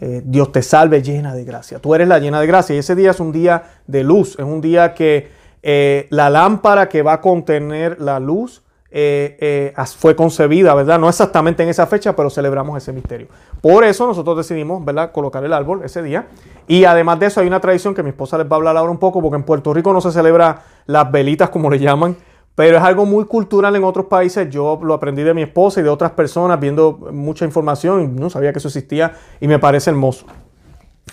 eh, 0.00 0.22
Dios 0.24 0.52
te 0.52 0.62
salve 0.62 1.02
llena 1.02 1.34
de 1.34 1.44
gracia. 1.44 1.78
Tú 1.78 1.94
eres 1.94 2.06
la 2.06 2.18
llena 2.18 2.40
de 2.40 2.46
gracia 2.46 2.76
y 2.76 2.78
ese 2.78 2.94
día 2.94 3.10
es 3.12 3.20
un 3.20 3.32
día 3.32 3.64
de 3.86 4.04
luz, 4.04 4.36
es 4.38 4.44
un 4.44 4.60
día 4.60 4.94
que 4.94 5.28
eh, 5.66 6.06
la 6.10 6.28
lámpara 6.28 6.90
que 6.90 7.00
va 7.00 7.14
a 7.14 7.20
contener 7.22 7.98
la 7.98 8.20
luz 8.20 8.62
eh, 8.90 9.72
fue 9.98 10.14
concebida, 10.14 10.74
¿verdad? 10.74 10.98
No 10.98 11.08
exactamente 11.08 11.62
en 11.62 11.70
esa 11.70 11.86
fecha, 11.86 12.14
pero 12.14 12.28
celebramos 12.28 12.76
ese 12.76 12.92
misterio. 12.92 13.28
Por 13.62 13.82
eso 13.82 14.06
nosotros 14.06 14.36
decidimos, 14.36 14.84
¿verdad?, 14.84 15.10
colocar 15.10 15.42
el 15.42 15.54
árbol 15.54 15.80
ese 15.82 16.02
día. 16.02 16.26
Y 16.68 16.84
además 16.84 17.18
de 17.18 17.26
eso 17.26 17.40
hay 17.40 17.46
una 17.46 17.60
tradición 17.60 17.94
que 17.94 18.02
mi 18.02 18.10
esposa 18.10 18.36
les 18.36 18.46
va 18.46 18.52
a 18.52 18.56
hablar 18.56 18.76
ahora 18.76 18.92
un 18.92 18.98
poco, 18.98 19.22
porque 19.22 19.36
en 19.36 19.42
Puerto 19.42 19.72
Rico 19.72 19.92
no 19.94 20.02
se 20.02 20.12
celebra 20.12 20.62
las 20.84 21.10
velitas 21.10 21.48
como 21.48 21.70
le 21.70 21.78
llaman, 21.78 22.14
pero 22.54 22.76
es 22.76 22.82
algo 22.82 23.06
muy 23.06 23.24
cultural 23.24 23.74
en 23.74 23.84
otros 23.84 24.06
países. 24.06 24.48
Yo 24.50 24.78
lo 24.82 24.92
aprendí 24.92 25.22
de 25.22 25.32
mi 25.32 25.42
esposa 25.42 25.80
y 25.80 25.82
de 25.82 25.88
otras 25.88 26.12
personas 26.12 26.60
viendo 26.60 26.98
mucha 27.10 27.44
información 27.46 28.16
no 28.16 28.28
sabía 28.28 28.52
que 28.52 28.58
eso 28.58 28.68
existía 28.68 29.14
y 29.40 29.48
me 29.48 29.58
parece 29.58 29.90
hermoso. 29.90 30.26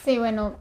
Sí, 0.03 0.17
bueno, 0.17 0.55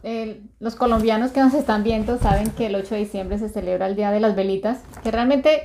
los 0.59 0.77
colombianos 0.77 1.31
que 1.31 1.41
nos 1.41 1.55
están 1.55 1.83
viendo 1.83 2.19
saben 2.19 2.51
que 2.51 2.67
el 2.67 2.75
8 2.75 2.95
de 2.95 3.01
diciembre 3.01 3.39
se 3.39 3.49
celebra 3.49 3.87
el 3.87 3.97
Día 3.97 4.11
de 4.11 4.21
las 4.21 4.37
Velitas, 4.37 4.81
que 5.03 5.11
realmente 5.11 5.63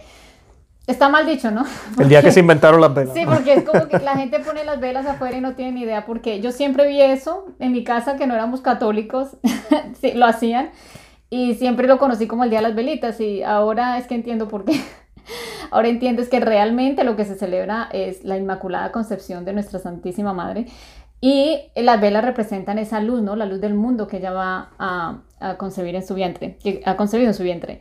está 0.87 1.09
mal 1.09 1.25
dicho, 1.25 1.51
¿no? 1.51 1.65
el 1.99 2.07
día 2.07 2.21
que 2.21 2.31
se 2.31 2.39
inventaron 2.39 2.79
las 2.79 2.93
velas. 2.93 3.13
Sí, 3.13 3.25
porque 3.25 3.53
es 3.53 3.63
como 3.63 3.87
que 3.87 3.99
la 3.99 4.15
gente 4.17 4.39
pone 4.39 4.63
las 4.63 4.79
velas 4.79 5.05
afuera 5.05 5.37
y 5.37 5.41
no 5.41 5.55
tiene 5.55 5.73
ni 5.73 5.81
idea, 5.81 6.05
porque 6.05 6.39
yo 6.39 6.53
siempre 6.53 6.87
vi 6.87 7.01
eso 7.01 7.47
en 7.59 7.73
mi 7.73 7.83
casa, 7.83 8.15
que 8.15 8.27
no 8.27 8.33
éramos 8.33 8.61
católicos, 8.61 9.35
sí, 9.99 10.13
lo 10.13 10.25
hacían, 10.25 10.69
y 11.29 11.55
siempre 11.55 11.87
lo 11.87 11.97
conocí 11.97 12.27
como 12.27 12.45
el 12.45 12.51
Día 12.51 12.59
de 12.59 12.67
las 12.69 12.75
Velitas, 12.75 13.19
y 13.19 13.43
ahora 13.43 13.97
es 13.97 14.07
que 14.07 14.15
entiendo 14.15 14.47
por 14.47 14.63
qué. 14.63 14.79
Ahora 15.71 15.87
entiendes 15.89 16.29
que 16.29 16.39
realmente 16.39 17.03
lo 17.03 17.15
que 17.15 17.25
se 17.25 17.35
celebra 17.35 17.89
es 17.91 18.23
la 18.23 18.37
Inmaculada 18.37 18.91
Concepción 18.91 19.43
de 19.43 19.53
nuestra 19.53 19.79
Santísima 19.79 20.31
Madre 20.31 20.67
y 21.25 21.71
las 21.75 21.99
velas 21.99 22.23
representan 22.23 22.77
esa 22.77 22.99
luz, 22.99 23.23
¿no? 23.23 23.35
La 23.35 23.47
luz 23.47 23.59
del 23.59 23.73
mundo 23.73 24.07
que 24.07 24.17
ella 24.17 24.31
va 24.31 24.69
a, 24.77 25.21
concebir 25.57 25.95
en 25.95 26.05
su 26.05 26.13
vientre, 26.13 26.59
que 26.61 26.83
ha 26.85 26.95
concebido 26.95 27.29
en 27.29 27.33
su 27.33 27.41
vientre. 27.41 27.79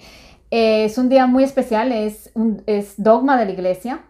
es 0.51 0.97
un 0.97 1.11
día 1.11 1.26
muy 1.26 1.45
especial, 1.45 1.92
es, 1.92 2.30
un, 2.32 2.62
es 2.64 2.95
dogma 2.97 3.38
de 3.38 3.45
la 3.45 3.53
iglesia 3.53 4.01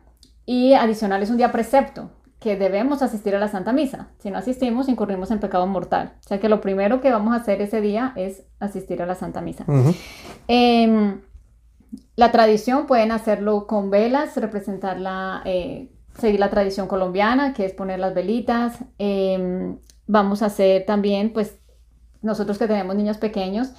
y 0.47 0.75
adicional 0.75 1.21
es 1.21 1.31
un 1.31 1.37
día 1.37 1.51
precepto 1.51 2.13
que 2.39 2.57
debemos 2.57 3.03
asistir 3.03 3.35
a 3.35 3.41
la 3.41 3.49
Santa 3.49 3.73
Misa. 3.73 4.07
Si 4.21 4.31
no 4.31 4.39
asistimos, 4.39 4.89
incurrimos 4.89 5.33
en 5.33 5.41
pecado 5.41 5.67
mortal. 5.67 6.13
O 6.21 6.29
sea 6.29 6.39
que 6.39 6.49
lo 6.49 6.61
primero 6.61 7.01
que 7.01 7.11
vamos 7.11 7.35
a 7.35 7.39
hacer 7.39 7.61
ese 7.61 7.81
día 7.81 8.13
es 8.15 8.45
asistir 8.61 9.03
a 9.03 9.07
la 9.07 9.17
Santa 9.17 9.41
Misa. 9.41 9.65
La 12.15 12.31
tradición 12.31 12.87
pueden 12.87 13.11
hacerlo 13.11 13.67
con 13.67 13.91
velas, 13.91 14.37
representarla, 14.37 15.43
eh, 15.45 15.91
seguir 16.19 16.41
la 16.41 16.51
tradición 16.51 16.87
colombiana, 16.87 17.53
que 17.53 17.65
es 17.65 17.73
poner 17.73 17.99
las 17.99 18.15
velitas. 18.15 18.79
Em, 18.99 19.79
vamos 20.07 20.43
a 20.43 20.47
hacer 20.47 20.85
también, 20.87 21.33
pues, 21.33 21.59
nosotros 22.23 22.59
que 22.59 22.67
tenemos 22.67 22.97
niños 22.97 23.19
pequeños, 23.19 23.73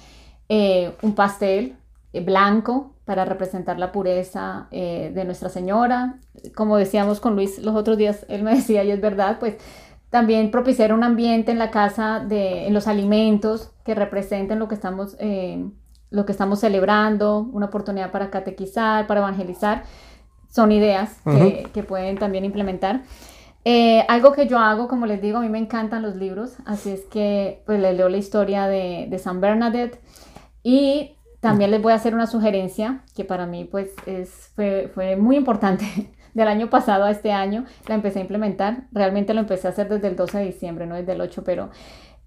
eh, 0.48 0.94
un 1.02 1.14
pastel 1.14 1.76
eh, 2.12 2.20
blanco 2.24 2.94
para 3.04 3.24
representar 3.24 3.78
la 3.78 3.92
pureza 3.92 4.68
de 4.70 5.24
Nuestra 5.24 5.48
Señora. 5.48 6.18
Como 6.56 6.76
decíamos 6.76 7.20
con 7.20 7.36
Luis 7.36 7.58
los 7.60 7.76
otros 7.76 7.96
días, 7.96 8.26
él 8.28 8.42
me 8.42 8.54
decía, 8.56 8.82
y 8.84 8.90
es 8.90 9.00
verdad, 9.00 9.38
pues 9.38 9.56
también 10.10 10.50
propiciar 10.50 10.92
un 10.92 11.04
ambiente 11.04 11.52
en 11.52 11.58
la 11.58 11.70
casa, 11.70 12.20
de, 12.20 12.66
en 12.66 12.74
los 12.74 12.88
alimentos 12.88 13.70
que 13.84 13.94
representen 13.94 14.58
lo 14.58 14.66
que 14.66 14.74
estamos 14.74 15.16
lo 16.10 16.24
que 16.24 16.32
estamos 16.32 16.60
celebrando, 16.60 17.40
una 17.52 17.66
oportunidad 17.66 18.10
para 18.10 18.30
catequizar, 18.30 19.06
para 19.06 19.20
evangelizar, 19.20 19.84
son 20.56 20.72
ideas 20.72 21.20
que, 21.74 21.82
pueden 21.82 22.16
también 22.16 22.46
implementar. 22.46 23.02
Eh, 23.66 24.06
algo 24.08 24.32
que 24.32 24.46
yo 24.46 24.58
hago, 24.58 24.88
como 24.88 25.04
les 25.04 25.20
digo, 25.20 25.36
a 25.38 25.40
mí 25.42 25.50
me 25.50 25.58
encantan 25.58 26.00
los 26.00 26.16
libros, 26.16 26.56
así 26.64 26.90
es 26.90 27.02
que 27.02 27.62
pues 27.66 27.78
les 27.78 27.94
leo 27.94 28.08
la 28.08 28.16
historia 28.16 28.66
de, 28.66 29.06
de 29.10 29.18
San 29.18 29.42
Bernadette 29.42 30.00
y 30.62 31.16
también 31.40 31.70
les 31.70 31.82
voy 31.82 31.92
a 31.92 31.96
hacer 31.96 32.14
una 32.14 32.26
sugerencia 32.26 33.02
que 33.14 33.24
para 33.24 33.44
mí 33.46 33.64
pues 33.64 33.90
es, 34.06 34.50
fue, 34.54 34.90
fue 34.94 35.16
muy 35.16 35.36
importante 35.36 35.84
del 36.34 36.48
año 36.48 36.70
pasado 36.70 37.04
a 37.04 37.10
este 37.10 37.32
año, 37.32 37.66
la 37.86 37.96
empecé 37.96 38.20
a 38.20 38.22
implementar, 38.22 38.86
realmente 38.92 39.34
lo 39.34 39.40
empecé 39.40 39.66
a 39.66 39.70
hacer 39.70 39.90
desde 39.90 40.08
el 40.08 40.16
12 40.16 40.38
de 40.38 40.44
diciembre, 40.46 40.86
no 40.86 40.94
desde 40.94 41.12
el 41.12 41.20
8, 41.20 41.44
pero 41.44 41.68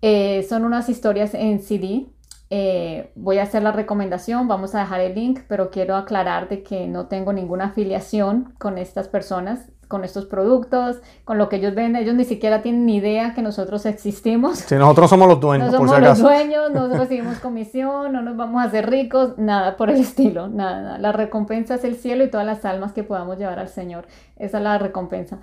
eh, 0.03 0.45
son 0.47 0.65
unas 0.65 0.87
historias 0.87 1.33
en 1.33 1.59
CD 1.61 2.05
eh, 2.51 3.11
voy 3.15 3.37
a 3.37 3.43
hacer 3.43 3.61
la 3.61 3.71
recomendación, 3.71 4.47
vamos 4.47 4.73
a 4.73 4.79
dejar 4.79 5.01
el 5.01 5.13
link, 5.13 5.41
pero 5.47 5.69
quiero 5.69 5.95
aclarar 5.95 6.49
de 6.49 6.63
que 6.63 6.87
no 6.87 7.05
tengo 7.05 7.31
ninguna 7.31 7.65
afiliación 7.65 8.55
con 8.57 8.79
estas 8.79 9.07
personas, 9.07 9.71
con 9.87 10.03
estos 10.03 10.25
productos, 10.25 10.97
con 11.25 11.37
lo 11.37 11.47
que 11.47 11.57
ellos 11.57 11.75
venden. 11.75 12.01
Ellos 12.01 12.15
ni 12.15 12.25
siquiera 12.25 12.63
tienen 12.63 12.87
ni 12.87 12.97
idea 12.97 13.35
que 13.35 13.43
nosotros 13.43 13.85
existimos. 13.85 14.59
Si 14.59 14.75
nosotros 14.75 15.11
somos 15.11 15.27
los 15.27 15.39
dueños. 15.41 15.71
No 15.71 15.77
somos 15.77 15.99
los 15.99 16.19
dueños, 16.19 16.71
no 16.71 16.87
recibimos 16.87 17.39
comisión, 17.39 18.13
no 18.13 18.21
nos 18.23 18.35
vamos 18.35 18.63
a 18.63 18.67
hacer 18.67 18.89
ricos, 18.89 19.37
nada 19.37 19.77
por 19.77 19.91
el 19.91 19.97
estilo, 19.97 20.47
nada, 20.47 20.97
La 20.97 21.11
recompensa 21.11 21.75
es 21.75 21.83
el 21.83 21.97
cielo 21.97 22.23
y 22.23 22.31
todas 22.31 22.47
las 22.47 22.65
almas 22.65 22.93
que 22.93 23.03
podamos 23.03 23.37
llevar 23.37 23.59
al 23.59 23.69
Señor. 23.69 24.07
Esa 24.37 24.57
es 24.57 24.63
la 24.63 24.79
recompensa. 24.79 25.39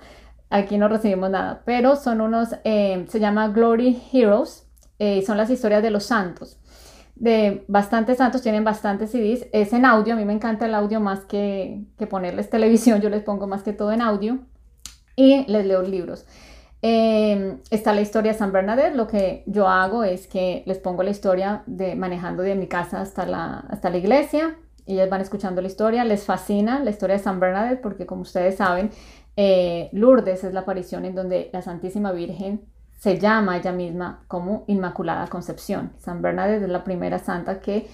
Aquí 0.49 0.77
no 0.77 0.89
recibimos 0.89 1.29
nada, 1.29 1.61
pero 1.63 1.95
son 1.95 2.19
unos, 2.19 2.55
eh, 2.65 3.05
se 3.07 3.19
llama 3.19 3.49
Glory 3.49 4.01
Heroes, 4.11 4.65
eh, 4.99 5.23
son 5.25 5.37
las 5.37 5.49
historias 5.49 5.81
de 5.83 5.91
los 5.91 6.03
santos 6.05 6.57
de 7.19 7.65
bastantes 7.67 8.17
santos, 8.17 8.41
tienen 8.41 8.63
bastantes 8.63 9.11
CDs, 9.11 9.47
es 9.51 9.73
en 9.73 9.85
audio, 9.85 10.13
a 10.13 10.17
mí 10.17 10.25
me 10.25 10.33
encanta 10.33 10.65
el 10.65 10.75
audio 10.75 10.99
más 10.99 11.21
que, 11.25 11.83
ponerles 12.09 12.49
televisión, 12.51 13.01
yo 13.01 13.09
les 13.09 13.23
pongo 13.23 13.47
más 13.47 13.63
que 13.63 13.73
todo 13.73 13.91
en 13.91 14.01
audio 14.01 14.39
y 15.15 15.45
les 15.51 15.65
leo 15.65 15.81
libros. 15.81 16.25
Em, 16.83 17.59
está 17.71 17.91
la 17.93 18.01
historia 18.01 18.33
de 18.33 18.37
San 18.37 18.51
Bernadette, 18.51 18.95
lo 18.95 19.07
que 19.07 19.43
yo 19.47 19.67
hago 19.67 20.03
es 20.03 20.27
que 20.27 20.63
les 20.67 20.77
pongo 20.77 21.01
la 21.01 21.09
historia 21.09 21.63
de 21.65 21.95
manejando 21.95 22.43
de 22.43 22.55
mi 22.55 22.67
casa 22.67 23.01
hasta 23.01 23.25
la, 23.25 23.65
hasta 23.69 23.89
la 23.89 23.97
iglesia, 23.97 24.57
y 24.85 24.93
ellos 24.93 25.09
van 25.09 25.21
escuchando 25.21 25.61
la 25.61 25.67
historia, 25.67 26.05
les 26.05 26.23
fascina 26.23 26.79
la 26.83 26.91
historia 26.91 27.17
de 27.17 27.23
San 27.23 27.39
Bernadette 27.39 27.81
porque 27.81 28.05
como 28.05 28.21
ustedes 28.21 28.55
saben, 28.57 28.91
eh, 29.35 29.89
Lourdes 29.91 30.43
es 30.43 30.53
la 30.53 30.61
aparición 30.61 31.03
en 31.05 31.15
donde 31.15 31.49
la 31.51 31.61
Santísima 31.61 32.11
Virgen 32.11 32.61
se 32.97 33.19
llama 33.19 33.57
ella 33.57 33.71
misma 33.71 34.23
como 34.27 34.63
Inmaculada 34.67 35.27
Concepción. 35.27 35.93
San 35.97 36.21
Bernadette 36.21 36.63
es 36.63 36.69
la 36.69 36.83
primera 36.83 37.19
santa 37.19 37.59
que 37.59 37.87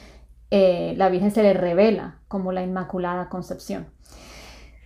eh, 0.49 0.93
la 0.97 1.09
Virgen 1.09 1.31
se 1.31 1.43
le 1.43 1.53
revela 1.53 2.19
como 2.27 2.51
la 2.51 2.63
Inmaculada 2.63 3.27
Concepción. 3.27 3.87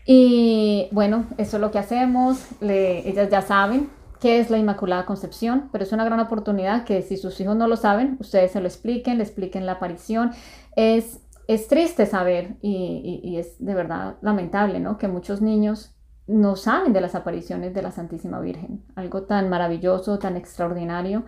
Y 0.05 0.87
bueno, 0.91 1.25
eso 1.37 1.57
es 1.57 1.61
lo 1.61 1.69
que 1.69 1.79
hacemos. 1.79 2.47
ellas 2.61 3.29
ya 3.29 3.41
saben 3.41 3.89
qué 4.19 4.39
es 4.39 4.49
la 4.49 4.57
Inmaculada 4.57 5.05
Concepción, 5.05 5.69
pero 5.71 5.83
es 5.83 5.91
una 5.91 6.05
gran 6.05 6.19
oportunidad 6.19 6.83
que 6.83 7.03
si 7.03 7.17
sus 7.17 7.39
hijos 7.39 7.55
no 7.55 7.67
lo 7.67 7.75
saben, 7.75 8.17
ustedes 8.19 8.51
se 8.51 8.61
lo 8.61 8.67
expliquen, 8.67 9.17
le 9.17 9.23
expliquen 9.23 9.65
la 9.67 9.73
aparición. 9.73 10.31
Es, 10.75 11.19
es 11.47 11.67
triste 11.67 12.07
saber 12.07 12.55
y, 12.61 13.21
y 13.23 13.37
es 13.37 13.63
de 13.63 13.75
verdad 13.75 14.15
lamentable, 14.21 14.79
¿no? 14.79 14.97
Que 14.97 15.07
muchos 15.07 15.41
niños 15.41 15.96
no 16.27 16.57
saben 16.57 16.93
de 16.93 17.01
las 17.01 17.15
apariciones 17.15 17.73
de 17.73 17.81
la 17.81 17.91
Santísima 17.91 18.39
Virgen, 18.39 18.83
algo 18.95 19.23
tan 19.23 19.49
maravilloso, 19.49 20.19
tan 20.19 20.35
extraordinario. 20.35 21.23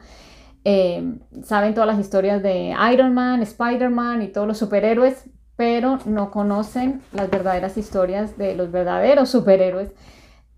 Eh, 0.66 1.18
saben 1.43 1.74
todas 1.74 1.88
las 1.88 2.00
historias 2.00 2.43
de 2.43 2.76
Iron 2.93 3.14
Man, 3.14 3.41
Spider-Man 3.41 4.22
y 4.22 4.28
todos 4.28 4.47
los 4.47 4.58
superhéroes, 4.58 5.30
pero 5.56 6.00
no 6.06 6.32
conocen 6.32 7.02
las 7.14 7.30
verdaderas 7.30 7.78
historias 7.78 8.38
de 8.38 8.56
los 8.56 8.72
verdaderos 8.72 9.30
superhéroes, 9.30 9.93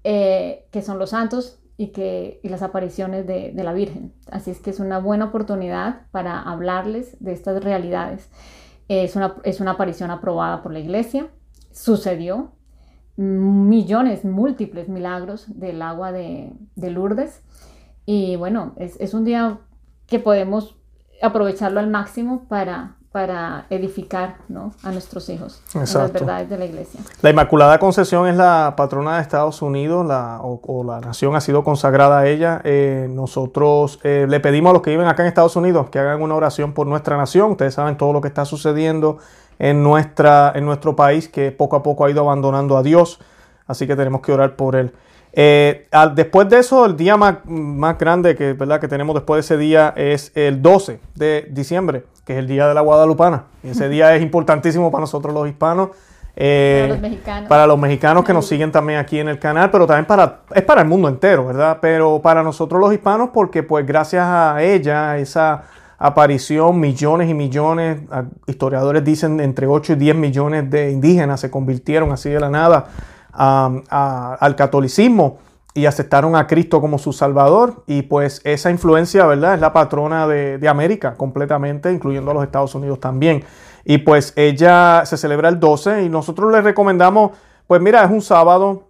eh, 0.03 0.67
que 0.71 0.81
son 0.81 0.97
los 0.97 1.11
santos 1.11 1.59
y, 1.77 1.87
que, 1.87 2.39
y 2.43 2.49
las 2.49 2.63
apariciones 2.63 3.27
de, 3.27 3.53
la 3.55 3.73
Virgen. 3.73 4.13
Así 4.31 4.49
es 4.49 4.59
que 4.59 4.71
es 4.71 4.79
una 4.79 4.97
buena 4.97 5.25
oportunidad 5.25 6.07
para 6.11 6.41
hablarles 6.41 7.15
de 7.19 7.33
estas 7.33 7.63
realidades. 7.63 8.29
es, 8.87 9.15
una, 9.15 9.35
es 9.43 9.59
una 9.59 9.71
aparición 9.71 10.09
aprobada 10.09 10.63
por 10.63 10.73
la 10.73 10.79
iglesia, 10.79 11.27
sucedió, 11.71 12.53
millones, 13.21 14.25
múltiples 14.25 14.89
milagros 14.89 15.45
del 15.47 15.81
agua 15.81 16.11
de, 16.11 16.53
Lourdes. 16.75 17.41
Y 18.05 18.35
bueno, 18.35 18.73
es, 18.77 19.13
un 19.13 19.23
día 19.23 19.59
que 20.07 20.19
podemos 20.19 20.75
aprovecharlo 21.21 21.79
al 21.79 21.89
máximo 21.89 22.45
para, 22.49 22.95
para 23.11 23.67
edificar 23.69 24.37
a 24.83 24.91
nuestros 24.91 25.29
hijos 25.29 25.61
las 25.75 26.11
verdades 26.11 26.49
de 26.49 26.57
la 26.57 26.65
iglesia. 26.65 26.99
La 27.21 27.29
Inmaculada 27.29 27.77
Concepción 27.77 28.27
es 28.27 28.35
la 28.35 28.73
patrona 28.75 29.17
de 29.17 29.21
Estados 29.21 29.61
Unidos 29.61 30.05
la, 30.05 30.39
o, 30.41 30.83
la 30.83 30.99
nación 30.99 31.35
ha 31.35 31.41
sido 31.41 31.63
consagrada 31.63 32.19
a 32.19 32.27
ella. 32.27 32.59
Eh, 32.63 33.07
nosotros 33.11 33.99
eh, 34.03 34.25
le 34.27 34.39
pedimos 34.39 34.71
a 34.71 34.73
los 34.73 34.81
que 34.81 34.89
viven 34.89 35.07
acá 35.07 35.21
en 35.21 35.27
Estados 35.27 35.55
Unidos 35.55 35.91
que 35.91 35.99
hagan 35.99 36.23
una 36.23 36.33
oración 36.33 36.73
por 36.73 36.87
nuestra 36.87 37.17
nación. 37.17 37.51
Ustedes 37.51 37.75
saben 37.75 37.97
todo 37.97 38.13
lo 38.13 38.21
que 38.21 38.29
está 38.29 38.45
sucediendo 38.45 39.19
en, 39.61 39.83
nuestra, 39.83 40.51
en 40.55 40.65
nuestro 40.65 40.95
país 40.95 41.29
que 41.29 41.51
poco 41.51 41.75
a 41.75 41.83
poco 41.83 42.03
ha 42.03 42.09
ido 42.09 42.21
abandonando 42.21 42.77
a 42.77 42.83
Dios, 42.83 43.19
así 43.67 43.85
que 43.85 43.95
tenemos 43.95 44.21
que 44.21 44.31
orar 44.31 44.55
por 44.55 44.75
él. 44.75 44.91
Eh, 45.33 45.87
después 46.15 46.49
de 46.49 46.57
eso, 46.57 46.83
el 46.83 46.97
día 46.97 47.15
más, 47.15 47.37
más 47.45 47.97
grande 47.99 48.35
que, 48.35 48.53
¿verdad? 48.53 48.81
que 48.81 48.87
tenemos 48.87 49.13
después 49.13 49.37
de 49.37 49.41
ese 49.41 49.61
día 49.61 49.93
es 49.95 50.31
el 50.33 50.63
12 50.63 50.99
de 51.13 51.47
diciembre, 51.51 52.05
que 52.25 52.33
es 52.33 52.39
el 52.39 52.47
día 52.47 52.67
de 52.67 52.73
la 52.73 52.81
Guadalupana. 52.81 53.43
Y 53.63 53.69
ese 53.69 53.87
día 53.87 54.15
es 54.15 54.23
importantísimo 54.23 54.89
para 54.89 55.01
nosotros 55.01 55.31
los 55.31 55.47
hispanos. 55.47 55.89
para 56.35 56.87
los 56.87 56.99
mexicanos. 56.99 57.47
Para 57.47 57.67
los 57.67 57.77
mexicanos 57.77 58.25
que 58.25 58.33
nos 58.33 58.47
siguen 58.47 58.71
también 58.71 58.97
aquí 58.97 59.19
en 59.19 59.27
el 59.27 59.37
canal, 59.37 59.69
pero 59.69 59.85
también 59.85 60.05
para, 60.05 60.39
es 60.55 60.63
para 60.63 60.81
el 60.81 60.87
mundo 60.87 61.07
entero, 61.07 61.45
¿verdad? 61.45 61.77
Pero 61.79 62.19
para 62.19 62.41
nosotros 62.41 62.81
los 62.81 62.91
hispanos, 62.91 63.29
porque 63.31 63.61
pues 63.61 63.85
gracias 63.85 64.25
a 64.25 64.63
ella, 64.63 65.19
esa 65.19 65.65
aparición, 66.01 66.79
millones 66.79 67.29
y 67.29 67.35
millones, 67.35 67.99
historiadores 68.47 69.03
dicen 69.03 69.39
entre 69.39 69.67
8 69.67 69.93
y 69.93 69.95
10 69.97 70.15
millones 70.15 70.69
de 70.71 70.91
indígenas 70.91 71.39
se 71.39 71.51
convirtieron 71.51 72.11
así 72.11 72.29
de 72.29 72.39
la 72.39 72.49
nada 72.49 72.87
al 73.31 74.55
catolicismo 74.55 75.37
y 75.75 75.85
aceptaron 75.85 76.35
a 76.35 76.47
Cristo 76.47 76.81
como 76.81 76.97
su 76.97 77.13
Salvador. 77.13 77.83
Y 77.85 78.01
pues 78.01 78.41
esa 78.43 78.71
influencia, 78.71 79.27
¿verdad? 79.27 79.53
Es 79.53 79.61
la 79.61 79.73
patrona 79.73 80.27
de, 80.27 80.67
América 80.67 81.15
completamente, 81.15 81.91
incluyendo 81.93 82.31
a 82.31 82.33
los 82.33 82.43
Estados 82.43 82.73
Unidos 82.73 82.99
también. 82.99 83.43
Y 83.85 83.99
pues 83.99 84.33
ella 84.35 85.03
se 85.05 85.17
celebra 85.17 85.49
el 85.49 85.59
12 85.59 86.03
y 86.03 86.09
nosotros 86.09 86.51
le 86.51 86.61
recomendamos, 86.61 87.31
pues 87.67 87.79
mira, 87.79 88.03
es 88.03 88.09
un 88.09 88.21
sábado, 88.21 88.89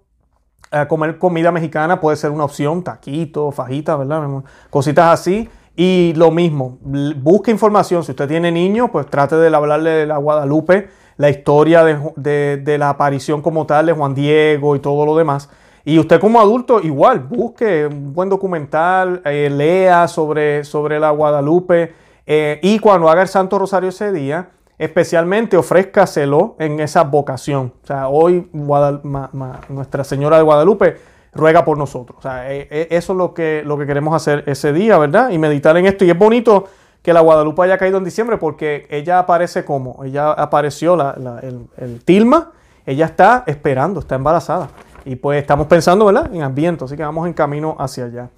eh, 0.72 0.86
comer 0.88 1.18
comida 1.18 1.51
mexicana 1.51 1.99
puede 1.99 2.16
ser 2.16 2.32
una 2.32 2.45
opción, 2.45 2.84
taquito, 2.84 3.51
fajita, 3.51 3.97
¿verdad? 3.97 4.26
Cositas 4.70 5.20
así. 5.20 5.49
Y 5.84 6.13
lo 6.13 6.29
mismo, 6.29 6.77
busque 6.84 7.49
información. 7.49 8.03
Si 8.03 8.11
usted 8.11 8.27
tiene 8.27 8.51
niños, 8.51 8.91
pues 8.91 9.07
trate 9.07 9.36
de 9.36 9.47
hablarle 9.47 9.89
de 9.89 10.05
la 10.05 10.17
Guadalupe, 10.17 10.89
la 11.17 11.32
historia 11.32 11.84
de, 11.84 12.75
la 12.77 12.89
aparición 12.89 13.41
como 13.41 13.65
tal 13.65 13.88
de 13.88 13.93
Juan 13.93 14.13
Diego 14.13 14.75
y 14.75 14.79
todo 14.79 15.07
lo 15.07 15.17
demás. 15.17 15.49
Y 15.84 15.97
usted 15.97 16.19
como 16.19 16.39
adulto 16.39 16.82
igual, 16.82 17.21
busque 17.21 17.88
un 17.88 18.13
buen 18.13 18.29
documental, 18.29 19.23
eh, 19.25 19.49
lea 19.49 20.07
sobre, 20.07 20.63
sobre 20.65 20.99
la 20.99 21.09
Guadalupe 21.09 21.93
eh, 22.27 22.59
y 22.61 22.77
cuando 22.77 23.09
haga 23.09 23.23
el 23.23 23.27
Santo 23.27 23.57
Rosario 23.57 23.89
ese 23.89 24.11
día, 24.11 24.49
especialmente 24.77 25.57
ofrézcaselo 25.57 26.57
en 26.59 26.79
esa 26.79 27.05
vocación. 27.05 27.73
O 27.84 27.88
sea, 27.88 28.07
hoy 28.07 28.47
Nuestra 28.53 30.03
Señora 30.03 30.38
de 30.38 30.43
Guadalupe 30.43 30.97
ruega 31.34 31.63
por 31.65 31.77
nosotros. 31.77 32.17
O 32.19 32.21
sea, 32.21 32.51
eh, 32.51 32.67
eh, 32.69 32.88
eso 32.91 33.13
es 33.13 33.17
lo 33.17 33.34
que, 33.34 33.63
lo 33.65 33.77
que 33.77 33.86
queremos 33.86 34.13
hacer 34.15 34.43
ese 34.47 34.73
día, 34.73 34.97
¿verdad? 34.97 35.29
Y 35.29 35.38
meditar 35.38 35.75
en 35.77 35.86
esto. 35.86 36.05
Y 36.05 36.09
es 36.09 36.17
bonito 36.17 36.65
que 37.01 37.13
la 37.13 37.21
Guadalupe 37.21 37.63
haya 37.63 37.77
caído 37.77 37.97
en 37.97 38.03
diciembre 38.03 38.38
porque 38.38 38.88
ella 38.89 39.19
aparece 39.19 39.65
como, 39.65 40.03
ella 40.03 40.32
apareció, 40.32 40.97
el, 41.41 42.03
tilma, 42.03 42.51
ella 42.86 43.05
está 43.05 43.43
esperando, 43.47 44.01
está 44.01 44.15
embarazada. 44.15 44.69
Y 45.03 45.15
pues 45.15 45.41
estamos 45.41 45.67
pensando, 45.67 46.05
¿verdad? 46.05 46.29
En 46.34 46.43
ambiente, 46.43 46.86
así 46.86 46.95
que 46.95 47.03
vamos 47.03 47.25
en 47.25 47.34
camino 47.34 47.75
hacia 47.79 48.05
allá. 48.05 48.29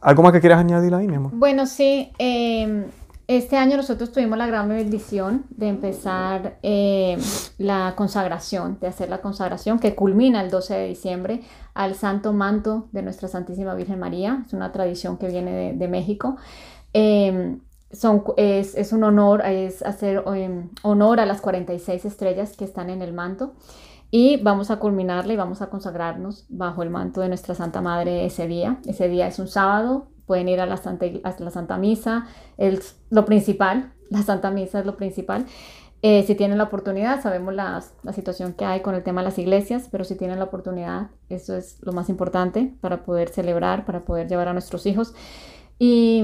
¿Algo 0.00 0.22
más 0.22 0.32
que 0.32 0.40
quieras 0.40 0.60
añadir 0.60 0.94
ahí, 0.94 1.08
mi 1.08 1.16
amor? 1.16 1.32
Bueno, 1.34 1.66
sí. 1.66 2.12
Eh, 2.18 2.86
este 3.28 3.56
año 3.56 3.76
nosotros 3.76 4.12
tuvimos 4.12 4.38
la 4.38 4.46
gran 4.46 4.68
bendición 4.68 5.46
de 5.50 5.68
empezar 5.68 6.58
eh, 6.62 7.18
la 7.58 7.94
consagración, 7.96 8.78
de 8.80 8.86
hacer 8.86 9.08
la 9.08 9.20
consagración 9.20 9.80
que 9.80 9.96
culmina 9.96 10.40
el 10.40 10.50
12 10.50 10.74
de 10.74 10.86
diciembre 10.86 11.42
al 11.74 11.96
Santo 11.96 12.32
Manto 12.32 12.88
de 12.92 13.02
Nuestra 13.02 13.26
Santísima 13.26 13.74
Virgen 13.74 13.98
María. 13.98 14.44
Es 14.46 14.52
una 14.52 14.70
tradición 14.70 15.16
que 15.18 15.26
viene 15.26 15.74
de, 15.74 15.88
México. 15.88 16.36
Em, 16.92 17.60
es, 18.36 18.92
un 18.92 19.02
honor, 19.02 19.44
es 19.44 19.82
hacer 19.82 20.22
em, 20.34 20.70
honor 20.82 21.18
a 21.18 21.26
las 21.26 21.40
46 21.40 22.04
estrellas 22.04 22.56
que 22.56 22.64
están 22.64 22.90
en 22.90 23.02
el 23.02 23.12
manto. 23.12 23.54
Y 24.12 24.36
vamos 24.36 24.70
a 24.70 24.78
culminarla 24.78 25.32
y 25.32 25.36
vamos 25.36 25.62
a 25.62 25.68
consagrarnos 25.68 26.46
bajo 26.48 26.84
el 26.84 26.90
manto 26.90 27.22
de 27.22 27.28
nuestra 27.28 27.56
Santa 27.56 27.80
Madre 27.80 28.24
ese 28.24 28.46
día. 28.46 28.78
Ese 28.86 29.08
día 29.08 29.26
es 29.26 29.40
un 29.40 29.48
sábado, 29.48 30.06
pueden 30.26 30.48
ir 30.48 30.60
a 30.60 30.66
la 30.66 30.76
Santa, 30.76 31.06
la 31.38 31.50
Santa 31.50 31.78
Misa, 31.78 32.26
es 32.58 32.96
lo 33.10 33.24
principal, 33.24 33.92
la 34.10 34.22
Santa 34.22 34.50
Misa 34.50 34.80
es 34.80 34.86
lo 34.86 34.96
principal. 34.96 35.46
Si 36.02 36.36
tienen 36.36 36.56
la 36.56 36.64
oportunidad, 36.64 37.20
sabemos 37.20 37.52
la, 37.52 37.82
la, 38.04 38.12
situación 38.12 38.52
que 38.52 38.64
hay 38.64 38.80
con 38.80 38.94
el 38.94 39.02
tema 39.02 39.22
de 39.22 39.24
las 39.24 39.38
iglesias, 39.38 39.88
pero 39.90 40.04
si 40.04 40.14
tienen 40.14 40.38
la 40.38 40.44
oportunidad, 40.44 41.08
eso 41.28 41.56
es 41.56 41.78
lo 41.82 41.92
más 41.92 42.08
importante 42.08 42.72
para 42.80 43.02
poder 43.02 43.28
celebrar, 43.30 43.84
para 43.84 44.04
poder 44.04 44.28
llevar 44.28 44.46
a 44.46 44.52
nuestros 44.52 44.86
hijos. 44.86 45.14
Y 45.80 46.22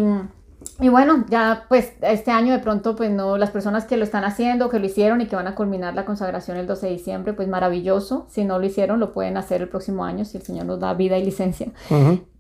y 0.81 0.89
bueno, 0.89 1.25
ya 1.29 1.67
pues 1.69 1.93
este 2.03 2.31
año 2.31 2.53
de 2.53 2.59
pronto 2.59 2.97
pues 2.97 3.11
no, 3.11 3.37
las 3.39 3.51
personas 3.51 3.85
que 3.85 3.97
lo 3.97 4.05
están 4.05 4.25
haciendo, 4.25 4.69
que 4.69 4.79
lo 4.79 4.87
hicieron 4.87 5.21
y 5.21 5.27
que 5.27 5.37
van 5.37 5.47
a 5.47 5.55
culminar 5.55 5.95
la 5.95 6.05
consagración 6.05 6.57
el 6.57 6.67
12 6.67 6.87
de 6.87 6.93
diciembre, 6.93 7.33
pues 7.33 7.49
maravilloso. 7.49 8.27
Si 8.29 8.45
no 8.45 8.59
lo 8.59 8.67
hicieron, 8.67 9.01
lo 9.01 9.13
pueden 9.13 9.37
hacer 9.37 9.63
el 9.63 9.69
próximo 9.69 10.05
año 10.05 10.25
si 10.25 10.37
el 10.37 10.43
Señor 10.43 10.67
nos 10.67 10.81
da 10.81 10.95
vida 10.95 11.19
y 11.19 11.25
licencia. 11.25 11.69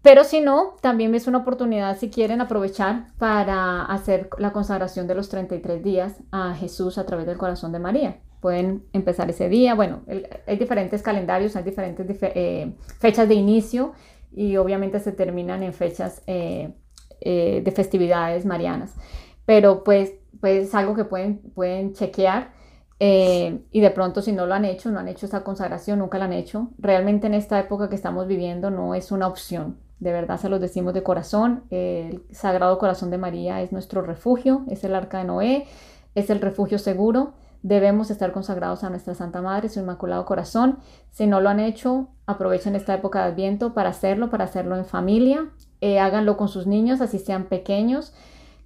Pero 0.02 0.24
si 0.24 0.40
no, 0.40 0.74
también 0.80 1.14
es 1.14 1.28
una 1.28 1.38
oportunidad 1.38 1.96
si 1.96 2.10
quieren 2.10 2.40
aprovechar 2.40 3.06
para 3.18 3.84
hacer 3.84 4.28
la 4.36 4.52
consagración 4.52 5.06
de 5.06 5.14
los 5.14 5.28
33 5.28 5.82
días 5.82 6.16
a 6.32 6.54
Jesús 6.54 6.98
a 6.98 7.06
través 7.06 7.26
del 7.26 7.38
corazón 7.38 7.70
de 7.70 7.78
María. 7.78 8.18
Pueden 8.40 8.84
empezar 8.92 9.30
ese 9.30 9.48
día. 9.48 9.76
Bueno, 9.76 10.02
hay 10.46 10.56
diferentes 10.56 11.02
calendarios, 11.02 11.54
hay 11.54 11.62
diferentes 11.62 12.18
eh, 12.20 12.74
fechas 12.98 13.28
de 13.28 13.34
inicio 13.34 13.92
y 14.32 14.56
obviamente 14.56 14.98
se 15.00 15.12
terminan 15.12 15.62
en 15.62 15.72
fechas... 15.72 16.22
Eh, 16.26 16.74
eh, 17.24 17.62
de 17.64 17.70
festividades 17.70 18.44
marianas. 18.44 18.96
Pero 19.46 19.84
pues, 19.84 20.14
pues 20.40 20.66
es 20.66 20.74
algo 20.74 20.96
que 20.96 21.04
pueden, 21.04 21.38
pueden 21.54 21.92
chequear 21.92 22.50
y 22.98 23.80
de 23.80 23.90
pronto 23.90 24.22
si 24.22 24.32
no 24.32 24.46
lo 24.46 24.54
han 24.54 24.64
hecho, 24.64 24.90
no 24.90 24.98
han 24.98 25.06
hecho 25.06 25.26
esa 25.26 25.44
consagración, 25.44 26.00
nunca 26.00 26.18
la 26.18 26.24
han 26.24 26.32
hecho. 26.32 26.70
Realmente 26.78 27.28
en 27.28 27.34
esta 27.34 27.60
época 27.60 27.88
que 27.88 27.94
estamos 27.94 28.26
viviendo 28.26 28.70
no 28.70 28.96
es 28.96 29.12
una 29.12 29.28
opción. 29.28 29.76
De 30.02 30.10
verdad 30.10 30.36
se 30.36 30.48
los 30.48 30.60
decimos 30.60 30.94
de 30.94 31.04
corazón. 31.04 31.62
el 31.70 32.24
Sagrado 32.32 32.76
Corazón 32.78 33.10
de 33.10 33.18
María 33.18 33.62
es 33.62 33.70
nuestro 33.70 34.02
refugio, 34.02 34.64
es 34.68 34.82
el 34.82 34.96
arca 34.96 35.18
de 35.18 35.24
Noé, 35.24 35.66
es 36.16 36.28
el 36.28 36.40
refugio 36.40 36.80
seguro. 36.80 37.34
Debemos 37.62 38.10
estar 38.10 38.32
consagrados 38.32 38.82
a 38.82 38.90
nuestra 38.90 39.14
Santa 39.14 39.40
Madre, 39.42 39.68
su 39.68 39.78
Inmaculado 39.78 40.24
Corazón. 40.24 40.80
Si 41.12 41.28
no 41.28 41.40
lo 41.40 41.50
han 41.50 41.60
hecho, 41.60 42.08
aprovechen 42.26 42.74
esta 42.74 42.94
época 42.94 43.20
de 43.20 43.30
Adviento 43.30 43.74
para 43.74 43.90
hacerlo, 43.90 44.28
para 44.28 44.42
hacerlo 44.42 44.76
en 44.76 44.86
familia, 44.86 45.50
eh, 45.80 46.00
háganlo 46.00 46.36
con 46.36 46.48
sus 46.48 46.66
niños, 46.66 47.00
así 47.00 47.20
sean 47.20 47.44
pequeños. 47.44 48.12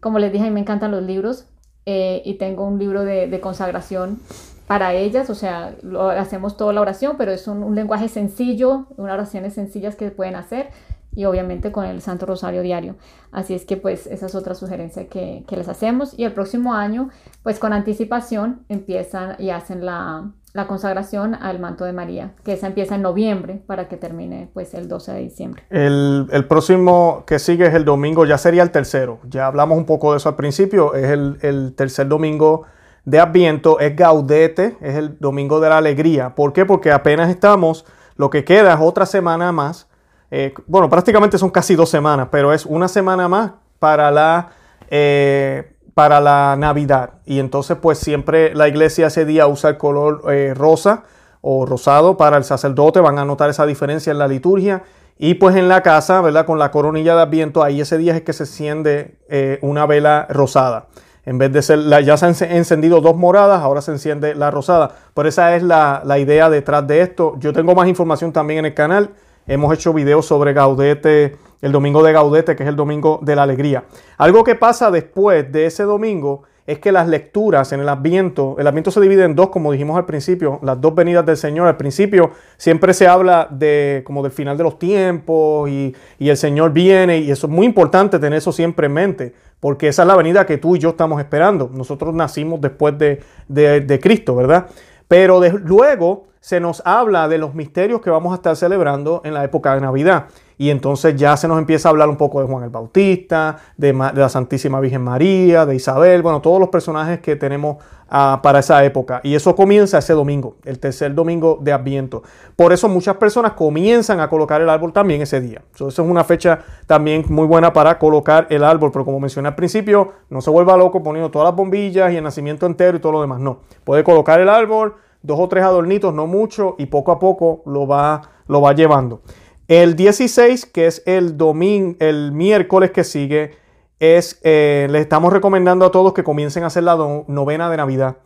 Como 0.01 0.19
les 0.19 0.33
dije, 0.33 0.45
a 0.45 0.49
mí 0.49 0.55
me 0.55 0.61
encantan 0.61 0.91
los 0.91 1.03
libros 1.03 1.45
eh, 1.85 2.23
y 2.25 2.39
tengo 2.39 2.65
un 2.65 2.79
libro 2.79 3.05
de, 3.05 3.39
consagración 3.43 4.21
para 4.67 4.95
ellas, 4.95 5.29
o 5.29 5.35
sea, 5.35 5.77
lo, 5.83 6.09
hacemos 6.09 6.57
toda 6.57 6.73
la 6.73 6.81
oración, 6.81 7.17
pero 7.19 7.31
es 7.31 7.47
un, 7.47 7.75
lenguaje 7.75 8.09
sencillo, 8.09 8.87
unas 8.97 9.13
oraciones 9.13 9.53
sencillas 9.53 9.97
que 9.97 10.11
pueden 10.11 10.35
hacer 10.35 10.71
y 11.17 11.25
obviamente 11.25 11.73
con 11.73 11.85
el 11.85 12.01
Santo 12.01 12.27
Rosario 12.27 12.63
diario. 12.63 12.95
Así 13.33 13.55
es 13.55 13.65
que 13.65 13.77
pues 13.77 14.07
esa 14.07 14.27
es 14.27 14.35
otra 14.37 14.55
sugerencia 14.55 15.09
que, 15.09 15.43
que 15.49 15.57
les 15.57 15.69
hacemos 15.69 16.17
y 16.17 16.23
el 16.23 16.33
próximo 16.33 16.75
año 16.75 17.11
pues 17.43 17.59
con 17.59 17.73
anticipación 17.73 18.61
empiezan 18.69 19.35
y 19.41 19.51
hacen 19.51 19.85
la, 19.85 20.31
la 20.57 20.67
consagración 20.67 21.35
al 21.35 21.61
manto 21.61 21.85
de 21.85 21.93
María, 21.93 22.33
que 22.43 22.55
esa 22.55 22.67
empieza 22.67 22.95
en 22.95 23.03
noviembre 23.03 23.63
para 23.67 23.89
que 23.89 23.99
termine 23.99 24.49
pues 24.55 24.73
el 24.73 24.89
12 24.89 25.13
de 25.13 25.21
diciembre. 25.21 25.63
El, 25.69 26.47
próximo 26.49 27.25
que 27.27 27.39
sigue 27.39 27.67
es 27.67 27.75
el 27.75 27.85
domingo, 27.85 28.25
ya 28.25 28.39
sería 28.39 28.63
el 28.63 28.71
tercero, 28.71 29.21
ya 29.29 29.49
hablamos 29.49 29.77
un 29.77 29.85
poco 29.85 30.13
de 30.13 30.17
eso 30.17 30.31
al 30.31 30.37
principio, 30.37 30.95
es 30.95 31.11
el, 31.11 31.75
tercer 31.77 32.09
domingo 32.09 32.63
de 33.05 33.21
Adviento, 33.21 33.79
es 33.81 33.95
Gaudete, 33.95 34.79
es 34.81 34.95
el 34.95 35.19
domingo 35.19 35.61
de 35.61 35.69
la 35.69 35.77
alegría. 35.77 36.35
¿Por 36.35 36.55
qué? 36.55 36.65
Porque 36.65 36.91
apenas 36.91 37.29
estamos, 37.29 37.85
lo 38.17 38.31
que 38.31 38.45
queda 38.45 38.73
es 38.73 38.81
otra 38.81 39.05
semana 39.05 39.53
más, 39.53 39.89
eh, 40.31 40.55
bueno, 40.67 40.91
prácticamente 40.91 41.39
son 41.39 41.51
casi 41.51 41.75
dos 41.75 41.89
semanas, 41.89 42.29
pero 42.31 42.53
es 42.53 42.67
una 42.67 42.89
semana 42.89 43.29
más 43.29 43.53
para 43.79 44.11
la... 44.11 44.51
Eh, 44.91 45.73
para 45.95 46.21
la 46.21 46.57
Navidad. 46.59 47.13
Y 47.25 47.39
entonces 47.39 47.79
pues 47.81 47.99
siempre 47.99 48.55
la 48.55 48.69
iglesia 48.69 49.07
ese 49.07 49.25
día 49.25 49.47
usa 49.47 49.71
el 49.71 49.79
color 49.79 50.25
eh, 50.31 50.53
rosa 50.55 51.05
o 51.41 51.65
rosado 51.65 52.19
para 52.19 52.37
el 52.37 52.45
sacerdote. 52.45 53.01
Van 53.01 53.19
a 53.19 53.25
notar 53.25 53.49
esa 53.49 53.65
diferencia 53.65 54.11
en 54.11 54.19
la 54.19 54.29
liturgia. 54.29 54.83
Y 55.17 55.35
pues 55.35 55.57
en 55.57 55.69
la 55.69 55.83
casa, 55.83 56.21
¿verdad? 56.21 56.45
Con 56.45 56.59
la 56.59 56.71
coronilla 56.71 57.17
de 57.17 57.23
Adviento, 57.23 57.63
ahí 57.63 57.81
ese 57.81 57.97
día 57.97 58.15
es 58.15 58.21
que 58.21 58.35
se 58.35 58.43
enciende 58.43 59.59
una 59.63 59.87
vela 59.87 60.27
rosada. 60.29 60.89
En 61.25 61.39
vez 61.39 61.51
de 61.53 61.63
ser, 61.63 61.79
la, 61.79 62.03
ya 62.03 62.19
se 62.19 62.27
han 62.27 62.53
encendido 62.53 63.01
dos 63.01 63.17
moradas, 63.17 63.63
ahora 63.63 63.81
se 63.81 63.93
enciende 63.93 64.35
la 64.35 64.51
rosada. 64.51 64.93
Por 65.15 65.27
esa 65.27 65.57
es 65.57 65.63
la, 65.63 66.03
la 66.05 66.19
idea 66.19 66.51
detrás 66.51 66.87
de 66.87 67.01
esto. 67.01 67.37
Yo 67.39 67.55
tengo 67.55 67.75
más 67.75 67.89
información 67.89 68.33
también 68.33 68.59
en 68.59 68.67
el 68.67 68.75
canal. 68.75 69.11
Hemos 69.47 69.73
hecho 69.73 69.93
videos 69.93 70.27
sobre 70.27 70.53
Gaudete 70.53 71.37
el 71.63 71.73
domingo 71.73 72.03
de 72.03 72.13
Gaudete, 72.13 72.57
que 72.57 72.63
es 72.63 72.69
el 72.69 72.77
domingo 72.77 73.21
de 73.23 73.37
la 73.37 73.45
alegría. 73.45 73.85
Algo 74.19 74.45
que 74.45 74.55
pasa 74.55 74.91
después 74.91 75.51
de 75.53 75.67
ese 75.67 75.85
domingo 75.85 76.43
es 76.67 76.81
que 76.81 76.91
las 76.91 77.07
lecturas 77.09 77.73
en 77.73 77.81
el 77.81 77.89
Adviento, 77.89 78.57
el 78.59 78.67
Adviento 78.67 78.91
se 78.91 79.01
divide 79.01 79.23
en 79.25 79.37
dos, 79.37 79.51
como 79.51 79.71
dijimos 79.71 79.97
al 79.97 80.05
principio, 80.05 80.59
las 80.63 80.81
dos 80.81 80.95
venidas 80.97 81.25
del 81.25 81.37
Señor. 81.37 81.69
Al 81.69 81.77
principio 81.77 82.33
siempre 82.57 82.93
se 82.93 83.07
habla 83.07 83.47
de 83.51 84.03
como 84.05 84.23
del 84.23 84.33
final 84.33 84.57
de 84.57 84.65
los 84.65 84.79
tiempos 84.79 85.71
y, 85.71 85.95
el 86.19 86.37
Señor 86.37 86.73
viene 86.73 87.19
y 87.19 87.31
eso 87.31 87.47
es 87.47 87.53
muy 87.53 87.67
importante 87.67 88.19
tener 88.19 88.39
eso 88.39 88.51
siempre 88.51 88.87
en 88.87 88.95
mente, 88.95 89.35
porque 89.61 89.89
esa 89.89 90.03
es 90.03 90.09
la 90.09 90.17
venida 90.17 90.45
que 90.45 90.59
tú 90.59 90.75
y 90.75 90.81
yo 90.81 90.91
estamos 90.91 91.21
esperando. 91.21 91.71
Nosotros 91.73 92.13
nacimos 92.15 92.61
después 92.61 92.99
de, 92.99 93.21
de, 93.49 94.01
Cristo, 94.01 94.35
¿verdad? 94.35 94.67
Pero 95.07 95.41
luego 95.41 96.27
se 96.47 96.61
nos 96.61 96.81
habla 96.85 97.27
de 97.27 97.39
los 97.39 97.57
misterios 97.57 98.01
que 98.01 98.09
vamos 98.09 98.31
a 98.31 98.37
estar 98.37 98.55
celebrando 98.55 99.21
en 99.25 99.35
la 99.35 99.43
época 99.43 99.75
de 99.75 99.81
Navidad. 99.81 100.27
Y 100.57 100.71
entonces 100.71 101.17
ya 101.17 101.37
se 101.37 101.49
nos 101.49 101.59
empieza 101.59 101.89
a 101.89 101.91
hablar 101.91 102.09
un 102.09 102.17
poco 102.17 102.41
de 102.41 102.47
Juan 102.47 102.63
el 102.63 102.71
Bautista, 102.71 103.57
de, 103.77 103.93
la 103.93 104.29
Santísima 104.29 104.79
Virgen 104.79 105.03
María, 105.03 105.67
de 105.67 105.75
Isabel, 105.75 106.23
bueno, 106.23 106.41
todos 106.41 106.61
los 106.61 106.69
personajes 106.69 107.19
que 107.19 107.35
tenemos 107.35 107.79
ah, 108.09 108.39
para 108.45 108.61
esa 108.61 108.85
época. 108.85 109.21
Y 109.25 109.35
eso 109.35 109.57
comienza 109.57 109.99
ese 109.99 110.13
domingo, 110.13 110.55
el 110.65 110.79
tercer 110.79 111.17
domingo 111.17 111.59
de 111.61 111.73
Adviento. 111.73 112.23
Por 112.55 112.73
eso 112.73 112.89
muchas 112.89 113.17
personas 113.17 113.55
comienzan 113.55 114.21
a 114.21 114.29
colocar 114.29 114.61
el 114.63 114.71
árbol 114.71 114.93
también 114.93 115.23
ese 115.23 115.41
día. 115.41 115.63
Eso 115.75 115.89
es 115.89 115.99
una 115.99 116.23
fecha 116.23 116.61
también 116.87 117.25
muy 117.29 117.49
buena 117.49 117.73
para 117.73 117.99
colocar 117.99 118.47
el 118.51 118.63
árbol, 118.63 118.93
pero 118.93 119.05
como 119.05 119.19
mencioné 119.19 119.49
al 119.49 119.57
principio, 119.57 120.13
no 120.31 120.41
se 120.41 120.51
vuelva 120.51 120.77
loco 120.77 121.03
poniendo 121.03 121.29
todas 121.29 121.47
las 121.47 121.57
bombillas 121.57 122.13
y 122.13 122.19
el 122.19 122.23
nacimiento 122.23 122.67
entero 122.67 122.99
y 122.99 123.01
todo 123.01 123.11
lo 123.11 123.21
demás. 123.21 123.41
No, 123.41 123.63
puede 123.83 124.05
colocar 124.05 124.39
el 124.39 124.49
árbol, 124.49 124.95
dos 125.27 125.39
o 125.41 125.49
tres 125.49 125.65
adornitos, 125.65 126.15
no 126.15 126.27
mucho, 126.27 126.77
y 126.79 126.87
poco 126.87 127.13
a 127.13 127.19
poco 127.19 127.63
lo 127.67 127.87
va, 127.87 128.23
lo 128.47 128.61
va 128.61 128.73
llevando. 128.73 129.23
El 129.69 129.97
16, 129.97 130.67
que 130.67 130.87
es 130.87 131.03
el 131.07 131.37
domingo, 131.37 131.97
el 131.99 132.33
miércoles 132.33 132.93
que 132.93 133.03
sigue, 133.03 133.57
es, 133.99 134.41
eh, 134.45 134.87
les 134.91 135.03
estamos 135.03 135.33
recomendando 135.33 135.85
a 135.85 135.91
todos 135.91 136.13
que 136.13 136.23
comiencen 136.23 136.63
a 136.63 136.67
hacer 136.67 136.85
la 136.85 136.97
novena 137.27 137.69
de 137.69 137.77
Navidad. 137.77 138.19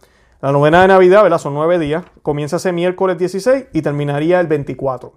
La 0.43 0.53
novena 0.53 0.83
de 0.83 0.89
Navidad, 0.89 1.23
¿verdad? 1.23 1.39
Son 1.39 1.55
nueve 1.55 1.79
días. 1.79 2.05
Comienza 2.23 2.57
ese 2.57 2.73
miércoles 2.73 3.19
16 3.19 3.67
y 3.73 3.83
terminaría 3.83 4.41
el 4.41 4.47
24. 4.47 5.13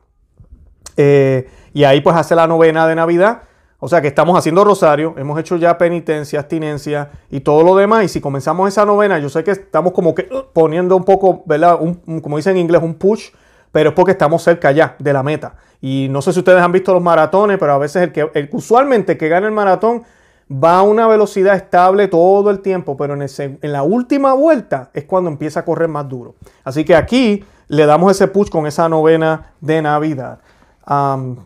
Eh, 0.98 1.50
y 1.74 1.86
ahí 1.86 2.02
pues 2.02 2.16
hace 2.16 2.36
la 2.36 2.48
novena 2.48 2.88
de 2.88 2.96
Navidad. 2.96 3.44
O 3.86 3.90
sea 3.90 4.02
que 4.02 4.08
estamos 4.08 4.40
haciendo 4.40 4.64
rosario, 4.64 5.14
hemos 5.18 5.38
hecho 5.38 5.58
ya 5.58 5.78
penitencia, 5.78 6.40
abstinencia 6.40 7.10
y 7.30 7.42
todo 7.42 7.64
lo 7.64 7.76
demás. 7.76 8.06
Y 8.06 8.08
si 8.08 8.22
comenzamos 8.22 8.70
esa 8.70 8.86
novena, 8.86 9.20
yo 9.20 9.28
sé 9.28 9.44
que 9.44 9.52
estamos 9.52 9.92
como 9.92 10.16
que 10.16 10.30
uh, 10.32 10.54
poniendo 10.54 10.96
un 10.96 11.04
poco, 11.04 11.44
¿verdad? 11.46 11.78
como 12.22 12.38
dicen 12.38 12.56
en 12.56 12.62
inglés, 12.62 12.82
un 12.82 12.94
push, 12.94 13.32
pero 13.74 13.90
es 13.90 13.96
porque 13.96 14.12
estamos 14.12 14.42
cerca 14.42 14.72
ya 14.72 14.96
de 15.00 15.12
la 15.12 15.22
meta. 15.22 15.56
Y 15.82 16.08
no 16.10 16.22
sé 16.22 16.32
si 16.32 16.40
ustedes 16.40 16.62
han 16.62 16.72
visto 16.72 16.94
los 16.94 17.04
maratones, 17.04 17.58
pero 17.60 17.74
a 17.74 17.78
veces 17.78 18.04
el 18.04 18.14
que 18.14 18.50
usualmente 18.54 19.18
que 19.18 19.28
gana 19.28 19.48
el 19.48 19.54
maratón 19.54 20.04
va 20.50 20.78
a 20.78 20.84
una 20.84 21.06
velocidad 21.06 21.54
estable 21.54 22.08
todo 22.08 22.52
el 22.52 22.62
tiempo, 22.62 22.96
pero 22.96 23.16
en 23.16 23.72
la 23.74 23.84
última 23.84 24.32
vuelta 24.32 24.92
es 24.94 25.04
cuando 25.04 25.30
empieza 25.30 25.60
a 25.60 25.66
correr 25.66 25.90
más 25.90 26.08
duro. 26.08 26.36
Así 26.64 26.86
que 26.86 26.96
aquí 26.96 27.44
le 27.68 27.86
damos 27.86 28.12
ese 28.12 28.30
push 28.30 28.50
con 28.50 28.66
esa 28.66 28.88
novena 28.88 29.52
de 29.60 29.82
Navidad. 29.82 30.40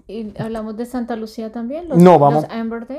¿Y 0.07 0.33
hablamos 0.39 0.77
de 0.77 0.85
Santa 0.85 1.15
Lucía 1.15 1.51
también? 1.51 1.85
no, 1.89 2.17
vamos, 2.17 2.45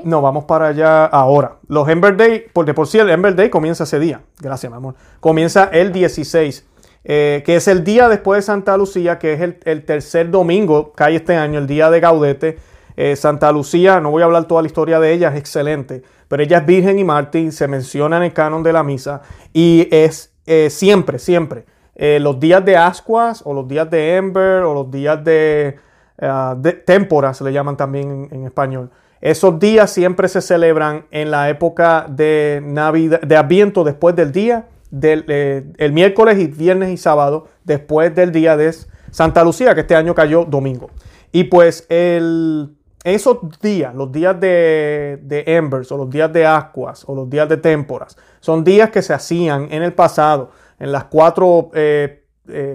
No, 0.05 0.21
vamos 0.21 0.45
para 0.45 0.67
allá 0.67 1.05
ahora. 1.05 1.57
Los 1.67 1.87
Ember 1.89 2.15
Day, 2.15 2.45
por 2.53 2.65
de 2.65 2.73
por 2.73 2.87
sí 2.87 2.97
el 2.97 3.09
Ember 3.09 3.35
Day 3.35 3.49
comienza 3.49 3.83
ese 3.83 3.99
día. 3.99 4.21
Gracias, 4.39 4.71
mi 4.71 4.77
amor. 4.77 4.95
Comienza 5.19 5.65
el 5.65 5.91
16. 5.91 6.65
Eh, 7.05 7.43
que 7.45 7.55
es 7.55 7.67
el 7.67 7.83
día 7.83 8.09
después 8.09 8.39
de 8.39 8.41
Santa 8.43 8.77
Lucía, 8.77 9.19
que 9.19 9.33
es 9.33 9.55
el, 9.63 9.85
tercer 9.85 10.29
domingo 10.29 10.93
que 10.93 11.03
hay 11.03 11.15
este 11.15 11.35
año, 11.35 11.59
el 11.59 11.67
día 11.67 11.89
de 11.89 11.99
Gaudete. 11.99 12.59
Eh, 12.97 13.15
Santa 13.15 13.51
Lucía, 13.51 14.01
no 14.01 14.11
voy 14.11 14.21
a 14.21 14.25
hablar 14.25 14.45
toda 14.45 14.61
la 14.61 14.67
historia 14.67 14.99
de 14.99 15.13
ella, 15.13 15.29
es 15.29 15.37
excelente, 15.37 16.03
pero 16.27 16.43
ella 16.43 16.57
es 16.57 16.65
virgen 16.65 16.99
y 16.99 17.05
mártir, 17.05 17.53
se 17.53 17.67
menciona 17.69 18.17
en 18.17 18.23
el 18.23 18.33
canon 18.33 18.61
de 18.61 18.73
la 18.73 18.83
misa 18.83 19.21
y 19.53 19.87
es 19.89 20.33
eh, 20.45 20.69
siempre, 20.69 21.17
siempre, 21.17 21.65
los 21.95 22.39
días 22.39 22.63
de 22.63 22.77
Ascuas 22.77 23.41
o 23.45 23.53
los 23.53 23.67
días 23.67 23.89
de 23.89 24.17
Ember 24.17 24.63
o 24.63 24.73
los 24.73 24.91
días 24.91 25.23
de, 25.23 25.77
de 26.19 26.73
Témpora, 26.73 27.33
se 27.33 27.43
le 27.43 27.53
llaman 27.53 27.77
también 27.77 28.27
en, 28.31 28.45
español. 28.45 28.91
Esos 29.21 29.59
días 29.59 29.91
siempre 29.91 30.27
se 30.27 30.41
celebran 30.41 31.05
en 31.11 31.31
la 31.31 31.49
época 31.49 32.05
de 32.09 32.61
Navidad, 32.63 33.21
de 33.21 33.35
Adviento 33.35 33.83
después 33.83 34.15
del 34.15 34.31
día 34.31 34.67
del 34.91 35.25
eh, 35.27 35.65
el 35.77 35.91
miércoles 35.91 36.39
y 36.39 36.47
viernes 36.47 36.89
y 36.89 36.97
sábado 36.97 37.47
después 37.63 38.13
del 38.15 38.31
día 38.31 38.57
de 38.57 38.73
Santa 39.11 39.43
Lucía, 39.43 39.75
que 39.75 39.81
este 39.81 39.95
año 39.95 40.15
cayó 40.15 40.45
domingo. 40.45 40.89
Y 41.31 41.45
pues 41.45 41.85
el, 41.89 42.75
esos 43.03 43.37
días, 43.61 43.93
los 43.93 44.11
días 44.11 44.39
de, 44.39 45.19
de 45.21 45.43
Embers 45.45 45.91
o 45.91 45.97
los 45.97 46.09
días 46.09 46.31
de 46.33 46.45
Ascuas 46.45 47.03
o 47.07 47.15
los 47.15 47.29
días 47.29 47.47
de 47.47 47.57
Témporas, 47.57 48.17
son 48.39 48.63
días 48.63 48.89
que 48.89 49.01
se 49.01 49.13
hacían 49.13 49.67
en 49.71 49.83
el 49.83 49.93
pasado, 49.93 50.51
en 50.79 50.91
las 50.91 51.05
cuatro, 51.05 51.69
eh, 51.73 52.23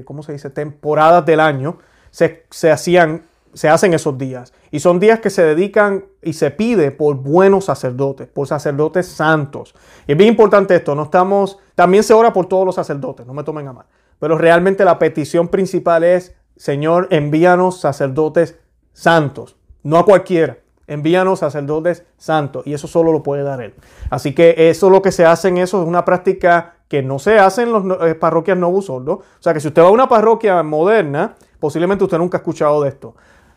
¿cómo 0.04 0.22
se 0.22 0.32
dice?, 0.32 0.50
temporadas 0.50 1.26
del 1.26 1.40
año, 1.40 1.78
se, 2.10 2.44
se 2.50 2.70
hacían 2.70 3.22
se 3.54 3.68
hacen 3.68 3.94
esos 3.94 4.18
días. 4.18 4.52
Y 4.70 4.80
son 4.80 5.00
días 5.00 5.20
que 5.20 5.30
se 5.30 5.42
dedican 5.42 6.04
y 6.22 6.34
se 6.34 6.50
pide 6.50 6.90
por 6.90 7.16
buenos 7.16 7.66
sacerdotes, 7.66 8.28
por 8.28 8.46
sacerdotes 8.46 9.06
santos. 9.06 9.74
Y 10.06 10.12
es 10.12 10.18
bien 10.18 10.30
importante 10.30 10.74
esto, 10.74 10.94
no 10.94 11.04
estamos, 11.04 11.58
también 11.74 12.02
se 12.02 12.12
ora 12.12 12.32
por 12.32 12.46
todos 12.46 12.66
los 12.66 12.74
sacerdotes, 12.74 13.26
no 13.26 13.34
me 13.34 13.44
tomen 13.44 13.68
a 13.68 13.72
mal. 13.72 13.86
Pero 14.18 14.36
realmente 14.36 14.84
la 14.84 14.98
petición 14.98 15.48
principal 15.48 16.04
es, 16.04 16.34
Señor, 16.56 17.08
envíanos 17.10 17.80
sacerdotes 17.80 18.58
santos, 18.92 19.56
no 19.82 19.98
a 19.98 20.04
cualquiera. 20.04 20.58
Envíanos 20.86 21.38
sacerdotes 21.38 22.04
santos 22.18 22.66
y 22.66 22.74
eso 22.74 22.86
solo 22.86 23.10
lo 23.10 23.22
puede 23.22 23.42
dar 23.42 23.62
Él. 23.62 23.72
Así 24.10 24.34
que 24.34 24.68
eso 24.68 24.90
lo 24.90 25.00
que 25.00 25.12
se 25.12 25.24
hace 25.24 25.48
en 25.48 25.56
eso 25.56 25.80
es 25.80 25.88
una 25.88 26.04
práctica 26.04 26.74
que 26.88 27.02
no 27.02 27.18
se 27.18 27.38
hace 27.38 27.62
en 27.62 27.72
las 27.72 27.82
eh, 28.02 28.14
parroquias 28.14 28.58
no 28.58 28.68
O 28.68 29.22
sea 29.40 29.54
que 29.54 29.60
si 29.60 29.68
usted 29.68 29.82
va 29.82 29.88
a 29.88 29.90
una 29.90 30.08
parroquia 30.08 30.62
moderna, 30.62 31.36
posiblemente 31.58 32.04
usted 32.04 32.18
nunca 32.18 32.36
ha 32.36 32.40
escuchado 32.40 32.82
de 32.82 32.90
esto. 32.90 33.14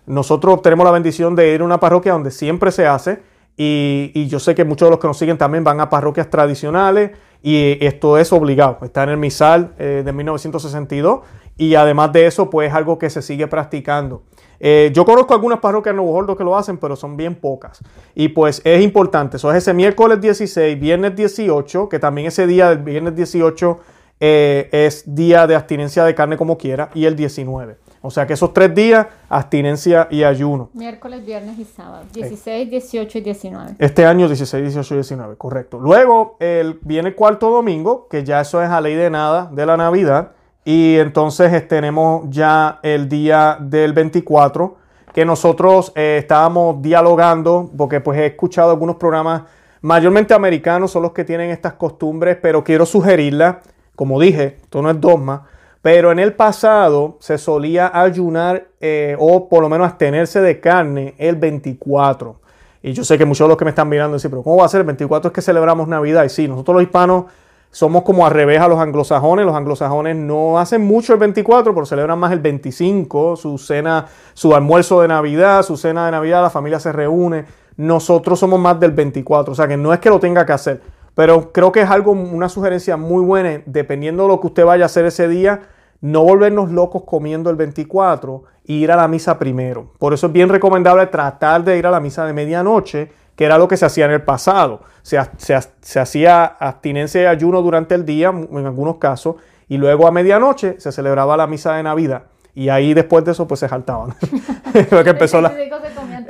Nosotros 0.08 0.62
tenemos 0.62 0.86
la 0.86 0.92
bendición 0.92 1.36
de 1.36 1.54
ir 1.54 1.62
a 1.62 1.66
una 1.66 1.80
parroquia 1.80 2.14
donde 2.14 2.32
siempre 2.32 2.72
se 2.72 2.88
hace 2.88 3.20
y, 3.58 4.28
yo 4.28 4.40
sé 4.40 4.56
que 4.56 4.64
muchos 4.64 4.88
de 4.88 4.92
los 4.92 5.00
que 5.00 5.08
nos 5.08 5.18
siguen 5.18 5.38
también 5.38 5.64
van 5.64 5.82
a 5.82 5.90
parroquias 5.90 6.30
tradicionales 6.30 7.12
y 7.44 7.78
esto 7.86 8.18
es 8.18 8.32
obligado. 8.32 8.80
Está 8.84 9.04
en 9.04 9.10
el 9.10 9.18
misal 9.18 9.74
eh, 9.78 10.04
de 10.06 10.14
1962 10.14 11.20
y 11.58 11.76
además 11.76 12.14
de 12.14 12.26
eso 12.26 12.50
pues 12.50 12.70
es 12.70 12.76
algo 12.76 12.98
que 12.98 13.10
se 13.10 13.22
sigue 13.22 13.48
practicando. 13.48 14.24
Eh, 14.60 14.92
yo 14.94 15.04
conozco 15.06 15.34
algunas 15.34 15.60
parroquias 15.60 15.92
en 15.92 15.98
Nuevo 15.98 16.14
Holdo 16.14 16.38
que 16.38 16.44
lo 16.44 16.56
hacen, 16.56 16.78
pero 16.78 16.96
son 16.96 17.18
bien 17.18 17.36
pocas. 17.36 17.84
Y 18.16 18.30
pues 18.30 18.62
es 18.64 18.82
importante. 18.82 19.38
Eso 19.38 19.52
es 19.52 19.58
ese 19.58 19.74
miércoles 19.74 20.22
16, 20.22 20.80
viernes 20.80 21.16
18, 21.16 21.90
que 21.90 22.00
también 22.00 22.28
ese 22.28 22.48
día 22.48 22.70
del 22.70 22.80
viernes 22.80 23.16
18 23.16 23.80
eh, 24.20 24.70
es 24.72 25.04
día 25.14 25.46
de 25.48 25.56
abstinencia 25.56 26.04
de 26.04 26.16
carne 26.16 26.38
como 26.38 26.58
quiera, 26.58 26.90
y 26.94 27.06
el 27.06 27.16
19. 27.16 27.78
O 28.02 28.12
sea 28.12 28.28
que 28.28 28.34
esos 28.34 28.54
tres 28.54 28.74
días, 28.74 29.08
abstinencia 29.30 30.08
y 30.12 30.24
ayuno. 30.24 30.70
Miércoles, 30.74 31.26
viernes 31.26 31.58
y 31.58 31.66
sábado. 31.66 32.04
16, 32.14 32.70
18 32.70 33.18
y 33.18 33.22
19. 33.22 33.76
Este 33.80 34.06
año 34.06 34.28
16, 34.28 34.64
18 34.64 34.94
y 34.94 34.98
19, 34.98 35.36
correcto. 35.36 35.80
Luego 35.80 36.38
el, 36.40 36.80
viene 36.82 37.10
el 37.10 37.16
cuarto 37.16 37.50
domingo, 37.50 38.08
que 38.10 38.24
ya 38.24 38.42
eso 38.42 38.62
es 38.62 38.70
a 38.70 38.82
ley 38.82 38.96
de 38.96 39.10
nada 39.10 39.50
de 39.52 39.66
la 39.66 39.78
Navidad. 39.78 40.32
Y 40.64 40.98
entonces 40.98 41.68
tenemos 41.68 42.26
ya 42.30 42.80
el 42.84 43.08
día 43.08 43.58
del 43.60 43.94
24, 43.94 44.76
que 45.14 45.26
nosotros 45.26 45.94
eh, 45.96 46.18
estábamos 46.20 46.82
dialogando, 46.82 47.72
porque 47.76 48.02
pues 48.02 48.20
he 48.20 48.26
escuchado 48.26 48.72
algunos 48.72 48.98
programas, 48.98 49.44
mayormente 49.82 50.34
americanos 50.34 50.92
son 50.92 51.04
los 51.04 51.14
que 51.14 51.24
tienen 51.24 51.52
estas 51.52 51.74
costumbres, 51.74 52.38
pero 52.42 52.64
quiero 52.64 52.86
sugerirla, 52.86 53.62
como 53.96 54.20
dije, 54.20 54.58
esto 54.62 54.82
no 54.82 54.92
es 54.92 55.00
dogma, 55.00 55.48
pero 55.88 56.12
en 56.12 56.20
el 56.20 56.34
pasado 56.34 57.16
se 57.22 57.38
solía 57.38 57.90
ayunar 57.94 58.68
eh, 58.82 59.16
o 59.18 59.48
por 59.48 59.62
lo 59.62 59.70
menos 59.70 59.88
abstenerse 59.88 60.42
de 60.42 60.60
carne 60.60 61.16
el 61.18 61.38
24. 61.38 62.42
Y 62.84 62.92
yo 62.92 63.06
sé 63.06 63.18
que 63.18 63.24
muchos 63.24 63.46
de 63.46 63.48
los 63.48 63.58
que 63.58 63.64
me 63.64 63.70
están 63.70 63.88
mirando 63.88 64.18
dicen, 64.18 64.30
pero 64.30 64.44
¿cómo 64.44 64.58
va 64.58 64.66
a 64.66 64.68
ser? 64.68 64.82
El 64.82 64.88
24 64.88 65.30
es 65.30 65.34
que 65.34 65.42
celebramos 65.42 65.88
Navidad. 65.88 66.26
Y 66.26 66.30
sí, 66.30 66.46
nosotros 66.46 66.76
los 66.76 66.84
hispanos 66.84 67.28
somos 67.72 68.04
como 68.04 68.26
al 68.26 68.34
revés 68.34 68.60
a 68.60 68.68
los 68.68 68.80
anglosajones. 68.80 69.46
Los 69.46 69.56
anglosajones 69.56 70.18
no 70.18 70.60
hacen 70.60 70.82
mucho 70.82 71.14
el 71.14 71.20
24, 71.20 71.74
pero 71.74 71.86
celebran 71.86 72.20
más 72.20 72.34
el 72.34 72.42
25, 72.42 73.38
su 73.38 73.58
cena, 73.58 74.08
su 74.34 74.54
almuerzo 74.54 75.00
de 75.02 75.08
Navidad, 75.08 75.64
su 75.64 75.78
cena 75.78 76.06
de 76.08 76.12
Navidad, 76.12 76.42
la 76.42 76.50
familia 76.50 76.82
se 76.82 76.92
reúne. 76.92 77.46
Nosotros 77.78 78.38
somos 78.38 78.60
más 78.60 78.78
del 78.78 78.92
24, 78.92 79.54
o 79.54 79.56
sea 79.56 79.70
que 79.70 79.78
no 79.78 79.94
es 79.94 80.02
que 80.02 80.10
lo 80.10 80.20
tenga 80.20 80.46
que 80.46 80.52
hacer, 80.52 80.82
pero 81.16 81.54
creo 81.54 81.72
que 81.72 81.80
es 81.80 81.90
algo, 81.90 82.12
una 82.12 82.50
sugerencia 82.50 82.98
muy 82.98 83.24
buena, 83.24 83.62
dependiendo 83.66 84.24
de 84.24 84.30
lo 84.30 84.42
que 84.42 84.48
usted 84.48 84.66
vaya 84.66 84.84
a 84.84 84.88
hacer 84.88 85.06
ese 85.06 85.30
día, 85.30 85.62
no 86.02 86.24
volvernos 86.24 86.72
locos 86.72 87.04
comiendo 87.06 87.50
el 87.50 87.56
24 87.56 88.44
e 88.66 88.74
ir 88.74 88.92
a 88.92 88.96
la 88.96 89.08
misa 89.08 89.38
primero. 89.40 89.94
Por 89.98 90.14
eso 90.14 90.28
es 90.28 90.34
bien 90.34 90.50
recomendable 90.50 91.08
tratar 91.08 91.64
de 91.64 91.78
ir 91.78 91.88
a 91.88 91.92
la 91.92 92.00
misa 92.00 92.26
de 92.26 92.34
medianoche, 92.34 93.12
que 93.36 93.46
era 93.46 93.58
lo 93.58 93.68
que 93.68 93.78
se 93.78 93.86
hacía 93.86 94.06
en 94.06 94.12
el 94.12 94.22
pasado. 94.24 94.82
Se, 95.02 95.20
se 95.38 96.00
hacía 96.00 96.46
abstinencia 96.46 97.22
y 97.22 97.26
ayuno 97.26 97.62
durante 97.62 97.96
el 97.96 98.06
día, 98.06 98.30
en 98.30 98.66
algunos 98.66 98.98
casos, 98.98 99.36
y 99.68 99.78
luego 99.78 100.08
a 100.08 100.12
medianoche 100.12 100.80
se 100.80 100.92
celebraba 100.92 101.38
la 101.38 101.48
misa 101.48 101.76
de 101.76 101.84
Navidad. 101.84 102.24
Y 102.58 102.70
ahí 102.70 102.96
después 102.96 103.24
de 103.24 103.34
eso 103.34 103.48
pues 103.48 103.60
se 103.60 103.70
saltaban. 103.70 104.16
Empezó 104.74 105.42
la, 105.42 105.54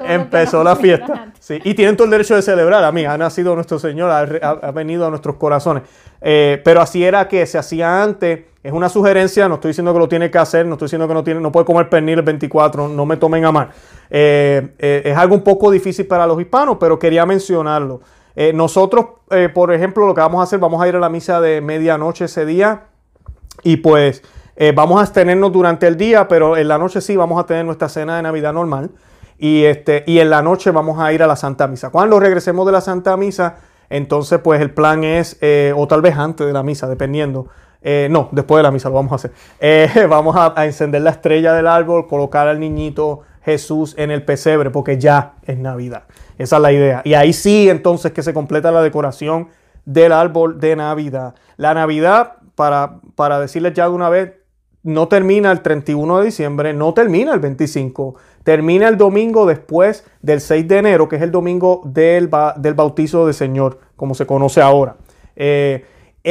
empezó 0.08 0.62
la 0.66 0.76
fiesta. 0.76 1.32
Sí, 1.40 1.60
y 1.64 1.74
tienen 1.74 1.96
todo 1.96 2.04
el 2.04 2.12
derecho 2.12 2.36
de 2.36 2.42
celebrar. 2.42 2.84
A 2.84 2.92
mí 2.92 3.06
ha 3.06 3.18
nacido 3.18 3.56
nuestro 3.56 3.80
Señor, 3.80 4.12
ha, 4.12 4.72
venido 4.72 5.08
a 5.08 5.10
nuestros 5.10 5.38
corazones. 5.38 5.84
Eh, 6.20 6.62
pero 6.66 6.82
así 6.82 7.04
era 7.04 7.30
que 7.30 7.46
se 7.46 7.58
hacía 7.58 8.04
antes. 8.04 8.42
Es 8.68 8.74
una 8.74 8.90
sugerencia, 8.90 9.48
no 9.48 9.56
estoy 9.56 9.70
diciendo 9.70 9.94
que 9.94 10.00
lo 10.00 10.08
tiene 10.08 10.30
que 10.30 10.38
hacer, 10.38 10.66
no 10.66 10.74
estoy 10.74 10.88
diciendo 10.88 11.08
que 11.08 11.14
no, 11.14 11.24
tiene, 11.24 11.40
no 11.40 11.52
puede 11.52 11.66
comer 11.66 11.90
pernil 11.90 12.20
el 12.20 12.26
24, 12.26 12.88
no 12.88 13.06
me 13.06 13.18
tomen 13.18 13.46
a 13.46 13.52
mal. 13.52 13.70
Eh, 14.10 14.76
eh, 14.78 15.02
es 15.06 15.18
algo 15.18 15.36
un 15.36 15.44
poco 15.44 15.72
difícil 15.72 16.06
para 16.06 16.28
los 16.28 16.40
hispanos, 16.40 16.78
pero 16.80 17.00
quería 17.00 17.26
mencionarlo. 17.26 18.02
nosotros, 18.54 19.06
por 19.54 19.74
ejemplo, 19.74 20.06
lo 20.06 20.14
que 20.14 20.22
vamos 20.22 20.42
a 20.42 20.44
hacer, 20.44 20.60
vamos 20.60 20.82
a 20.82 20.88
ir 20.88 20.96
a 20.96 21.00
la 21.00 21.10
misa 21.10 21.42
de 21.42 21.62
medianoche 21.62 22.26
ese 22.26 22.46
día 22.46 22.88
y 23.64 23.78
pues 23.78 24.22
Eh, 24.60 24.74
vamos 24.76 24.98
a 24.98 25.02
abstenernos 25.02 25.52
durante 25.52 25.86
el 25.86 25.98
día, 25.98 26.28
pero 26.28 26.58
en 26.58 26.68
la 26.68 26.80
noche 26.80 27.00
sí 27.00 27.16
vamos 27.16 27.40
a 27.40 27.46
tener 27.46 27.64
nuestra 27.64 27.90
cena 27.90 28.18
de 28.18 28.24
Navidad 28.24 28.54
normal. 28.54 28.90
Y, 29.38 29.64
este, 29.66 30.04
y 30.08 30.18
en 30.18 30.32
la 30.32 30.42
noche 30.42 30.72
vamos 30.72 31.00
a 31.00 31.14
ir 31.14 31.22
a 31.22 31.28
la 31.28 31.36
Santa 31.36 31.68
Misa. 31.68 31.92
Cuando 31.92 32.20
regresemos 32.20 32.66
de 32.66 32.72
la 32.72 32.82
Santa 32.82 33.16
Misa, 33.18 33.58
entonces 33.92 34.40
pues 34.40 34.60
el 34.60 34.72
plan 34.72 35.04
es, 35.04 35.38
eh, 35.42 35.74
o 35.78 35.88
tal 35.88 36.02
vez 36.02 36.18
antes 36.18 36.48
de 36.48 36.54
la 36.54 36.64
misa, 36.64 36.88
dependiendo. 36.88 37.48
Eh, 37.82 38.08
no, 38.10 38.30
después 38.32 38.60
de 38.60 38.64
la 38.64 38.72
misa 38.72 38.90
lo 38.90 38.96
vamos 38.96 39.12
a 39.12 39.16
hacer. 39.16 39.32
vamos 40.10 40.36
a, 40.36 40.60
a 40.60 40.66
encender 40.66 41.02
la 41.02 41.12
estrella 41.12 41.54
del 41.54 41.68
árbol, 41.68 42.08
colocar 42.08 42.48
al 42.48 42.60
niñito 42.60 43.22
Jesús 43.44 43.96
en 43.98 44.12
el 44.12 44.24
pesebre, 44.24 44.72
porque 44.72 44.98
ya 44.98 45.36
es 45.44 45.58
Navidad. 45.58 46.04
Esa 46.38 46.58
es 46.58 46.62
la 46.62 46.72
idea. 46.72 47.02
Y 47.06 47.14
ahí 47.14 47.34
sí 47.34 47.70
entonces 47.70 48.12
que 48.12 48.22
se 48.22 48.34
completa 48.34 48.72
la 48.72 48.82
decoración 48.82 49.48
del 49.86 50.12
árbol 50.12 50.60
de 50.60 50.76
Navidad. 50.76 51.34
La 51.56 51.74
Navidad, 51.74 52.34
para, 52.56 53.00
para 53.16 53.40
decirles 53.40 53.74
ya 53.74 53.86
de 53.86 53.96
una 53.96 54.10
vez, 54.10 54.34
no 54.84 55.08
termina 55.08 55.52
el 55.52 55.62
31 55.62 56.20
de 56.20 56.26
diciembre, 56.26 56.74
no 56.74 56.94
termina 56.94 57.34
el 57.34 57.40
25, 57.40 58.16
termina 58.44 58.88
el 58.88 58.98
domingo 58.98 59.46
después 59.46 60.06
del 60.22 60.42
6 60.42 60.68
de 60.68 60.78
enero, 60.78 61.10
que 61.10 61.16
es 61.16 61.22
el 61.22 61.32
domingo 61.32 61.82
del, 61.86 62.30
del 62.58 62.74
bautizo 62.74 63.26
del 63.26 63.34
Señor, 63.34 63.80
como 63.96 64.14
se 64.14 64.26
conoce 64.26 64.62
ahora. 64.62 64.98
Eh, 65.36 65.86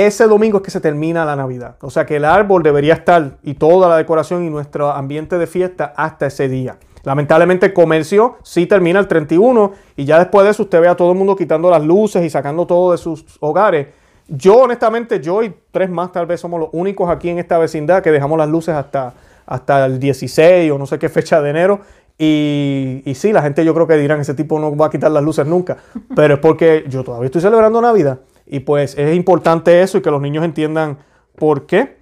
ese 0.05 0.27
domingo 0.27 0.59
es 0.59 0.65
que 0.65 0.71
se 0.71 0.81
termina 0.81 1.25
la 1.25 1.37
Navidad. 1.37 1.77
O 1.81 1.91
sea 1.91 2.07
que 2.07 2.17
el 2.17 2.25
árbol 2.25 2.63
debería 2.63 2.95
estar 2.95 3.39
y 3.43 3.55
toda 3.55 3.89
la 3.89 3.97
decoración 3.97 4.45
y 4.45 4.51
nuestro 4.51 4.91
ambiente 4.91 5.39
de 5.39 5.47
fiesta 5.47 5.95
hasta 5.97 6.27
ese 6.27 6.49
día. 6.49 6.79
Lamentablemente 7.05 7.67
el 7.67 7.73
comercio 7.73 8.37
sí 8.43 8.67
termina 8.67 8.99
el 8.99 9.07
31 9.07 9.73
y 9.97 10.05
ya 10.05 10.19
después 10.19 10.45
de 10.45 10.51
eso 10.51 10.65
usted 10.65 10.81
ve 10.81 10.89
a 10.89 10.97
todo 10.97 11.13
el 11.13 11.19
mundo 11.19 11.37
quitando 11.37 11.71
las 11.71 11.85
luces 11.85 12.25
y 12.25 12.31
sacando 12.31 12.67
todo 12.67 12.93
de 12.93 12.99
sus 12.99 13.25
hogares 13.41 13.87
yo, 14.29 14.57
honestamente, 14.57 15.21
yo 15.21 15.43
y 15.43 15.55
tres 15.71 15.89
más 15.89 16.11
tal 16.11 16.27
vez 16.27 16.41
somos 16.41 16.59
los 16.59 16.69
únicos 16.73 17.09
aquí 17.09 17.29
en 17.29 17.39
esta 17.39 17.59
vecindad 17.59 18.03
que 18.03 18.11
dejamos 18.11 18.39
las 18.39 18.49
luces 18.49 18.75
hasta, 18.75 19.15
hasta 19.47 19.87
el 19.87 20.01
16 20.01 20.71
o 20.73 20.79
no 20.79 20.87
sé 20.87 20.99
qué 20.99 21.09
fecha 21.09 21.41
de 21.41 21.51
enero. 21.51 21.81
Y, 22.19 23.03
y 23.05 23.15
sí, 23.15 23.33
la 23.33 23.43
gente 23.43 23.65
yo 23.65 23.73
creo 23.75 23.87
que 23.87 23.97
dirán, 23.97 24.21
ese 24.21 24.35
tipo 24.35 24.59
no 24.59 24.75
va 24.77 24.87
a 24.87 24.91
quitar 24.91 25.13
las 25.13 25.23
luces 25.23 25.47
nunca. 25.47 25.77
Pero 26.17 26.35
es 26.35 26.41
porque 26.41 26.85
yo 26.89 27.05
todavía 27.05 27.27
estoy 27.27 27.41
celebrando 27.41 27.81
Navidad. 27.81 28.19
Y 28.47 28.61
pues 28.61 28.97
es 28.97 29.15
importante 29.15 29.83
eso 29.83 29.99
y 29.99 30.03
que 30.03 30.11
los 30.11 30.21
niños 30.21 30.45
entiendan 30.45 30.99
por 31.37 31.67
qué. 31.67 31.99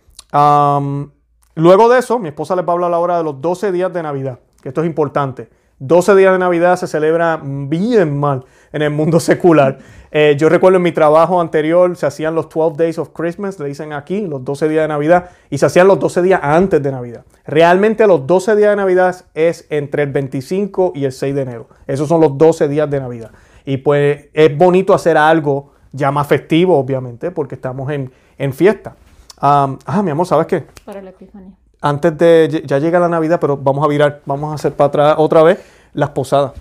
luego 1.54 1.88
de 1.88 1.98
eso, 1.98 2.18
mi 2.18 2.28
esposa 2.28 2.56
les 2.56 2.66
va 2.66 2.72
a 2.72 2.74
hablar 2.74 2.92
ahora 2.92 3.18
de 3.18 3.24
los 3.24 3.40
12 3.40 3.72
días 3.72 3.92
de 3.92 4.02
Navidad, 4.02 4.40
que 4.62 4.68
esto 4.68 4.82
es 4.82 4.86
importante. 4.86 5.48
12 5.80 6.14
días 6.14 6.32
de 6.32 6.38
Navidad 6.38 6.76
se 6.76 6.86
celebra 6.86 7.40
bien 7.42 8.18
mal 8.18 8.44
en 8.72 8.82
el 8.82 8.90
mundo 8.90 9.20
secular. 9.20 9.78
Eh, 10.12 10.36
yo 10.38 10.48
recuerdo 10.48 10.76
en 10.76 10.82
mi 10.82 10.92
trabajo 10.92 11.40
anterior 11.40 11.96
se 11.96 12.06
hacían 12.06 12.34
los 12.34 12.48
12 12.48 12.76
Days 12.76 12.98
of 12.98 13.10
Christmas, 13.12 13.58
le 13.58 13.66
dicen 13.66 13.92
aquí, 13.92 14.26
los 14.26 14.44
12 14.44 14.68
días 14.68 14.84
de 14.84 14.88
Navidad, 14.88 15.30
y 15.50 15.58
se 15.58 15.66
hacían 15.66 15.88
los 15.88 15.98
12 15.98 16.22
días 16.22 16.40
antes 16.42 16.80
de 16.82 16.92
Navidad. 16.92 17.24
Realmente 17.44 18.06
los 18.06 18.26
12 18.26 18.54
días 18.54 18.70
de 18.70 18.76
Navidad 18.76 19.24
es 19.34 19.66
entre 19.70 20.04
el 20.04 20.12
25 20.12 20.92
y 20.94 21.04
el 21.04 21.12
6 21.12 21.34
de 21.34 21.42
enero. 21.42 21.68
Esos 21.86 22.08
son 22.08 22.20
los 22.20 22.38
12 22.38 22.68
días 22.68 22.88
de 22.88 23.00
Navidad. 23.00 23.32
Y 23.64 23.78
pues 23.78 24.26
es 24.32 24.56
bonito 24.56 24.94
hacer 24.94 25.16
algo 25.16 25.73
ya 25.94 26.10
más 26.10 26.26
festivo, 26.26 26.78
obviamente, 26.78 27.30
porque 27.30 27.54
estamos 27.54 27.90
en, 27.90 28.52
fiesta. 28.52 28.96
ah, 29.40 30.02
mi 30.04 30.10
amor, 30.10 30.26
¿sabes 30.26 30.46
qué? 30.46 30.66
Para 30.84 31.00
la 31.00 31.10
Epifanía 31.10 31.54
antes 31.84 32.16
de, 32.16 32.62
ya 32.64 32.78
llega 32.78 32.98
la 32.98 33.10
Navidad, 33.10 33.38
pero 33.38 33.58
vamos 33.58 33.84
a 33.84 33.88
virar, 33.88 34.22
vamos 34.24 34.50
a 34.50 34.54
hacer 34.54 34.72
para 34.72 34.88
atrás 34.88 35.14
otra 35.18 35.42
vez 35.42 35.58
las 35.92 36.08
posadas. 36.10 36.52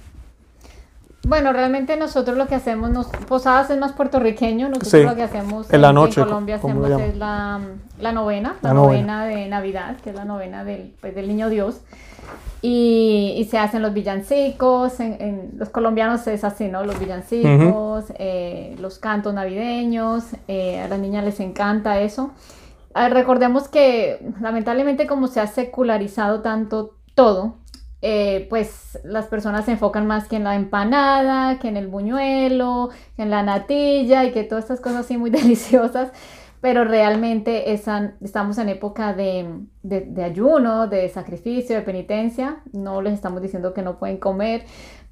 Bueno, 1.26 1.54
realmente 1.54 1.96
nosotros 1.96 2.38
lo 2.38 2.48
que 2.48 2.56
hacemos, 2.56 2.90
nos, 2.90 3.08
posadas 3.08 3.70
es 3.70 3.78
más 3.78 3.94
puertorriqueño, 3.94 4.68
nosotros 4.68 5.06
lo 5.06 5.16
que 5.16 5.24
hacemos 5.24 5.72
en, 5.72 5.82
la 5.82 5.94
noche, 5.94 6.20
en 6.20 6.28
Colombia 6.28 6.56
hacemos 6.56 6.90
es 7.02 7.16
la, 7.16 7.62
la, 8.00 8.12
novena, 8.12 8.58
la, 8.62 8.74
novena. 8.74 9.26
de 9.26 9.48
Navidad, 9.48 9.96
que 10.04 10.10
es 10.10 10.16
la 10.16 10.26
novena 10.26 10.66
del, 10.66 10.94
pues, 11.00 11.16
del 11.16 11.30
Niño 11.30 11.50
Dios. 11.50 11.80
Y, 12.62 13.36
y, 13.38 13.46
se 13.46 13.58
hacen 13.58 13.82
los 13.82 13.94
villancicos, 13.94 15.00
en, 15.00 15.52
los 15.58 15.70
colombianos 15.70 16.28
es 16.28 16.44
así, 16.44 16.68
¿no? 16.68 16.84
Los 16.84 17.00
villancicos, 17.00 18.06
eh, 18.20 18.76
los 18.80 19.00
cantos 19.00 19.34
navideños, 19.34 20.26
eh, 20.48 20.82
a 20.82 20.88
las 20.88 21.00
niñas 21.00 21.24
les 21.24 21.40
encanta 21.40 22.00
eso. 22.02 22.32
Ah, 22.94 23.10
recordemos 23.10 23.68
que 23.70 24.20
lamentablemente 24.40 25.08
como 25.08 25.28
se 25.28 25.40
ha 25.40 25.48
secularizado 25.48 26.42
tanto 26.42 26.96
todo, 27.16 27.56
eh, 28.06 28.47
pues 28.49 28.99
las 29.06 29.28
personas 29.28 29.64
se 29.64 29.72
enfocan 29.72 30.06
más 30.06 30.28
que 30.28 30.36
en 30.36 30.43
la 30.43 30.56
empanada, 30.56 31.58
que 31.58 31.70
en 31.70 31.78
el 31.78 31.88
buñuelo, 31.88 32.89
que 33.16 33.22
en 33.22 33.30
la 33.30 33.43
natilla 33.43 34.26
y 34.26 34.34
que 34.34 34.43
todas 34.43 34.66
estas 34.66 34.82
cosas 34.82 35.06
así 35.06 35.18
muy 35.18 35.30
deliciosas, 35.32 36.12
pero 36.60 36.84
realmente 36.84 37.72
estamos 37.72 38.58
en 38.58 38.68
época 38.68 39.14
de, 39.14 39.47
ayuno, 40.22 40.88
de 40.88 41.08
sacrificio, 41.08 41.78
de 41.78 41.82
penitencia, 41.82 42.58
no 42.74 43.01
les 43.01 43.14
estamos 43.14 43.41
diciendo 43.41 43.74
que 43.74 43.84
no 43.84 43.97
pueden 43.97 44.18
comer, 44.18 44.66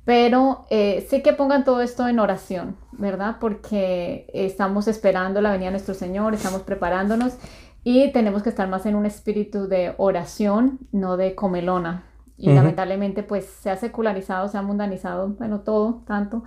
pero 0.04 0.66
eh, 0.70 1.08
sí 1.10 1.22
que 1.22 1.32
pongan 1.32 1.64
todo 1.64 1.80
esto 1.80 2.10
en 2.10 2.20
oración, 2.20 2.76
¿verdad? 2.92 3.38
Porque 3.40 4.30
estamos 4.34 4.90
esperando 4.90 5.40
la 5.40 5.52
venida 5.52 5.68
de 5.68 5.72
nuestro 5.72 5.94
Señor, 5.94 6.34
estamos 6.34 6.64
preparándonos 6.64 7.38
y 7.86 8.12
tenemos 8.12 8.44
que 8.44 8.50
estar 8.50 8.68
más 8.68 8.86
en 8.86 8.96
un 8.96 9.06
espíritu 9.06 9.70
de 9.70 9.94
oración, 9.98 10.80
no 10.92 11.16
de 11.16 11.36
comelona. 11.36 12.11
Y 12.42 12.54
lamentablemente 12.54 13.22
pues 13.22 13.46
se 13.46 13.70
ha 13.70 13.78
secularizado, 13.78 14.48
se 14.48 14.58
ha 14.58 14.64
mundanizado, 14.64 15.30
bueno, 15.30 15.60
todo 15.60 16.02
tanto, 16.08 16.44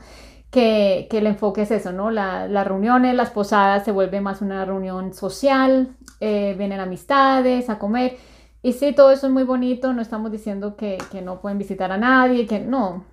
que, 0.51 1.07
que 1.09 1.19
el 1.19 1.27
enfoque 1.29 1.63
es 1.63 1.71
eso, 1.71 1.93
¿no? 1.93 2.11
La, 2.11 2.49
las 2.49 2.67
reuniones, 2.67 3.15
las 3.15 3.31
posadas 3.31 3.85
se 3.85 3.93
vuelve 3.93 4.21
más 4.21 4.43
una 4.43 4.65
reunión 4.65 5.15
social, 5.15 5.97
eh, 6.21 6.55
vienen 6.59 6.81
amistades 6.81 7.71
a 7.71 7.79
comer. 7.79 8.17
Y 8.61 8.73
sí, 8.73 8.93
todo 8.93 9.13
eso 9.13 9.29
es 9.29 9.33
muy 9.33 9.45
bonito, 9.45 9.93
no 9.93 10.03
estamos 10.03 10.33
diciendo 10.33 10.75
que, 10.75 10.99
que 11.13 11.23
no 11.23 11.41
pueden 11.41 11.59
visitar 11.59 11.93
a 11.93 11.99
nadie, 11.99 12.47
que 12.47 12.59
no, 12.59 13.05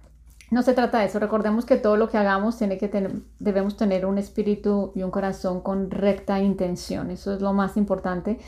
no 0.50 0.62
se 0.64 0.74
trata 0.74 1.00
de 1.00 1.06
eso. 1.06 1.20
Recordemos 1.20 1.66
que 1.66 1.78
todo 1.78 1.98
lo 1.98 2.10
que 2.10 2.18
hagamos 2.18 2.58
tiene 2.58 2.78
que 2.78 2.88
tener, 2.88 3.12
debemos 3.40 3.78
tener 3.78 4.06
un 4.06 4.18
espíritu 4.18 4.92
y 4.96 5.04
un 5.04 5.12
corazón 5.12 5.62
con 5.62 5.92
recta 5.92 6.40
intención. 6.40 7.12
Eso 7.12 7.34
es 7.34 7.42
lo 7.42 7.54
más 7.54 7.78
importante. 7.78 8.40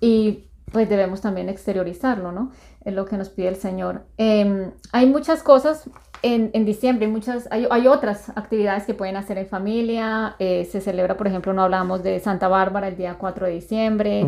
Y 0.00 0.46
pues 0.72 0.88
debemos 0.88 1.20
también 1.20 1.48
exteriorizarlo, 1.48 2.32
¿no? 2.32 2.52
Es 2.84 2.94
lo 2.94 3.04
que 3.04 3.16
nos 3.16 3.28
pide 3.28 3.48
el 3.48 3.56
Señor. 3.56 4.04
Em, 4.16 4.70
hay 4.92 5.06
muchas 5.06 5.42
cosas 5.42 5.88
en, 6.22 6.50
en 6.52 6.64
diciembre, 6.64 7.08
muchas, 7.08 7.48
hay, 7.50 7.66
hay, 7.70 7.86
otras 7.86 8.30
actividades 8.30 8.84
que 8.84 8.94
pueden 8.94 9.16
hacer 9.16 9.38
en 9.38 9.46
familia. 9.46 10.36
Eh, 10.38 10.68
se 10.70 10.80
celebra, 10.80 11.16
por 11.16 11.26
ejemplo, 11.26 11.52
no 11.52 11.62
hablamos 11.62 12.02
de 12.02 12.20
Santa 12.20 12.48
Bárbara 12.48 12.88
el 12.88 12.96
día 12.96 13.16
4 13.18 13.46
de 13.46 13.52
diciembre. 13.52 14.26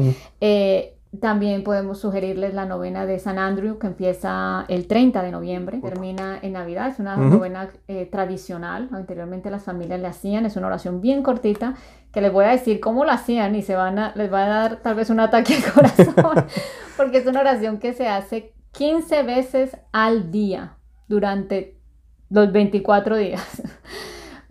También 1.21 1.63
podemos 1.63 2.01
sugerirles 2.01 2.55
la 2.55 2.65
novena 2.65 3.05
de 3.05 3.19
San 3.19 3.39
Andrew 3.39 3.79
que 3.79 3.87
empieza 3.87 4.65
el 4.69 4.87
30 4.87 5.23
de 5.23 5.31
noviembre, 5.31 5.79
termina 5.81 6.39
en 6.41 6.55
Navidad, 6.55 6.89
es 6.89 6.99
una 6.99 7.17
novena 7.17 7.69
eh, 7.87 8.07
tradicional, 8.07 8.89
anteriormente 8.93 9.51
las 9.51 9.63
familias 9.63 10.01
le 10.01 10.07
hacían, 10.09 10.47
es 10.47 10.57
una 10.57 10.69
oración 10.69 11.03
bien 11.03 11.23
cortita 11.23 11.75
que 12.13 12.23
les 12.23 12.33
voy 12.33 12.47
a 12.47 12.49
decir 12.49 12.81
cómo 12.81 13.05
la 13.05 13.15
hacían 13.15 13.55
y 13.55 13.63
se 13.63 13.77
van 13.77 13.99
a, 13.99 14.13
les 14.15 14.33
va 14.33 14.45
a 14.45 14.49
dar 14.49 14.77
tal 14.77 14.95
vez 14.95 15.11
un 15.11 15.21
ataque 15.21 15.57
al 15.57 15.73
corazón, 15.75 16.47
porque 16.97 17.19
es 17.19 17.27
una 17.27 17.41
oración 17.41 17.79
que 17.79 17.93
se 17.93 18.09
hace 18.09 18.55
15 18.73 19.23
veces 19.23 19.77
al 19.93 20.31
día 20.31 20.79
durante 21.09 21.79
los 22.31 22.51
24 22.53 23.17
días. 23.17 23.63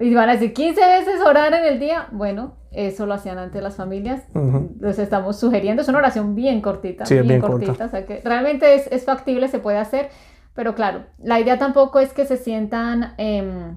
Y 0.01 0.15
van 0.15 0.29
a 0.29 0.33
decir, 0.33 0.51
15 0.51 0.81
veces 0.81 1.21
orar 1.21 1.53
en 1.53 1.63
el 1.63 1.79
día. 1.79 2.07
Bueno, 2.11 2.55
eso 2.71 3.05
lo 3.05 3.13
hacían 3.13 3.37
antes 3.37 3.61
las 3.61 3.75
familias. 3.75 4.23
Los 4.79 4.97
estamos 4.99 5.37
sugiriendo. 5.39 5.81
Es 5.81 5.87
una 5.87 5.99
oración 5.99 6.35
bien 6.35 6.61
cortita. 6.61 7.03
bien, 7.05 7.41
cortita. 7.41 7.85
O 7.85 7.89
sea 7.89 8.05
que 8.05 8.21
realmente 8.23 8.73
es, 8.75 8.87
es, 8.91 9.05
factible, 9.05 9.47
se 9.47 9.59
puede 9.59 9.77
hacer. 9.77 10.09
Pero 10.53 10.75
claro, 10.75 11.05
la 11.17 11.39
idea 11.39 11.57
tampoco 11.57 11.99
es 11.99 12.13
que 12.13 12.25
se 12.25 12.37
sientan 12.37 13.13
eh, 13.17 13.73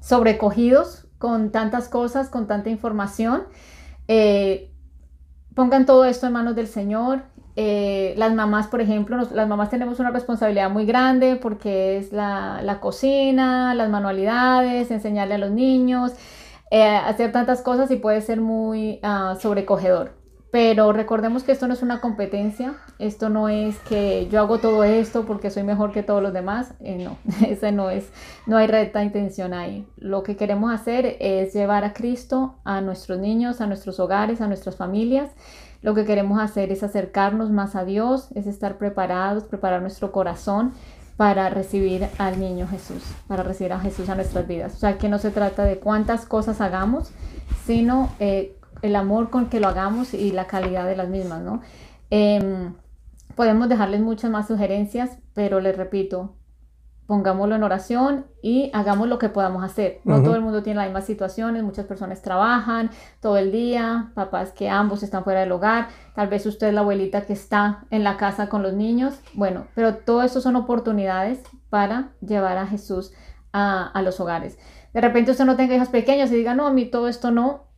sobrecogidos 0.00 1.08
con 1.18 1.50
tantas 1.50 1.88
cosas, 1.88 2.28
con 2.28 2.46
tanta 2.46 2.70
información. 2.70 3.42
Eh, 4.08 4.72
pongan 5.54 5.86
todo 5.86 6.04
esto 6.04 6.26
en 6.26 6.32
manos 6.32 6.56
del 6.56 6.66
Señor 6.66 7.22
eh, 7.56 8.14
las 8.16 8.32
mamás, 8.32 8.68
por 8.68 8.80
ejemplo, 8.80 9.18
las 9.34 9.48
mamás 9.48 9.70
tenemos 9.70 9.98
una 9.98 10.10
responsabilidad 10.10 10.70
muy 10.70 10.86
grande 10.86 11.36
porque 11.36 11.98
es 11.98 12.12
la, 12.12 12.78
cocina, 12.80 13.74
las 13.74 13.90
manualidades, 13.90 14.90
enseñarle 14.90 15.34
a 15.34 15.38
los 15.38 15.50
niños, 15.50 16.12
eh, 16.70 16.82
hacer 16.84 17.32
tantas 17.32 17.62
cosas 17.62 17.90
y 17.90 17.96
puede 17.96 18.20
ser 18.20 18.40
muy 18.40 19.00
uh, 19.02 19.38
sobrecogedor. 19.38 20.18
Pero 20.52 20.92
recordemos 20.92 21.44
que 21.44 21.52
esto 21.52 21.68
no 21.68 21.74
es 21.74 21.82
una 21.82 22.00
competencia, 22.00 22.74
esto 22.98 23.28
no 23.28 23.48
es 23.48 23.78
que 23.80 24.26
yo 24.28 24.40
hago 24.40 24.58
todo 24.58 24.82
esto 24.82 25.24
porque 25.24 25.48
soy 25.48 25.62
mejor 25.62 25.92
que 25.92 26.02
todos 26.02 26.20
los 26.20 26.32
demás, 26.32 26.74
eh, 26.80 26.96
no, 26.96 27.18
ese 27.46 27.70
no 27.70 27.88
es, 27.88 28.10
no 28.46 28.56
hay 28.56 28.66
recta 28.66 29.04
intención 29.04 29.54
ahí. 29.54 29.86
Lo 29.96 30.24
que 30.24 30.36
queremos 30.36 30.72
hacer 30.72 31.16
es 31.20 31.54
llevar 31.54 31.84
a 31.84 31.92
Cristo 31.92 32.56
a 32.64 32.80
nuestros 32.80 33.20
niños, 33.20 33.60
a 33.60 33.66
nuestros 33.66 34.00
hogares, 34.00 34.40
a 34.40 34.48
nuestras 34.48 34.74
familias 34.74 35.30
lo 35.82 35.94
que 35.94 36.04
queremos 36.04 36.40
hacer 36.40 36.70
es 36.72 36.82
acercarnos 36.82 37.50
más 37.50 37.74
a 37.74 37.84
Dios, 37.84 38.28
es 38.34 38.46
estar 38.46 38.76
preparados, 38.76 39.44
preparar 39.44 39.80
nuestro 39.80 40.12
corazón 40.12 40.74
para 41.20 41.50
recibir 41.50 42.08
al 42.16 42.40
niño 42.40 42.66
Jesús, 42.66 43.02
para 43.28 43.42
recibir 43.42 43.74
a 43.74 43.78
Jesús 43.78 44.08
a 44.08 44.14
nuestras 44.14 44.48
vidas. 44.48 44.72
O 44.74 44.78
sea, 44.78 44.96
que 44.96 45.10
no 45.10 45.18
se 45.18 45.30
trata 45.30 45.64
de 45.64 45.78
cuántas 45.78 46.24
cosas 46.24 46.62
hagamos, 46.62 47.12
sino 47.66 48.08
eh, 48.20 48.56
el 48.80 48.96
amor 48.96 49.28
con 49.28 49.50
que 49.50 49.60
lo 49.60 49.68
hagamos 49.68 50.14
y 50.14 50.32
la 50.32 50.46
calidad 50.46 50.86
de 50.86 50.96
las 50.96 51.10
mismas, 51.10 51.42
¿no? 51.42 51.60
Em, 52.08 52.72
podemos 53.34 53.68
dejarles 53.68 54.00
muchas 54.00 54.30
más 54.30 54.48
sugerencias, 54.48 55.18
pero 55.34 55.60
les 55.60 55.76
repito, 55.76 56.36
pongámoslo 57.10 57.56
en 57.56 57.64
oración 57.64 58.26
y 58.40 58.70
hagamos 58.72 59.08
lo 59.08 59.18
que 59.18 59.28
podamos 59.28 59.64
hacer. 59.64 59.98
No 60.04 60.22
todo 60.22 60.36
el 60.36 60.42
mundo 60.42 60.62
tiene 60.62 60.76
las 60.76 60.86
mismas 60.86 61.06
situaciones, 61.06 61.64
muchas 61.64 61.84
personas 61.84 62.22
trabajan 62.22 62.90
todo 63.18 63.36
el 63.36 63.50
día, 63.50 64.12
papás 64.14 64.52
que 64.52 64.68
ambos 64.68 65.02
están 65.02 65.24
fuera 65.24 65.40
del 65.40 65.50
hogar, 65.50 65.88
tal 66.14 66.28
vez 66.28 66.46
usted 66.46 66.68
es 66.68 66.74
la 66.74 66.82
abuelita 66.82 67.22
que 67.22 67.32
está 67.32 67.84
en 67.90 68.04
la 68.04 68.16
casa 68.16 68.48
con 68.48 68.62
los 68.62 68.74
niños, 68.74 69.18
bueno, 69.34 69.66
pero 69.74 69.96
todo 69.96 70.22
eso 70.22 70.40
son 70.40 70.54
oportunidades 70.54 71.42
para 71.68 72.12
llevar 72.20 72.58
a 72.58 72.68
Jesús 72.68 73.12
a, 73.52 73.88
a 73.88 74.02
los 74.02 74.20
hogares. 74.20 74.56
De 74.94 75.00
repente 75.00 75.32
usted 75.32 75.46
no 75.46 75.56
tenga 75.56 75.74
hijos 75.74 75.88
pequeños 75.88 76.30
y 76.30 76.36
diga, 76.36 76.54
no, 76.54 76.68
a 76.68 76.72
mí 76.72 76.84
todo 76.84 77.08
esto 77.08 77.32
no, 77.32 77.70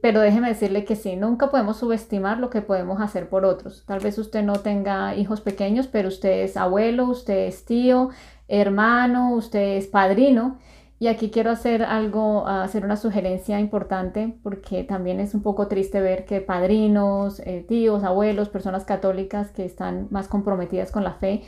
pero 0.00 0.20
déjeme 0.20 0.48
decirle 0.48 0.84
que 0.84 0.96
sí, 0.96 1.16
nunca 1.16 1.50
podemos 1.50 1.76
subestimar 1.76 2.38
lo 2.38 2.48
que 2.48 2.62
podemos 2.62 3.00
hacer 3.00 3.28
por 3.28 3.44
otros. 3.44 3.84
Tal 3.86 4.00
vez 4.00 4.16
usted 4.18 4.42
no 4.42 4.54
tenga 4.54 5.14
hijos 5.14 5.42
pequeños, 5.42 5.86
pero 5.88 6.08
usted 6.08 6.42
es 6.42 6.56
abuelo, 6.56 7.04
usted 7.04 7.46
es 7.46 7.64
tío, 7.66 8.08
hermano, 8.50 9.34
usted 9.34 9.76
es 9.76 9.86
padrino. 9.86 10.58
Y 10.98 11.06
aquí 11.06 11.30
quiero 11.30 11.50
hacer 11.50 11.82
algo, 11.82 12.46
hacer 12.46 12.84
una 12.84 12.98
sugerencia 12.98 13.58
importante 13.58 14.36
porque 14.42 14.84
también 14.84 15.18
es 15.18 15.32
un 15.32 15.40
poco 15.42 15.66
triste 15.66 15.98
ver 16.02 16.26
que 16.26 16.42
padrinos, 16.42 17.40
eh, 17.40 17.64
tíos, 17.66 18.04
abuelos, 18.04 18.50
personas 18.50 18.84
católicas 18.84 19.50
que 19.50 19.64
están 19.64 20.08
más 20.10 20.28
comprometidas 20.28 20.90
con 20.90 21.02
la 21.02 21.14
fe 21.14 21.42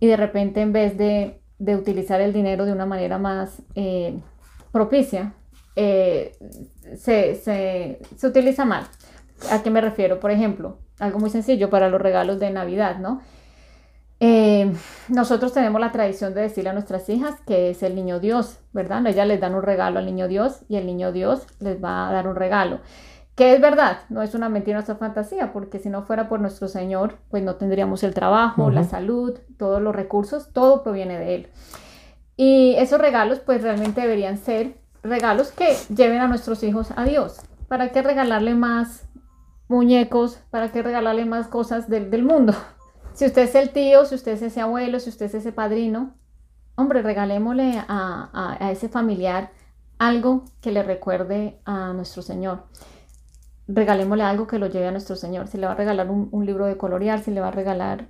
y 0.00 0.06
de 0.06 0.16
repente 0.16 0.62
en 0.62 0.72
vez 0.72 0.96
de, 0.96 1.42
utilizar 1.58 2.22
el 2.22 2.32
dinero 2.32 2.64
de 2.64 2.72
una 2.72 2.86
manera 2.86 3.18
más 3.18 3.60
eh, 3.74 4.18
propicia, 4.72 5.34
eh, 5.74 6.32
se, 6.96 7.34
se, 7.34 7.98
se 8.16 8.26
utiliza 8.26 8.64
mal. 8.64 8.86
¿A 9.50 9.62
qué 9.62 9.68
me 9.68 9.82
refiero? 9.82 10.20
Por 10.20 10.30
ejemplo, 10.30 10.78
algo 10.98 11.18
muy 11.18 11.28
sencillo 11.28 11.68
para 11.68 11.90
los 11.90 12.00
regalos 12.00 12.40
de 12.40 12.50
Navidad, 12.50 12.98
¿no? 12.98 13.20
Eh, 14.18 14.72
nosotros 15.08 15.52
tenemos 15.52 15.80
la 15.80 15.92
tradición 15.92 16.32
de 16.32 16.42
decirle 16.42 16.70
a 16.70 16.72
nuestras 16.72 17.08
hijas 17.10 17.34
que 17.46 17.70
es 17.70 17.82
el 17.82 17.94
niño 17.94 18.18
Dios, 18.18 18.58
¿verdad? 18.72 19.06
Ellas 19.06 19.26
les 19.26 19.40
dan 19.40 19.54
un 19.54 19.62
regalo 19.62 19.98
al 19.98 20.06
niño 20.06 20.26
Dios 20.26 20.60
y 20.68 20.76
el 20.76 20.86
niño 20.86 21.12
Dios 21.12 21.46
les 21.60 21.82
va 21.82 22.08
a 22.08 22.12
dar 22.12 22.26
un 22.26 22.36
regalo. 22.36 22.80
Que 23.34 23.52
es 23.52 23.60
verdad, 23.60 23.98
no 24.08 24.22
es 24.22 24.34
una 24.34 24.48
mentira 24.48 24.78
nuestra 24.78 24.96
fantasía, 24.96 25.52
porque 25.52 25.78
si 25.78 25.90
no 25.90 26.02
fuera 26.02 26.26
por 26.26 26.40
nuestro 26.40 26.68
Señor, 26.68 27.18
pues 27.30 27.42
no 27.42 27.56
tendríamos 27.56 28.02
el 28.02 28.14
trabajo, 28.14 28.70
la 28.70 28.84
salud, 28.84 29.38
todos 29.58 29.82
los 29.82 29.94
recursos, 29.94 30.54
todo 30.54 30.82
proviene 30.82 31.18
de 31.18 31.34
Él. 31.34 31.48
Y 32.38 32.74
esos 32.78 32.98
regalos, 32.98 33.40
pues 33.40 33.62
realmente 33.62 34.00
deberían 34.00 34.38
ser 34.38 34.78
regalos 35.02 35.52
que 35.52 35.76
lleven 35.94 36.20
a 36.20 36.28
nuestros 36.28 36.62
hijos 36.62 36.88
a 36.96 37.04
Dios. 37.04 37.40
¿Para 37.68 37.90
qué 37.90 38.00
regalarle 38.00 38.54
más 38.54 39.06
muñecos? 39.68 40.38
¿Para 40.50 40.72
qué 40.72 40.82
regalarle 40.82 41.26
más 41.26 41.46
cosas 41.46 41.90
del, 41.90 42.10
del 42.10 42.22
mundo? 42.22 42.54
Si 43.16 43.24
usted 43.24 43.44
es 43.44 43.54
el 43.54 43.70
tío, 43.70 44.04
si 44.04 44.14
usted 44.14 44.32
es 44.32 44.42
ese 44.42 44.60
abuelo, 44.60 45.00
si 45.00 45.08
usted 45.08 45.24
es 45.24 45.34
ese 45.34 45.50
padrino, 45.50 46.12
hombre, 46.74 47.00
regalémosle 47.00 47.82
a, 47.88 48.68
ese 48.70 48.90
familiar 48.90 49.52
algo 49.98 50.44
que 50.60 50.70
le 50.70 50.82
recuerde 50.82 51.58
a 51.64 51.94
nuestro 51.94 52.20
Señor. 52.20 52.64
Regalémosle 53.68 54.22
algo 54.22 54.46
que 54.46 54.58
lo 54.58 54.66
lleve 54.66 54.88
a 54.88 54.90
nuestro 54.90 55.16
Señor. 55.16 55.48
Si 55.48 55.56
le 55.56 55.64
va 55.64 55.72
a 55.72 55.76
regalar 55.76 56.10
un, 56.10 56.44
libro 56.44 56.66
de 56.66 56.76
colorear, 56.76 57.20
si 57.20 57.30
le 57.30 57.40
va 57.40 57.48
a 57.48 57.52
regalar, 57.52 58.08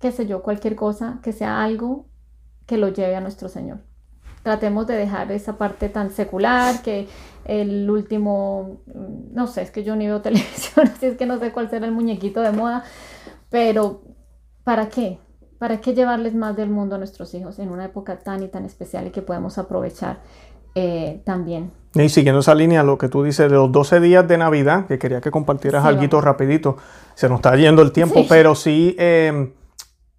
qué 0.00 0.10
sé 0.10 0.26
yo, 0.26 0.42
cualquier 0.42 0.74
cosa, 0.74 1.18
que 1.22 1.34
sea 1.34 1.62
algo 1.62 2.06
que 2.64 2.78
lo 2.78 2.88
lleve 2.88 3.14
a 3.14 3.20
nuestro 3.20 3.50
Señor. 3.50 3.80
Tratemos 4.42 4.86
de 4.86 4.94
dejar 4.94 5.30
esa 5.32 5.58
parte 5.58 5.90
tan 5.90 6.10
secular 6.10 6.80
que 6.80 7.08
el 7.44 7.90
último, 7.90 8.80
no 8.86 9.48
sé, 9.48 9.60
es 9.60 9.70
que 9.70 9.84
yo 9.84 9.96
ni 9.96 10.06
veo 10.06 10.22
televisión, 10.22 10.86
así 10.86 11.04
es 11.04 11.18
que 11.18 11.26
no 11.26 11.38
sé 11.38 11.52
cuál 11.52 11.68
será 11.68 11.84
el 11.84 11.92
muñequito 11.92 12.40
de 12.40 12.52
moda, 12.52 12.84
pero 13.50 14.05
¿Para 14.66 14.88
qué? 14.88 15.20
¿Para 15.60 15.80
qué 15.80 15.94
llevarles 15.94 16.34
más 16.34 16.56
del 16.56 16.70
mundo 16.70 16.96
a 16.96 16.98
nuestros 16.98 17.32
hijos 17.34 17.60
en 17.60 17.70
una 17.70 17.84
época 17.84 18.18
tan 18.18 18.42
y 18.42 18.48
tan 18.48 18.64
especial 18.64 19.06
y 19.06 19.10
que 19.10 19.22
podemos 19.22 19.58
aprovechar 19.58 20.18
eh, 20.74 21.22
también? 21.24 21.70
Y 21.94 22.08
siguiendo 22.08 22.40
esa 22.40 22.52
línea, 22.52 22.82
lo 22.82 22.98
que 22.98 23.08
tú 23.08 23.22
dices 23.22 23.48
de 23.48 23.54
los 23.54 23.70
12 23.70 24.00
días 24.00 24.26
de 24.26 24.36
Navidad, 24.36 24.88
que 24.88 24.98
quería 24.98 25.20
que 25.20 25.30
compartieras 25.30 25.84
algo 25.84 26.20
rapidito, 26.20 26.78
se 27.14 27.28
nos 27.28 27.36
está 27.36 27.54
yendo 27.54 27.80
el 27.80 27.92
tiempo, 27.92 28.24
pero 28.28 28.56
sí, 28.56 28.96
em, 28.98 29.52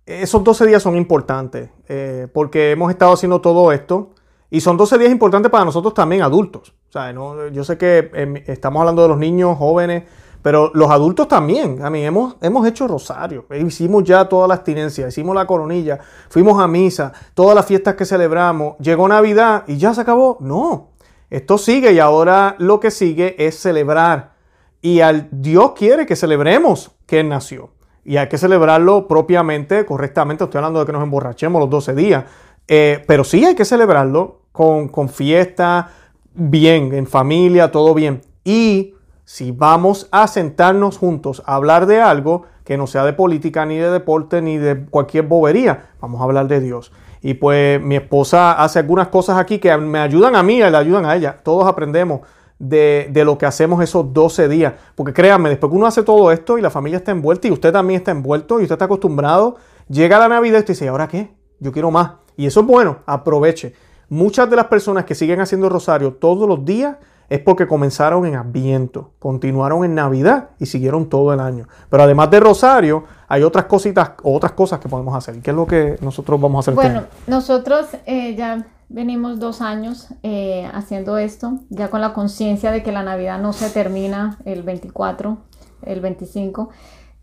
esos 0.06 0.42
12 0.46 0.66
días 0.66 0.82
son 0.82 0.96
importantes, 0.96 1.70
eh, 1.90 2.30
porque 2.34 2.72
hemos 2.72 2.90
estado 2.90 3.12
haciendo 3.12 3.42
todo 3.42 3.74
esto, 3.74 4.12
y 4.50 4.62
son 4.62 4.78
12 4.78 4.98
días 4.98 5.12
importantes 5.12 5.52
para 5.52 5.66
nosotros 5.66 5.94
también, 5.94 6.22
adultos. 6.22 6.74
O 6.88 6.92
sea, 6.94 7.12
¿no? 7.12 7.50
yo 7.50 7.66
sé 7.66 7.78
que 7.78 8.12
em, 8.14 8.38
estamos 8.48 8.80
hablando 8.80 9.02
de 9.02 9.10
los 9.10 9.18
niños, 9.18 9.58
jóvenes, 9.58 10.06
pero 10.42 10.72
los 10.74 10.90
adultos 10.90 11.28
también, 11.28 11.84
a 11.84 11.90
mí 11.90 12.04
hemos, 12.04 12.36
hemos 12.42 12.68
hecho 12.68 12.88
rosario, 12.88 13.46
hicimos 13.66 14.04
ya 14.04 14.30
toda 14.30 14.48
la 14.48 14.56
abstinencia, 14.56 15.08
hicimos 15.08 15.36
la 15.36 15.46
coronilla, 15.46 16.00
fuimos 16.30 16.62
a 16.62 16.68
misa, 16.68 17.12
todas 17.34 17.56
las 17.56 17.66
fiestas 17.66 17.96
que 17.96 18.06
celebramos, 18.06 18.78
llegó 18.80 19.08
Navidad 19.08 19.64
y 19.68 19.78
ya 19.78 19.94
se 19.94 20.02
acabó. 20.02 20.38
No, 20.40 20.90
esto 21.30 21.58
sigue 21.58 21.92
y 21.92 22.00
ahora 22.00 22.56
lo 22.60 22.80
que 22.80 22.92
sigue 22.92 23.36
es 23.46 23.60
celebrar. 23.60 24.34
Y 24.82 25.02
al 25.02 25.28
Dios 25.32 25.74
quiere 25.74 26.06
que 26.06 26.16
celebremos 26.16 26.92
que 27.06 27.20
Él 27.20 27.30
nació. 27.30 27.72
Y 28.06 28.16
hay 28.16 28.30
que 28.30 28.38
celebrarlo 28.38 29.08
propiamente, 29.08 29.86
correctamente. 29.86 30.46
Estoy 30.46 30.60
hablando 30.60 30.80
de 30.80 30.86
que 30.86 30.94
nos 30.94 31.04
emborrachemos 31.04 31.60
los 31.60 31.70
12 31.70 31.96
días. 31.96 32.24
Eh, 32.68 33.04
pero 33.06 33.24
sí 33.24 33.44
hay 33.44 33.56
que 33.56 33.66
celebrarlo 33.66 34.44
con, 34.54 34.88
con 34.88 35.10
fiesta, 35.10 35.90
bien, 36.34 36.94
en 36.94 37.08
familia, 37.08 37.72
todo 37.72 37.94
bien. 37.94 38.22
Y 38.46 38.94
si 39.28 39.52
vamos 39.52 40.08
a 40.12 40.26
sentarnos 40.28 40.98
juntos 40.98 41.44
a 41.46 41.56
hablar 41.56 41.86
de 41.86 42.00
algo 42.00 42.44
que 42.64 42.78
no 42.78 42.88
sea 42.88 43.04
de 43.04 43.12
política, 43.12 43.66
ni 43.66 43.76
de 43.76 43.92
deporte, 43.92 44.42
ni 44.42 44.58
de 44.58 44.86
cualquier 44.86 45.26
bobería, 45.26 45.90
vamos 46.00 46.22
a 46.22 46.24
hablar 46.24 46.48
de 46.48 46.62
Dios. 46.62 46.94
Y 47.22 47.34
pues 47.34 47.82
mi 47.82 47.98
esposa 47.98 48.54
hace 48.54 48.80
algunas 48.80 49.10
cosas 49.10 49.38
aquí 49.38 49.60
que 49.60 49.76
me 49.76 50.00
ayudan 50.00 50.38
a 50.38 50.44
mí 50.44 50.60
y 50.60 50.60
le 50.60 50.78
ayudan 50.78 51.06
a 51.06 51.14
ella. 51.14 51.42
Todos 51.44 51.68
aprendemos 51.68 52.22
de, 52.58 53.12
lo 53.26 53.38
que 53.38 53.46
hacemos 53.46 53.84
esos 53.84 54.14
12 54.14 54.48
días. 54.48 54.76
Porque 54.96 55.12
créanme, 55.12 55.50
después 55.50 55.72
que 55.72 55.76
uno 55.76 55.88
hace 55.88 56.04
todo 56.04 56.32
esto 56.32 56.58
y 56.58 56.62
la 56.62 56.70
familia 56.70 57.00
está 57.00 57.12
envuelta 57.12 57.50
y 57.50 57.52
usted 57.52 57.74
también 57.74 57.98
está 58.00 58.12
envuelto 58.12 58.62
y 58.62 58.64
usted 58.64 58.76
está 58.76 58.86
acostumbrado, 58.86 59.58
llega 59.90 60.20
la 60.20 60.30
Navidad 60.30 60.60
y 60.60 60.62
usted 60.62 60.74
dice, 60.74 60.86
¿y 60.86 60.88
ahora 60.88 61.10
qué? 61.10 61.36
Yo 61.60 61.74
quiero 61.74 61.92
más. 61.92 62.12
Y 62.38 62.46
eso 62.46 62.62
es 62.62 62.66
bueno, 62.66 63.00
aproveche. 63.06 63.74
Muchas 64.08 64.50
de 64.50 64.56
las 64.56 64.68
personas 64.68 65.04
que 65.04 65.16
siguen 65.16 65.42
haciendo 65.42 65.68
rosario 65.68 66.14
todos 66.14 66.48
los 66.48 66.64
días 66.64 66.96
es 67.30 67.40
porque 67.40 67.68
comenzaron 67.68 68.26
en 68.26 68.36
Adviento, 68.36 69.12
continuaron 69.20 69.84
en 69.84 69.96
Navidad 69.96 70.50
y 70.60 70.66
siguieron 70.66 71.10
todo 71.10 71.34
el 71.34 71.40
año. 71.40 71.68
Pero 71.90 72.04
además 72.04 72.32
de 72.32 72.40
Rosario, 72.40 73.04
hay 73.28 73.44
otras 73.44 73.66
cositas, 73.66 74.12
otras 74.24 74.54
cosas 74.54 74.80
que 74.80 74.88
podemos 74.88 75.16
hacer. 75.16 75.42
¿Qué 75.42 75.52
es 75.52 75.56
lo 75.56 75.66
que 75.66 75.98
nosotros 76.02 76.40
vamos 76.40 76.58
a 76.58 76.60
hacer? 76.60 76.76
Bueno, 76.76 77.04
nosotros 77.28 77.88
eh, 78.06 78.36
ya 78.36 78.66
venimos 78.90 79.40
dos 79.40 79.62
años 79.62 80.08
eh, 80.24 80.70
haciendo 80.74 81.18
esto, 81.18 81.60
ya 81.70 81.90
con 81.90 82.02
la 82.02 82.14
conciencia 82.14 82.72
de 82.72 82.84
que 82.84 82.92
la 82.92 83.04
Navidad 83.04 83.40
no 83.40 83.52
se 83.52 83.70
termina 83.70 84.38
el 84.46 84.64
24, 84.64 85.38
el 85.84 86.00
25 86.02 86.70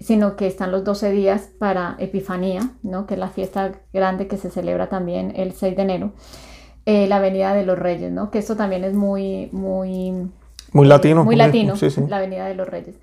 sino 0.01 0.37
que 0.37 0.47
están 0.47 0.71
los 0.71 0.85
12 0.85 1.13
días 1.13 1.51
para 1.59 1.97
Epifanía, 1.99 2.73
¿no? 2.83 3.07
que 3.07 3.15
es 3.15 3.21
la 3.21 3.29
fiesta 3.29 3.73
grande 3.93 4.27
que 4.27 4.37
se 4.37 4.51
celebra 4.51 4.89
también 4.89 5.33
el 5.37 5.53
6 5.53 5.77
de 5.77 5.83
enero. 5.83 6.13
Eh, 6.87 7.07
la 7.07 7.17
Avenida 7.17 7.55
de 7.55 7.65
los 7.65 7.79
Reyes, 7.79 8.13
¿no? 8.13 8.31
Que 8.31 8.39
esto 8.39 8.57
también 8.57 8.85
es 8.85 8.95
muy, 8.95 9.49
muy... 9.53 10.31
Muy 10.73 10.87
latino. 10.87 11.25
Muy, 11.25 11.37
latino, 11.37 11.75
la 12.09 12.17
Avenida 12.17 12.47
de 12.47 12.55
los 12.55 12.69
Reyes. 12.69 12.97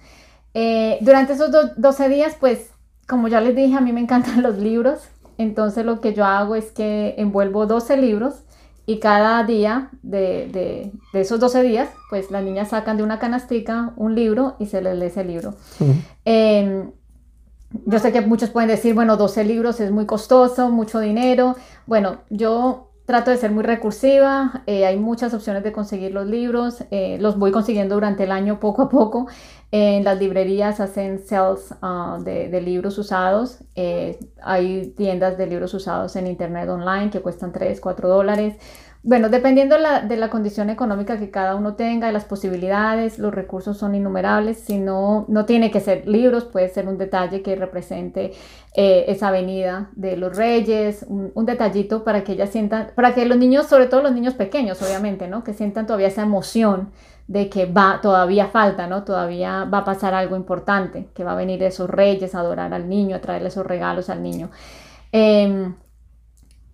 Eh, 0.53 0.97
durante 1.01 1.33
esos 1.33 1.49
12 1.77 2.09
días, 2.09 2.35
pues, 2.39 2.71
como 3.07 3.27
ya 3.27 3.41
les 3.41 3.55
dije, 3.55 3.75
a 3.75 3.81
mí 3.81 3.91
me 3.93 4.01
encantan 4.01 4.41
los 4.43 4.57
libros. 4.57 5.07
Entonces 5.37 5.85
lo 5.85 6.01
que 6.01 6.13
yo 6.13 6.25
hago 6.25 6.55
es 6.55 6.71
que 6.71 7.15
envuelvo 7.17 7.65
12 7.65 7.97
libros 7.97 8.43
y 8.85 8.99
cada 8.99 9.43
día 9.43 9.89
de, 10.03 10.49
de, 10.51 10.91
de, 11.13 11.21
esos 11.21 11.39
12 11.39 11.63
días, 11.63 11.89
pues 12.09 12.29
las 12.29 12.43
niñas 12.43 12.69
sacan 12.69 12.97
de 12.97 13.03
una 13.03 13.19
canastica 13.19 13.93
un 13.95 14.15
libro 14.15 14.55
y 14.59 14.67
se 14.67 14.81
les 14.81 14.97
lee 14.97 15.05
ese 15.05 15.23
libro. 15.23 15.55
Em, 16.25 16.91
yo 17.85 17.99
sé 17.99 18.11
que 18.11 18.21
muchos 18.21 18.49
pueden 18.49 18.69
decir, 18.69 18.93
bueno, 18.93 19.17
12 19.17 19.43
libros 19.45 19.79
es 19.79 19.91
muy 19.91 20.05
costoso, 20.05 20.69
mucho 20.69 20.99
dinero. 20.99 21.55
Bueno, 21.87 22.17
yo 22.29 22.90
Trato 23.11 23.29
de 23.29 23.35
ser 23.35 23.51
muy 23.51 23.63
recursiva, 23.63 24.63
eh, 24.67 24.85
hay 24.85 24.97
muchas 24.97 25.33
opciones 25.33 25.65
de 25.65 25.73
conseguir 25.73 26.13
los 26.13 26.25
libros, 26.25 26.85
eh, 26.91 27.17
los 27.19 27.37
voy 27.37 27.51
consiguiendo 27.51 27.95
durante 27.95 28.23
el 28.23 28.31
año 28.31 28.61
poco 28.61 28.83
a 28.83 28.89
poco. 28.89 29.27
En 29.69 30.05
las 30.05 30.17
librerías 30.17 30.79
hacen 30.79 31.19
sales 31.19 31.75
ah, 31.81 32.19
de, 32.23 32.61
libros 32.61 32.97
usados, 32.97 33.65
eh, 33.75 34.17
hay 34.41 34.93
tiendas 34.95 35.37
de 35.37 35.45
libros 35.45 35.73
usados 35.73 36.15
en 36.15 36.25
internet 36.25 36.69
online 36.69 37.09
que 37.09 37.19
cuestan 37.19 37.51
3, 37.51 37.81
4 37.81 38.07
dólares. 38.07 38.55
Bueno, 39.03 39.29
dependiendo 39.29 39.79
la, 39.79 40.01
de 40.01 40.15
la 40.15 40.29
condición 40.29 40.69
económica 40.69 41.17
que 41.17 41.31
cada 41.31 41.55
uno 41.55 41.73
tenga, 41.73 42.05
de 42.05 42.13
las 42.13 42.25
posibilidades, 42.25 43.17
los 43.17 43.33
recursos 43.33 43.75
son 43.79 43.95
innumerables. 43.95 44.59
Si 44.59 44.77
no, 44.77 45.25
no 45.27 45.45
tiene 45.45 45.71
que 45.71 45.79
ser 45.79 46.07
libros, 46.07 46.45
puede 46.45 46.69
ser 46.69 46.87
un 46.87 46.99
detalle 46.99 47.41
que 47.41 47.55
represente 47.55 48.31
eh, 48.75 49.05
esa 49.07 49.29
avenida 49.29 49.89
de 49.95 50.17
los 50.17 50.37
reyes, 50.37 51.03
un, 51.07 51.31
detallito 51.47 52.03
para 52.03 52.23
que 52.23 52.33
ellas 52.33 52.51
sientan, 52.51 52.91
para 52.93 53.15
que 53.15 53.25
los 53.25 53.37
niños, 53.37 53.65
sobre 53.65 53.87
todo 53.87 54.03
los 54.03 54.13
niños 54.13 54.35
pequeños, 54.35 54.79
obviamente, 54.83 55.27
¿no? 55.27 55.43
Que 55.43 55.53
sientan 55.53 55.87
todavía 55.87 56.07
esa 56.07 56.21
emoción 56.21 56.91
de 57.27 57.49
que 57.49 57.65
va, 57.65 58.01
todavía 58.03 58.47
falta, 58.49 58.85
¿no? 58.85 59.03
Todavía 59.03 59.63
va 59.63 59.79
a 59.79 59.85
pasar 59.85 60.13
algo 60.13 60.35
importante, 60.35 61.09
que 61.15 61.23
va 61.23 61.31
a 61.31 61.35
venir 61.35 61.63
esos 61.63 61.89
reyes 61.89 62.35
a 62.35 62.41
adorar 62.41 62.71
al 62.71 62.87
niño, 62.87 63.15
a 63.15 63.19
traerle 63.19 63.47
esos 63.47 63.65
regalos 63.65 64.11
al 64.11 64.21
niño. 64.21 64.51
Eh, 65.11 65.73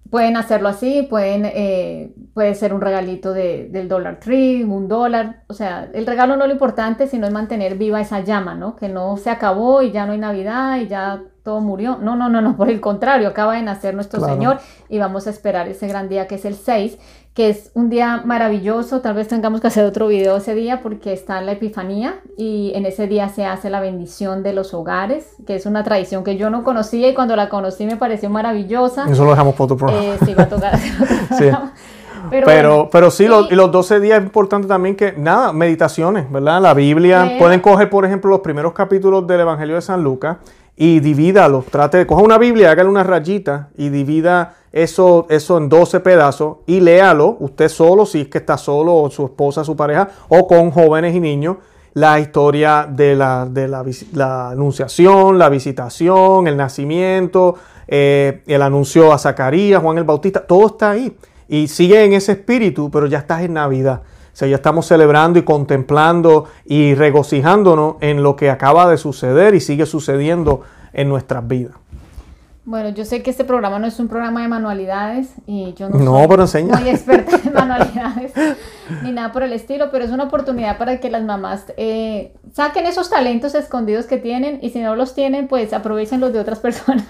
Pueden 0.10 0.38
hacerlo 0.38 0.70
así, 0.70 1.05
pueden, 1.10 1.45
eh, 1.45 2.14
puede 2.34 2.55
ser 2.55 2.74
un 2.74 2.82
regalito 2.82 3.34
de, 3.34 3.68
del 3.70 3.88
Dollar 3.88 4.20
Tree, 4.20 4.64
un 4.64 4.88
dólar. 4.88 5.43
O 5.47 5.53
sea, 5.53 5.89
el 5.93 6.05
regalo 6.05 6.36
no 6.36 6.43
es 6.43 6.47
lo 6.47 6.53
importante, 6.53 7.08
sino 7.08 7.28
es 7.28 7.34
mantener 7.34 7.78
viva 7.78 7.99
esa 7.99 8.22
llama, 8.22 8.55
¿no? 8.55 8.76
Que 8.76 8.89
no 8.89 9.18
se 9.18 9.30
acabó 9.30 9.82
y 9.82 9.91
ya 9.91 10.05
no 10.05 10.14
hay 10.14 10.20
Navidad 10.20 10.78
y 10.80 10.88
ya 10.88 11.22
todo 11.43 11.62
murió. 11.62 11.97
No, 11.97 12.16
no, 12.16 12.30
no, 12.30 12.41
no, 12.41 12.58
por 12.58 12.70
el 12.70 12.82
contrario, 12.82 13.30
acaba 13.30 13.55
de 13.55 13.62
nacer 13.62 13.95
nuestro 13.95 14.20
Señor 14.20 14.60
y 14.89 14.99
vamos 14.99 15.28
a 15.28 15.30
esperar 15.30 15.68
ese 15.68 15.88
gran 15.88 16.10
día 16.10 16.28
que 16.28 16.36
es 16.36 16.45
el 16.45 16.55
6, 16.55 16.97
que 17.38 17.49
es 17.49 17.69
un 17.75 17.91
día 17.91 18.23
maravilloso. 18.25 19.01
Tal 19.01 19.13
vez 19.13 19.27
tengamos 19.27 19.61
que 19.61 19.67
hacer 19.67 19.85
otro 19.85 20.07
video 20.07 20.38
ese 20.38 20.55
día 20.55 20.81
porque 20.81 21.13
está 21.13 21.39
la 21.39 21.51
Epifanía 21.51 22.15
y 22.35 22.71
en 22.73 22.88
ese 22.88 23.05
día 23.05 23.29
se 23.29 23.45
hace 23.45 23.69
la 23.69 23.79
bendición 23.79 24.41
de 24.41 24.53
los 24.53 24.73
hogares, 24.73 25.35
que 25.45 25.55
es 25.55 25.67
una 25.67 25.83
tradición 25.83 26.23
que 26.23 26.35
yo 26.35 26.49
no 26.49 26.63
conocía 26.63 27.07
y 27.09 27.13
cuando 27.13 27.35
la 27.35 27.47
conocí 27.47 27.85
me 27.85 27.95
pareció 27.95 28.31
maravillosa. 28.31 29.05
Eso 29.07 29.23
lo 29.23 29.29
dejamos 29.29 29.53
por 29.53 29.65
otro 29.65 29.77
programa. 29.77 30.03
Eh, 30.03 30.17
sí, 30.25 30.33
va 30.33 30.43
a 30.45 30.49
tocar 30.49 30.79
programa. 30.79 31.27
Sí. 31.38 31.51
Pero, 32.29 32.45
pero, 32.45 32.89
pero, 32.91 33.11
sí, 33.11 33.25
Los, 33.25 33.49
y 33.51 33.55
los 33.55 33.71
12 33.71 34.01
días 34.01 34.19
es 34.19 34.25
importante 34.25 34.67
también 34.67 34.97
que, 34.97 35.13
nada, 35.13 35.53
meditaciones, 35.53 36.29
¿verdad? 36.29 36.59
La 36.59 36.73
Biblia, 36.73 37.25
eh, 37.25 37.35
pueden 37.39 37.61
coger, 37.61 37.89
por 37.89 38.03
ejemplo, 38.03 38.29
los 38.29 38.41
primeros 38.41 38.73
capítulos 38.73 39.25
del 39.27 39.41
Evangelio 39.41 39.75
de 39.75 39.81
San 39.81 40.03
Lucas 40.03 40.38
y 40.75 40.99
divídalo. 40.99 41.63
Trate 41.69 41.99
de 41.99 42.07
coger 42.07 42.25
una 42.25 42.38
Biblia, 42.38 42.71
hágale 42.71 42.89
una 42.89 43.03
rayita 43.03 43.69
y 43.77 43.89
divida 43.89 44.57
eso, 44.72 45.26
eso 45.30 45.57
en 45.57 45.70
12 45.70 46.01
pedazos 46.01 46.57
y 46.65 46.80
léalo 46.80 47.38
usted 47.39 47.70
solo, 47.70 48.05
si 48.05 48.22
es 48.22 48.28
que 48.28 48.39
está 48.39 48.57
solo, 48.57 48.95
o 48.95 49.09
su 49.09 49.26
esposa, 49.26 49.63
su 49.63 49.76
pareja, 49.76 50.09
o 50.28 50.47
con 50.47 50.72
jóvenes 50.72 51.15
y 51.15 51.20
niños, 51.20 51.57
la 51.93 52.20
historia 52.20 52.88
de 52.88 53.15
la, 53.15 53.47
de 53.49 53.68
la, 53.68 54.49
anunciación, 54.51 55.39
la 55.39 55.49
visitación, 55.49 56.47
el 56.47 56.55
nacimiento, 56.55 57.55
eh, 57.88 58.43
el 58.45 58.61
anuncio 58.61 59.11
a 59.11 59.18
Zacarías, 59.18 59.82
Juan 59.82 59.97
el 59.97 60.03
Bautista, 60.03 60.45
todo 60.45 60.68
está 60.68 60.91
ahí. 60.91 61.18
Y 61.49 61.68
sigue 61.68 62.03
en 62.03 62.13
ese 62.13 62.34
espíritu, 62.34 62.91
pero 62.91 63.07
ya 63.07 63.18
estás 63.18 63.41
en 63.41 63.53
Navidad. 63.53 64.01
O 64.03 64.36
sea, 64.38 64.47
ya 64.47 64.57
estamos 64.57 64.86
celebrando 64.86 65.39
y 65.39 65.41
contemplando 65.41 66.45
y 66.65 66.93
regocijándonos 66.93 67.95
en 68.01 68.22
lo 68.22 68.36
que 68.36 68.51
acaba 68.51 68.88
de 68.88 68.97
suceder 68.97 69.55
y 69.55 69.59
sigue 69.59 69.88
sucediendo 69.88 70.61
en 70.93 71.09
nuestras 71.09 71.47
vidas. 71.47 71.74
Bueno, 72.68 72.89
yo 72.89 73.05
sé 73.05 73.24
que 73.24 73.30
este 73.30 73.45
programa 73.45 73.80
no 73.80 73.88
es 73.88 73.97
un 73.97 74.09
programa 74.09 74.41
de 74.41 74.49
manualidades 74.49 75.30
y 75.45 75.74
yo 75.76 75.89
no, 75.89 75.99
no 75.99 76.18
soy 76.18 76.28
pero 76.28 76.41
enseña. 76.41 76.78
muy 76.78 76.89
experta 76.89 77.39
en 77.41 77.53
manualidades 77.53 78.34
ni 79.03 79.13
nada 79.13 79.32
por 79.32 79.43
el 79.43 79.53
estilo, 79.53 79.89
pero 79.89 80.03
es 80.03 80.11
una 80.11 80.26
oportunidad 80.26 80.78
para 80.78 80.99
que 80.99 81.09
las 81.09 81.24
mamás 81.24 81.63
eh, 81.78 82.34
saquen 82.51 82.86
esos 82.86 83.09
talentos 83.09 83.55
escondidos 83.55 84.05
que 84.05 84.18
tienen 84.18 84.59
y 84.61 84.72
si 84.72 84.82
no 84.82 84.97
los 84.97 85.15
tienen, 85.15 85.47
pues 85.47 85.72
aprovechen 85.72 86.20
los 86.20 86.34
de 86.34 86.39
otras 86.41 86.59
personas, 86.68 87.05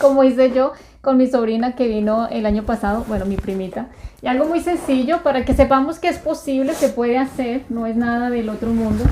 como 0.00 0.24
hice 0.24 0.50
yo 0.50 0.72
con 1.02 1.18
mi 1.18 1.26
sobrina 1.26 1.76
que 1.76 1.88
vino 1.88 2.26
el 2.28 2.46
año 2.46 2.62
pasado, 2.62 3.04
bueno, 3.06 3.26
mi 3.26 3.36
primita. 3.36 3.88
Y 4.22 4.28
algo 4.28 4.46
muy 4.46 4.60
sencillo 4.60 5.22
para 5.22 5.44
que 5.44 5.52
sepamos 5.52 5.98
que 5.98 6.08
es 6.08 6.16
posible, 6.16 6.72
se 6.72 6.88
puede 6.88 7.18
hacer, 7.18 7.64
no 7.68 7.86
es 7.86 7.96
nada 7.96 8.30
del 8.30 8.48
otro 8.48 8.70
mundo. 8.70 9.04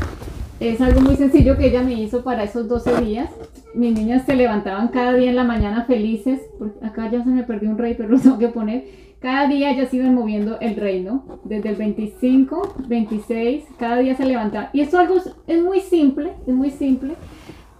Es 0.60 0.78
algo 0.82 1.00
muy 1.00 1.16
sencillo 1.16 1.56
que 1.56 1.68
ella 1.68 1.82
me 1.82 1.94
hizo 1.94 2.22
para 2.22 2.44
esos 2.44 2.68
12 2.68 3.00
días. 3.00 3.30
Mis 3.72 3.94
niñas 3.94 4.26
se 4.26 4.36
levantaban 4.36 4.88
cada 4.88 5.14
día 5.14 5.30
en 5.30 5.36
la 5.36 5.44
mañana 5.44 5.86
felices. 5.86 6.42
Acá 6.82 7.10
ya 7.10 7.24
se 7.24 7.30
me 7.30 7.44
perdió 7.44 7.70
un 7.70 7.78
rey, 7.78 7.94
pero 7.94 8.10
lo 8.10 8.20
tengo 8.20 8.36
que 8.36 8.48
poner. 8.48 8.84
Cada 9.20 9.48
día 9.48 9.70
ellas 9.70 9.92
iban 9.94 10.14
moviendo 10.14 10.60
el 10.60 10.76
reino. 10.76 11.40
Desde 11.44 11.70
el 11.70 11.76
25, 11.76 12.74
26, 12.88 13.64
cada 13.78 14.00
día 14.00 14.14
se 14.14 14.26
levantaban. 14.26 14.68
Y 14.74 14.82
esto 14.82 14.98
algo 14.98 15.14
es 15.46 15.62
muy 15.62 15.80
simple, 15.80 16.32
es 16.46 16.54
muy 16.54 16.70
simple. 16.70 17.14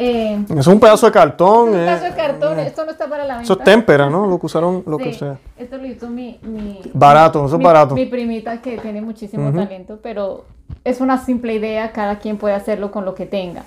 Eh, 0.02 0.46
es 0.56 0.66
un 0.66 0.80
pedazo 0.80 1.04
de 1.04 1.12
cartón. 1.12 1.68
Es 1.68 1.74
un 1.74 1.80
pedazo 1.80 2.04
de 2.04 2.14
cartón, 2.14 2.58
eh, 2.58 2.66
esto 2.68 2.86
no 2.86 2.90
está 2.90 3.06
para 3.06 3.24
la 3.26 3.34
venta. 3.34 3.44
Eso 3.44 3.58
es 3.58 3.64
témpera, 3.64 4.08
¿no? 4.08 4.26
Lo 4.26 4.40
que 4.40 4.46
usaron, 4.46 4.82
lo 4.86 4.96
sí, 4.96 5.04
que 5.04 5.12
sea. 5.12 5.38
Esto 5.58 5.76
lo 5.76 5.86
hizo 5.86 6.08
mi... 6.08 6.38
mi 6.42 6.80
barato, 6.94 7.44
eso 7.44 7.56
es 7.56 7.62
barato. 7.62 7.94
Mi 7.94 8.06
primita 8.06 8.62
que 8.62 8.78
tiene 8.78 9.02
muchísimo 9.02 9.48
uh 9.48 9.52
-huh. 9.52 9.64
talento, 9.64 9.98
pero 10.02 10.46
es 10.84 11.02
una 11.02 11.18
simple 11.18 11.54
idea, 11.54 11.92
cada 11.92 12.18
quien 12.18 12.38
puede 12.38 12.54
hacerlo 12.54 12.90
con 12.90 13.04
lo 13.04 13.14
que 13.14 13.26
tenga. 13.26 13.64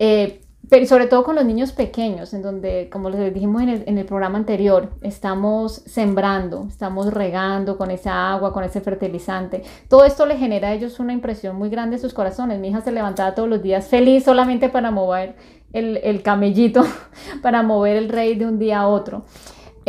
Eh, 0.00 0.40
pero 0.68 0.84
sobre 0.84 1.06
todo 1.06 1.22
con 1.22 1.36
los 1.36 1.44
niños 1.44 1.72
pequeños, 1.72 2.34
en 2.34 2.42
donde, 2.42 2.88
como 2.90 3.08
les 3.08 3.32
dijimos 3.32 3.62
en 3.62 3.68
el, 3.68 3.84
en 3.86 3.96
el, 3.96 4.04
programa 4.04 4.36
anterior, 4.36 4.90
estamos 5.00 5.74
sembrando, 5.86 6.66
estamos 6.68 7.14
regando 7.14 7.78
con 7.78 7.90
esa 7.90 8.32
agua, 8.32 8.52
con 8.52 8.64
ese 8.64 8.80
fertilizante. 8.80 9.62
Todo 9.88 10.04
esto 10.04 10.26
le 10.26 10.36
genera 10.36 10.68
a 10.68 10.74
ellos 10.74 11.00
una 11.00 11.12
impresión 11.12 11.56
muy 11.56 11.70
grande 11.70 11.96
en 11.96 12.02
sus 12.02 12.12
corazones. 12.12 12.58
Mi 12.58 12.68
hija 12.68 12.82
se 12.82 12.92
levantaba 12.92 13.34
todos 13.34 13.48
los 13.48 13.62
días 13.62 13.86
feliz 13.86 14.24
solamente 14.24 14.68
para 14.68 14.90
mover 14.90 15.36
el, 15.72 15.98
el 15.98 16.22
camellito, 16.22 16.84
para 17.42 17.62
mover 17.62 17.96
el 17.96 18.08
rey 18.08 18.34
de 18.34 18.46
un 18.46 18.58
día 18.58 18.80
a 18.80 18.88
otro. 18.88 19.24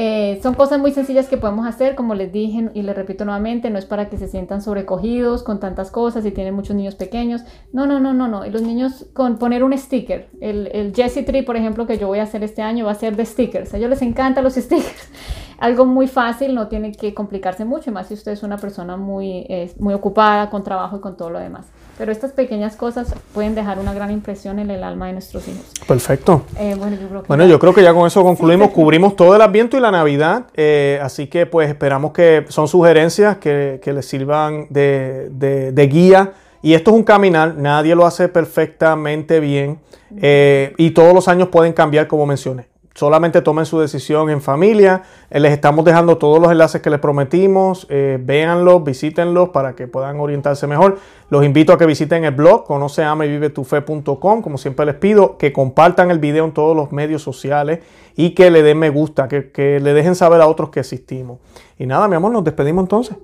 Eh, 0.02 0.40
son 0.42 0.54
cosas 0.54 0.80
muy 0.80 0.94
sencillas 0.94 1.28
que 1.28 1.36
podemos 1.36 1.68
hacer, 1.68 1.94
como 1.94 2.16
les 2.16 2.32
dije 2.32 2.70
y 2.74 2.84
les 2.84 2.96
repito 2.96 3.26
nuevamente, 3.26 3.70
no 3.70 3.78
es 3.78 3.86
para 3.86 4.08
que 4.08 4.18
se 4.18 4.30
sientan 4.30 4.62
sobrecogidos 4.62 5.44
con 5.44 5.60
tantas 5.60 5.92
cosas 5.92 6.26
y 6.26 6.32
tienen 6.32 6.54
muchos 6.54 6.74
niños 6.74 6.96
pequeños. 6.96 7.42
No, 7.74 7.86
no, 7.86 8.00
no, 8.00 8.14
no, 8.14 8.30
no. 8.30 8.46
Los 8.46 8.62
niños 8.62 9.08
con 9.12 9.38
poner 9.38 9.62
un 9.62 9.78
sticker, 9.78 10.30
el, 10.40 10.94
Jessie 10.96 11.24
Tree, 11.24 11.44
por 11.44 11.58
ejemplo, 11.58 11.86
que 11.86 11.98
yo 11.98 12.08
voy 12.08 12.20
a 12.20 12.24
hacer 12.24 12.46
este 12.46 12.62
año, 12.62 12.86
va 12.86 12.92
a 12.92 12.96
ser 12.96 13.18
de 13.18 13.26
stickers. 13.26 13.74
A 13.74 13.78
ellos 13.78 13.90
les 13.90 14.02
encantan 14.02 14.46
los 14.46 14.54
stickers. 14.56 15.10
Algo 15.58 15.86
muy 15.86 16.08
fácil, 16.08 16.56
no 16.56 16.70
tiene 16.70 16.94
que 16.94 17.14
complicarse 17.14 17.66
mucho, 17.66 17.92
más 17.92 18.08
si 18.08 18.14
usted 18.14 18.32
es 18.32 18.42
una 18.42 18.56
persona 18.56 18.96
muy, 18.96 19.46
eh, 19.50 19.70
muy 19.80 19.94
ocupada 19.94 20.50
con 20.50 20.64
trabajo 20.64 20.96
y 20.96 21.00
con 21.02 21.18
todo 21.18 21.30
lo 21.30 21.40
demás. 21.40 21.66
Pero 22.00 22.14
estas 22.14 22.32
pequeñas 22.32 22.78
cosas 22.78 23.14
pueden 23.34 23.56
dejar 23.56 23.78
una 23.78 23.94
gran 23.94 24.10
impresión 24.10 24.58
en 24.58 24.72
el 24.72 24.86
alma 24.86 25.08
de 25.08 25.14
nuestros 25.14 25.46
hijos. 25.50 25.66
Perfecto. 25.86 26.44
Eh, 26.58 26.74
bueno, 26.80 26.96
yo 26.96 27.10
creo 27.10 27.22
que, 27.24 27.28
bueno, 27.28 27.44
ya, 27.44 27.50
yo 27.50 27.60
creo 27.60 27.74
que 27.74 27.84
ya 27.84 27.94
con 27.94 28.08
eso 28.08 28.24
concluimos, 28.24 28.70
sí, 28.70 28.74
cubrimos 28.74 29.18
todo 29.18 29.36
el 29.36 29.42
adviento 29.42 29.76
y 29.76 29.82
la 29.82 29.92
Navidad, 29.92 30.46
eh, 30.54 30.98
así 31.04 31.28
que 31.28 31.46
pues 31.46 31.68
esperamos 31.68 32.14
que 32.14 32.46
son 32.48 32.70
sugerencias 32.70 33.38
que, 33.40 33.82
que 33.84 33.92
les 33.92 34.06
sirvan 34.06 34.68
de, 34.70 35.28
de, 35.30 35.74
de, 35.74 35.88
guía. 35.88 36.32
Y 36.62 36.74
esto 36.74 36.92
es 36.92 36.96
un 36.96 37.04
caminar, 37.04 37.56
nadie 37.58 37.94
lo 37.96 38.06
hace 38.06 38.30
perfectamente 38.30 39.42
bien 39.42 39.80
eh, 40.22 40.74
y 40.78 40.92
todos 40.92 41.14
los 41.14 41.28
años 41.28 41.50
pueden 41.50 41.74
cambiar 41.74 42.08
como 42.08 42.26
mencioné. 42.26 42.69
Solamente 43.00 43.42
tomen 43.42 43.66
su 43.66 43.80
decisión 43.80 44.30
en 44.30 44.42
familia. 44.42 45.04
Eh, 45.30 45.40
les 45.40 45.54
estamos 45.54 45.86
dejando 45.86 46.18
todos 46.18 46.38
los 46.42 46.52
enlaces 46.52 46.82
que 46.82 46.90
les 46.90 47.00
prometimos. 47.00 47.88
Eh, 47.90 48.20
véanlos, 48.22 48.84
visítenlos 48.84 49.50
para 49.50 49.74
que 49.74 49.88
puedan 49.88 50.20
orientarse 50.20 50.68
mejor. 50.68 50.98
Los 51.30 51.46
invito 51.46 51.72
a 51.72 51.78
que 51.78 51.86
visiten 51.86 52.26
el 52.26 52.32
blog 52.32 52.66
conoceamevivetufe.com. 52.66 54.42
Como 54.42 54.58
siempre 54.58 54.86
les 54.86 54.96
pido 54.96 55.38
que 55.38 55.54
compartan 55.54 56.12
el 56.12 56.20
video 56.20 56.44
en 56.44 56.52
todos 56.52 56.76
los 56.76 56.92
medios 56.92 57.24
sociales 57.24 57.80
y 58.18 58.32
que 58.32 58.52
le 58.52 58.64
den 58.64 58.78
me 58.78 58.90
gusta, 58.90 59.30
que, 59.30 59.50
que 59.50 59.80
le 59.80 59.94
dejen 59.94 60.16
saber 60.16 60.42
a 60.42 60.48
otros 60.48 60.70
que 60.70 60.82
existimos. 60.82 61.40
Y 61.78 61.86
nada, 61.86 62.10
mi 62.10 62.18
amor, 62.18 62.34
nos 62.34 62.44
despedimos 62.44 62.84
entonces. 62.84 63.16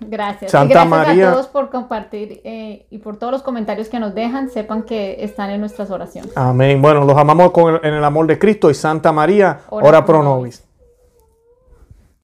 Gracias. 0.00 0.50
Santa 0.50 0.84
gracias 0.84 0.90
María. 0.90 1.28
a 1.28 1.32
todos 1.32 1.46
por 1.48 1.70
compartir 1.70 2.40
eh, 2.44 2.86
y 2.90 2.98
por 2.98 3.16
todos 3.18 3.32
los 3.32 3.42
comentarios 3.42 3.88
que 3.88 3.98
nos 3.98 4.14
dejan. 4.14 4.50
Sepan 4.50 4.82
que 4.82 5.24
están 5.24 5.50
en 5.50 5.60
nuestras 5.60 5.90
oraciones. 5.90 6.36
Amén. 6.36 6.80
Bueno, 6.82 7.04
los 7.04 7.16
amamos 7.16 7.50
con 7.52 7.74
el, 7.74 7.80
en 7.84 7.94
el 7.94 8.04
amor 8.04 8.26
de 8.26 8.38
Cristo 8.38 8.70
y 8.70 8.74
Santa 8.74 9.12
María, 9.12 9.60
ora, 9.70 9.88
ora 9.88 10.04
pro 10.04 10.22
nobis. 10.22 10.64